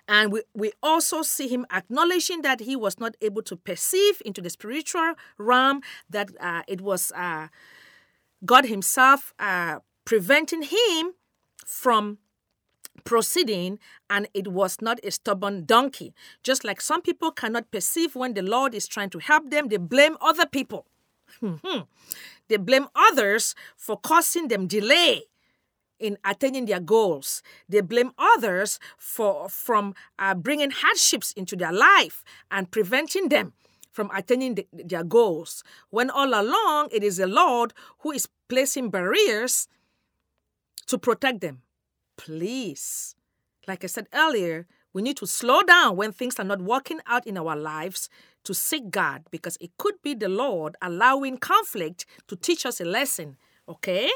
And 0.08 0.32
we, 0.32 0.44
we 0.54 0.72
also 0.82 1.22
see 1.22 1.48
him 1.48 1.66
acknowledging 1.72 2.42
that 2.42 2.62
he 2.62 2.76
was 2.76 3.00
not 3.00 3.16
able 3.22 3.42
to 3.44 3.56
perceive 3.56 4.22
into 4.26 4.42
the 4.42 4.50
spiritual 4.50 5.14
realm, 5.38 5.82
that 6.10 6.32
uh, 6.40 6.64
it 6.68 6.82
was 6.82 7.12
uh, 7.16 7.48
God 8.46 8.66
Himself 8.66 9.34
uh, 9.40 9.80
preventing 10.06 10.64
him 10.64 11.14
from 11.66 12.18
proceeding, 13.04 13.80
and 14.10 14.28
it 14.34 14.48
was 14.48 14.82
not 14.82 15.00
a 15.04 15.12
stubborn 15.12 15.66
donkey. 15.66 16.14
Just 16.44 16.64
like 16.64 16.80
some 16.80 17.02
people 17.02 17.32
cannot 17.32 17.72
perceive 17.72 18.16
when 18.16 18.34
the 18.34 18.42
Lord 18.42 18.74
is 18.76 18.88
trying 18.88 19.10
to 19.12 19.20
help 19.20 19.50
them, 19.50 19.68
they 19.68 19.78
blame 19.78 20.18
other 20.22 20.46
people. 20.46 20.86
They 22.48 22.58
blame 22.58 22.88
others 22.96 23.56
for 23.76 23.98
causing 23.98 24.48
them 24.50 24.68
delay 24.68 25.24
in 26.00 26.18
attaining 26.26 26.66
their 26.66 26.80
goals. 26.80 27.42
They 27.68 27.82
blame 27.82 28.12
others 28.18 28.80
for 28.98 29.50
from 29.50 29.96
uh, 30.20 30.36
bringing 30.36 30.72
hardships 30.72 31.32
into 31.32 31.56
their 31.56 31.72
life 31.72 32.24
and 32.52 32.70
preventing 32.70 33.30
them 33.30 33.54
from 33.92 34.12
attaining 34.14 34.56
the, 34.56 34.68
their 34.72 35.04
goals. 35.04 35.64
When 35.90 36.10
all 36.10 36.30
along 36.40 36.90
it 36.92 37.04
is 37.04 37.18
the 37.18 37.28
Lord 37.28 37.74
who 38.00 38.12
is 38.12 38.28
placing 38.50 38.90
barriers 38.90 39.68
to 40.88 40.98
protect 40.98 41.42
them. 41.42 41.62
Please, 42.18 43.16
like 43.68 43.84
I 43.84 43.88
said 43.88 44.08
earlier, 44.14 44.68
we 44.94 45.02
need 45.02 45.18
to 45.18 45.28
slow 45.28 45.64
down 45.64 45.96
when 45.96 46.12
things 46.12 46.40
are 46.40 46.46
not 46.46 46.62
working 46.62 47.00
out 47.08 47.26
in 47.26 47.38
our 47.38 47.56
lives 47.56 48.10
to 48.44 48.54
seek 48.54 48.92
God 48.92 49.24
because 49.32 49.58
it 49.60 49.72
could 49.78 49.96
be 50.04 50.14
the 50.14 50.30
Lord 50.30 50.76
allowing 50.82 51.38
conflict 51.38 52.06
to 52.28 52.36
teach 52.36 52.66
us 52.66 52.80
a 52.80 52.86
lesson. 52.86 53.38
Okay? 53.68 54.10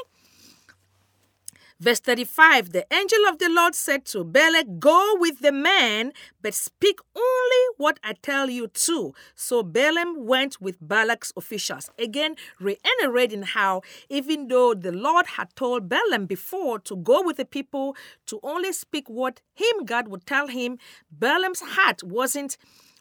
Verse 1.80 2.00
35 2.00 2.72
The 2.72 2.92
angel 2.92 3.20
of 3.28 3.38
the 3.38 3.48
Lord 3.48 3.72
said 3.72 4.04
to 4.06 4.24
Balak, 4.24 4.80
Go 4.80 5.14
with 5.18 5.38
the 5.38 5.52
man, 5.52 6.12
but 6.42 6.52
speak 6.52 6.98
only 7.14 7.74
what 7.76 8.00
I 8.02 8.14
tell 8.14 8.50
you 8.50 8.66
to. 8.66 9.14
So 9.36 9.62
Balaam 9.62 10.26
went 10.26 10.60
with 10.60 10.76
Balak's 10.80 11.32
officials. 11.36 11.88
Again, 11.96 12.34
reiterating 12.58 13.42
how, 13.42 13.82
even 14.08 14.48
though 14.48 14.74
the 14.74 14.90
Lord 14.90 15.26
had 15.36 15.54
told 15.54 15.88
Balaam 15.88 16.26
before 16.26 16.80
to 16.80 16.96
go 16.96 17.22
with 17.22 17.36
the 17.36 17.44
people 17.44 17.94
to 18.26 18.40
only 18.42 18.72
speak 18.72 19.08
what 19.08 19.40
him, 19.54 19.84
God 19.84 20.08
would 20.08 20.26
tell 20.26 20.48
him, 20.48 20.78
Balaam's 21.12 21.60
heart 21.60 22.02
wasn't 22.02 22.56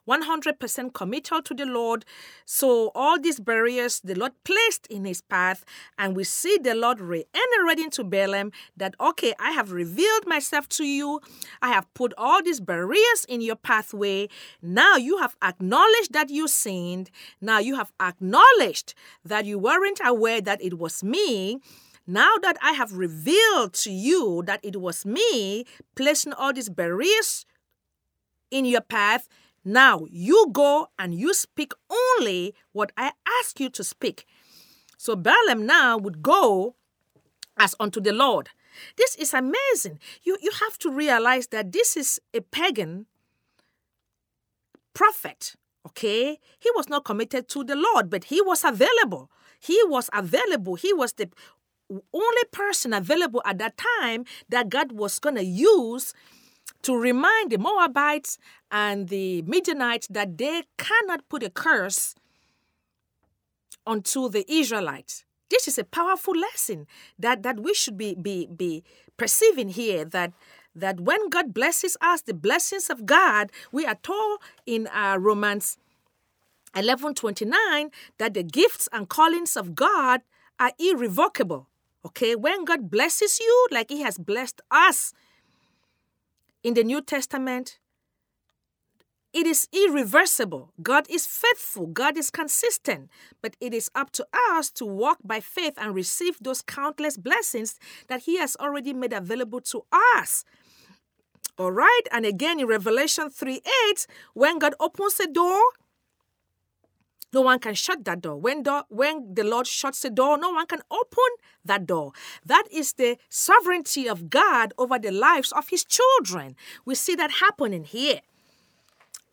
100% 0.08 0.94
committal 0.94 1.42
to 1.42 1.54
the 1.54 1.66
Lord. 1.66 2.06
So, 2.46 2.92
all 2.96 3.20
these 3.20 3.40
barriers 3.40 4.00
the 4.00 4.16
Lord 4.16 4.34
placed 4.44 4.88
in 4.88 5.06
his 5.06 5.22
path, 5.22 5.66
and 5.98 6.16
we 6.16 6.24
see 6.24 6.58
the 6.58 6.76
Lord 6.76 7.00
reiterating 7.00 7.90
to 7.92 8.04
Balaam 8.04 8.52
that, 8.76 8.96
okay, 9.00 9.34
I 9.40 9.52
have 9.52 9.72
revealed 9.72 10.26
myself 10.26 10.70
to 10.70 10.86
you. 10.86 11.20
I 11.62 11.70
have 11.70 11.94
put 11.94 12.14
all 12.18 12.42
these 12.42 12.60
barriers 12.60 13.26
in 13.28 13.42
your 13.42 13.56
pathway. 13.56 14.30
Now 14.62 14.96
you 14.96 15.18
have 15.18 15.36
acknowledged 15.44 16.14
that 16.14 16.30
you 16.30 16.48
sinned. 16.48 17.10
Now 17.42 17.60
you 17.60 17.76
have 17.76 17.92
acknowledged 18.00 18.94
that 19.26 19.46
you 19.46 19.60
weren't 19.60 20.00
aware 20.04 20.42
that 20.42 20.62
it 20.62 20.78
was 20.78 21.04
me. 21.04 21.60
Now 22.10 22.38
that 22.42 22.58
I 22.62 22.72
have 22.72 22.94
revealed 22.94 23.74
to 23.84 23.92
you 23.92 24.42
that 24.46 24.62
it 24.64 24.80
was 24.80 25.06
me 25.06 25.66
placing 25.96 26.32
all 26.32 26.54
these 26.54 26.70
barriers 26.70 27.46
in 28.50 28.64
your 28.64 28.82
path, 28.82 29.28
now 29.68 30.06
you 30.10 30.48
go 30.52 30.88
and 30.98 31.14
you 31.14 31.34
speak 31.34 31.74
only 31.90 32.56
what 32.72 32.92
I 32.98 33.12
ask 33.42 33.60
you 33.60 33.70
to 33.70 33.84
speak. 33.84 34.26
So 34.98 35.16
Balaam 35.16 35.66
now 35.66 35.98
would 35.98 36.22
go 36.22 36.76
as 37.58 37.76
unto 37.80 38.00
the 38.00 38.14
Lord. 38.14 38.50
This 38.96 39.16
is 39.16 39.34
amazing. 39.34 40.00
You, 40.24 40.38
you 40.42 40.52
have 40.52 40.78
to 40.80 40.92
realize 40.92 41.48
that 41.48 41.72
this 41.72 41.98
is 41.98 42.20
a 42.34 42.42
pagan 42.42 43.08
prophet. 44.94 45.56
Okay? 45.86 46.40
He 46.60 46.72
was 46.76 46.90
not 46.90 47.06
committed 47.06 47.48
to 47.50 47.64
the 47.64 47.76
Lord, 47.76 48.10
but 48.10 48.26
he 48.26 48.42
was 48.42 48.64
available. 48.64 49.30
He 49.60 49.80
was 49.86 50.10
available. 50.14 50.76
He 50.76 50.94
was 50.94 51.14
the 51.14 51.30
only 51.90 52.44
person 52.52 52.94
available 52.94 53.42
at 53.46 53.58
that 53.60 53.78
time 53.78 54.26
that 54.50 54.70
God 54.70 54.92
was 54.92 55.20
going 55.20 55.36
to 55.36 55.44
use 55.44 56.14
to 56.84 56.96
remind 56.96 57.52
the 57.52 57.58
Moabites 57.58 58.38
and 58.72 59.10
the 59.10 59.42
Midianites 59.44 60.08
that 60.10 60.38
they 60.38 60.64
cannot 60.78 61.28
put 61.30 61.44
a 61.44 61.50
curse 61.50 62.16
onto 63.86 64.30
the 64.30 64.46
Israelites. 64.52 65.24
This 65.50 65.68
is 65.68 65.78
a 65.78 65.84
powerful 65.84 66.36
lesson 66.36 66.88
that, 67.18 67.44
that 67.44 67.60
we 67.62 67.74
should 67.74 67.98
be, 67.98 68.16
be, 68.16 68.48
be 68.48 68.84
perceiving 69.16 69.70
here 69.70 70.04
that, 70.06 70.34
that 70.76 71.00
when 71.00 71.30
God 71.30 71.54
blesses 71.54 71.96
us, 72.02 72.22
the 72.22 72.34
blessings 72.34 72.90
of 72.90 73.06
God, 73.06 73.52
we 73.72 73.86
are 73.86 73.96
told 73.96 74.40
in 74.66 74.88
uh, 74.88 75.18
Romans 75.20 75.78
11:29 76.76 77.92
that 78.20 78.34
the 78.34 78.44
gifts 78.44 78.88
and 78.92 79.10
callings 79.10 79.58
of 79.58 79.74
God 79.74 80.22
are 80.60 80.74
irrevocable. 80.78 81.68
Okay, 82.06 82.36
when 82.36 82.66
God 82.66 82.92
blesses 82.92 83.40
you, 83.40 83.68
like 83.72 83.90
He 83.90 84.02
has 84.02 84.18
blessed 84.18 84.62
us 84.70 85.14
in 86.68 86.74
the 86.74 86.84
New 86.84 87.02
Testament, 87.02 87.80
it 89.32 89.48
is 89.48 89.70
irreversible. 89.72 90.74
God 90.84 91.06
is 91.10 91.26
faithful. 91.26 91.88
God 91.88 92.18
is 92.18 92.30
consistent. 92.30 93.10
But 93.42 93.56
it 93.62 93.74
is 93.74 93.90
up 93.96 94.12
to 94.20 94.28
us 94.52 94.70
to 94.72 94.86
walk 94.86 95.20
by 95.24 95.40
faith 95.40 95.76
and 95.78 95.96
receive 95.96 96.38
those 96.42 96.62
countless 96.62 97.16
blessings 97.16 97.80
that 98.10 98.24
He 98.24 98.38
has 98.40 98.58
already 98.58 98.92
made 98.92 99.14
available 99.14 99.62
to 99.62 99.86
us. 100.18 100.44
All 101.58 101.72
right. 101.72 102.06
And 102.12 102.26
again 102.26 102.60
in 102.60 102.68
Revelation 102.68 103.30
3 103.30 103.62
8, 103.92 104.08
when 104.34 104.60
God 104.60 104.76
opens 104.78 105.22
a 105.22 105.28
door, 105.28 105.62
no 107.34 107.42
one 107.42 107.60
can 107.60 107.76
shut 107.76 108.06
that 108.06 108.22
door. 108.22 108.38
When, 108.38 108.64
door. 108.64 108.86
when 108.90 109.34
the 109.34 109.44
Lord 109.44 109.68
shuts 109.68 110.02
the 110.02 110.10
door, 110.10 110.38
no 110.38 110.52
one 110.52 110.66
can 110.66 110.82
open 110.90 111.30
that 111.66 111.86
door. 111.86 112.14
That 112.46 112.64
is 112.72 112.94
the 112.94 113.18
sovereignty 113.30 114.08
of 114.08 114.30
God 114.30 114.74
over 114.78 114.98
the 114.98 115.12
lives 115.12 115.52
of 115.52 115.70
his 115.70 115.84
children. 115.84 116.56
We 116.86 116.96
see 116.96 117.16
that 117.16 117.32
happening 117.40 117.84
here. 117.84 118.22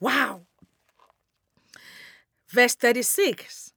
Wow. 0.01 0.43
Verse 2.49 2.75
36. 2.75 3.73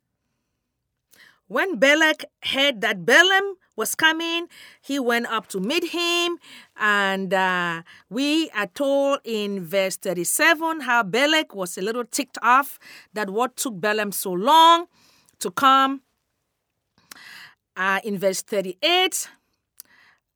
When 1.47 1.77
Balak 1.77 2.25
heard 2.43 2.81
that 2.81 3.05
Balaam 3.05 3.55
was 3.77 3.95
coming, 3.95 4.47
he 4.81 4.99
went 4.99 5.27
up 5.27 5.47
to 5.47 5.59
meet 5.59 5.89
him. 5.91 6.39
And 6.75 7.33
uh, 7.33 7.83
we 8.09 8.49
are 8.49 8.67
told 8.67 9.19
in 9.23 9.63
verse 9.63 9.95
37 9.95 10.81
how 10.81 11.03
Balak 11.03 11.55
was 11.55 11.77
a 11.77 11.81
little 11.81 12.03
ticked 12.03 12.37
off 12.41 12.79
that 13.13 13.29
what 13.29 13.55
took 13.55 13.79
Balaam 13.79 14.11
so 14.11 14.31
long 14.31 14.87
to 15.39 15.51
come. 15.51 16.01
Uh, 17.75 17.99
in 18.03 18.17
verse 18.17 18.41
38, 18.41 19.29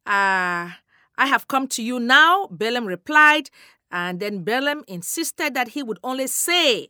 uh, 0.06 0.70
I 1.18 1.26
have 1.26 1.48
come 1.48 1.68
to 1.70 1.84
you 1.84 2.00
now, 2.00 2.48
Balaam 2.52 2.86
replied. 2.86 3.50
And 3.92 4.20
then 4.20 4.44
Balaam 4.44 4.84
insisted 4.88 5.54
that 5.56 5.70
he 5.70 5.84
would 5.84 6.00
only 6.04 6.28
say 6.28 6.90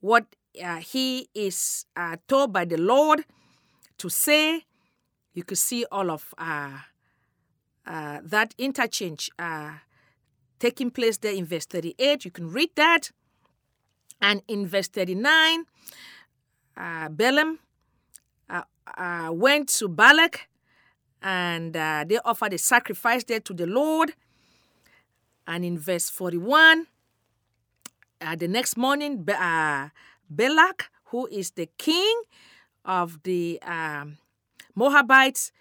what 0.00 0.24
uh, 0.62 0.76
he 0.76 1.28
is 1.34 1.84
uh, 1.96 2.16
told 2.26 2.52
by 2.52 2.64
the 2.64 2.78
Lord 2.78 3.24
to 3.98 4.08
say. 4.08 4.64
You 5.32 5.44
could 5.44 5.58
see 5.58 5.84
all 5.90 6.10
of 6.10 6.34
uh, 6.38 6.78
uh 7.86 8.18
that 8.22 8.54
interchange 8.58 9.30
uh, 9.38 9.72
taking 10.58 10.90
place 10.90 11.18
there 11.18 11.32
in 11.32 11.46
verse 11.46 11.66
38. 11.66 12.24
You 12.24 12.30
can 12.30 12.50
read 12.50 12.70
that. 12.76 13.10
And 14.20 14.42
in 14.48 14.66
verse 14.66 14.88
39, 14.88 15.64
uh, 16.76 17.08
Balaam 17.08 17.58
went 19.30 19.68
to 19.68 19.88
Balak 19.88 20.48
and 21.22 21.72
they 21.72 22.18
offered 22.24 22.52
a 22.52 22.58
sacrifice 22.58 23.24
there 23.24 23.40
to 23.40 23.54
the 23.54 23.66
Lord. 23.66 24.12
And 25.46 25.64
in 25.64 25.78
verse 25.78 26.10
41, 26.10 26.86
uh, 28.20 28.36
the 28.36 28.48
next 28.48 28.76
morning, 28.76 29.26
uh, 29.28 29.88
Balak, 30.28 30.90
who 31.06 31.26
is 31.28 31.52
the 31.52 31.68
king 31.78 32.22
of 32.84 33.22
the 33.22 33.58
um, 33.62 34.18
Moabites, 34.74 35.52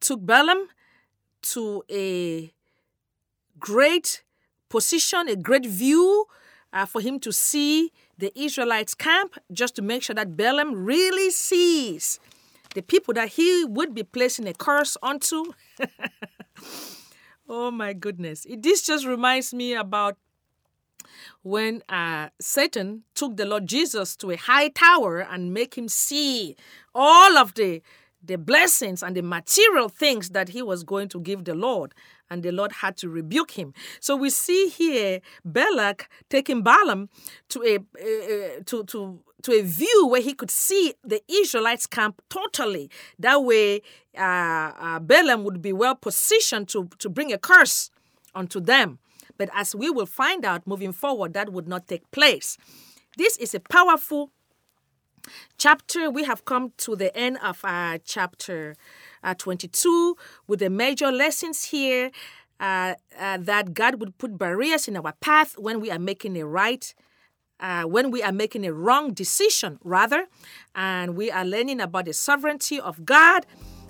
took 0.00 0.24
Balaam 0.24 0.68
to 1.42 1.84
a 1.90 2.52
great 3.58 4.22
position, 4.68 5.28
a 5.28 5.36
great 5.36 5.66
view 5.66 6.26
uh, 6.72 6.86
for 6.86 7.00
him 7.00 7.20
to 7.20 7.32
see 7.32 7.92
the 8.18 8.32
Israelites' 8.38 8.94
camp, 8.94 9.36
just 9.52 9.76
to 9.76 9.82
make 9.82 10.02
sure 10.02 10.14
that 10.14 10.36
Balaam 10.36 10.84
really 10.84 11.30
sees 11.30 12.18
the 12.74 12.82
people 12.82 13.14
that 13.14 13.30
he 13.30 13.64
would 13.64 13.94
be 13.94 14.02
placing 14.02 14.48
a 14.48 14.54
curse 14.54 14.96
onto. 15.02 15.52
oh 17.48 17.70
my 17.70 17.92
goodness. 17.92 18.46
This 18.58 18.82
just 18.82 19.06
reminds 19.06 19.52
me 19.52 19.74
about 19.74 20.16
when 21.42 21.82
uh, 21.88 22.28
Satan 22.40 23.02
took 23.14 23.36
the 23.36 23.44
Lord 23.44 23.66
Jesus 23.66 24.16
to 24.16 24.30
a 24.30 24.36
high 24.36 24.68
tower 24.68 25.20
and 25.20 25.52
make 25.52 25.74
him 25.76 25.88
see 25.88 26.56
all 26.94 27.36
of 27.36 27.54
the 27.54 27.82
the 28.22 28.38
blessings 28.38 29.02
and 29.02 29.16
the 29.16 29.22
material 29.22 29.88
things 29.88 30.30
that 30.30 30.50
he 30.50 30.62
was 30.62 30.84
going 30.84 31.08
to 31.08 31.20
give 31.20 31.44
the 31.44 31.54
Lord, 31.54 31.94
and 32.30 32.42
the 32.42 32.52
Lord 32.52 32.72
had 32.72 32.96
to 32.98 33.08
rebuke 33.08 33.52
him. 33.52 33.74
So 34.00 34.16
we 34.16 34.30
see 34.30 34.68
here 34.68 35.20
Balak 35.44 36.08
taking 36.30 36.62
Balaam 36.62 37.08
to 37.48 37.62
a 37.62 37.76
uh, 37.76 38.62
to 38.66 38.84
to 38.84 39.20
to 39.42 39.52
a 39.52 39.62
view 39.62 40.06
where 40.06 40.22
he 40.22 40.34
could 40.34 40.50
see 40.50 40.94
the 41.04 41.20
Israelites' 41.28 41.86
camp 41.86 42.22
totally. 42.28 42.90
That 43.18 43.42
way, 43.42 43.82
uh, 44.16 44.20
uh, 44.20 44.98
Balaam 45.00 45.44
would 45.44 45.60
be 45.60 45.72
well 45.72 45.94
positioned 45.94 46.68
to 46.68 46.88
to 46.98 47.08
bring 47.08 47.32
a 47.32 47.38
curse 47.38 47.90
onto 48.34 48.60
them. 48.60 48.98
But 49.38 49.50
as 49.54 49.74
we 49.74 49.90
will 49.90 50.06
find 50.06 50.44
out 50.44 50.66
moving 50.66 50.92
forward, 50.92 51.34
that 51.34 51.52
would 51.52 51.66
not 51.66 51.88
take 51.88 52.08
place. 52.10 52.56
This 53.16 53.36
is 53.38 53.54
a 53.54 53.60
powerful 53.60 54.30
chapter. 55.58 56.10
We 56.10 56.24
have 56.24 56.44
come 56.44 56.72
to 56.78 56.96
the 56.96 57.16
end 57.16 57.38
of 57.42 57.60
our 57.64 57.98
chapter 57.98 58.76
uh, 59.22 59.34
22 59.34 60.16
with 60.46 60.60
the 60.60 60.70
major 60.70 61.10
lessons 61.12 61.64
here 61.64 62.10
uh, 62.60 62.94
uh, 63.18 63.38
that 63.38 63.74
God 63.74 64.00
would 64.00 64.18
put 64.18 64.38
barriers 64.38 64.88
in 64.88 64.96
our 64.96 65.12
path 65.20 65.58
when 65.58 65.80
we 65.80 65.90
are 65.90 65.98
making 65.98 66.36
a 66.36 66.46
right. 66.46 66.94
Uh, 67.60 67.84
when 67.84 68.10
we 68.10 68.22
are 68.24 68.32
making 68.32 68.66
a 68.66 68.72
wrong 68.72 69.12
decision, 69.12 69.78
rather, 69.84 70.26
and 70.74 71.16
we 71.16 71.30
are 71.30 71.44
learning 71.44 71.80
about 71.80 72.06
the 72.06 72.12
sovereignty 72.12 72.80
of 72.80 73.04
God 73.04 73.46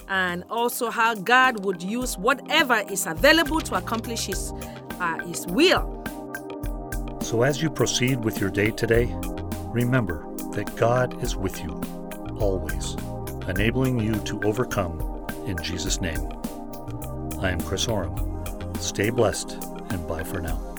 and 0.08 0.44
also 0.50 0.90
how 0.90 1.14
God 1.14 1.64
would 1.64 1.82
use 1.82 2.18
whatever 2.18 2.82
is 2.90 3.06
available 3.06 3.60
to 3.60 3.74
accomplish 3.76 4.26
His 4.26 4.52
uh, 5.00 5.24
His 5.26 5.46
will. 5.46 6.04
So, 7.22 7.42
as 7.42 7.62
you 7.62 7.70
proceed 7.70 8.24
with 8.24 8.40
your 8.40 8.50
day 8.50 8.72
today, 8.72 9.14
remember 9.68 10.31
that 10.52 10.76
God 10.76 11.22
is 11.22 11.36
with 11.36 11.62
you 11.62 11.80
always, 12.40 12.96
enabling 13.48 13.98
you 14.00 14.14
to 14.14 14.40
overcome 14.42 15.00
in 15.46 15.56
Jesus' 15.62 16.00
name. 16.00 16.28
I 17.40 17.50
am 17.50 17.60
Chris 17.60 17.88
Oram. 17.88 18.14
Stay 18.78 19.10
blessed 19.10 19.52
and 19.90 20.06
bye 20.06 20.24
for 20.24 20.40
now. 20.40 20.71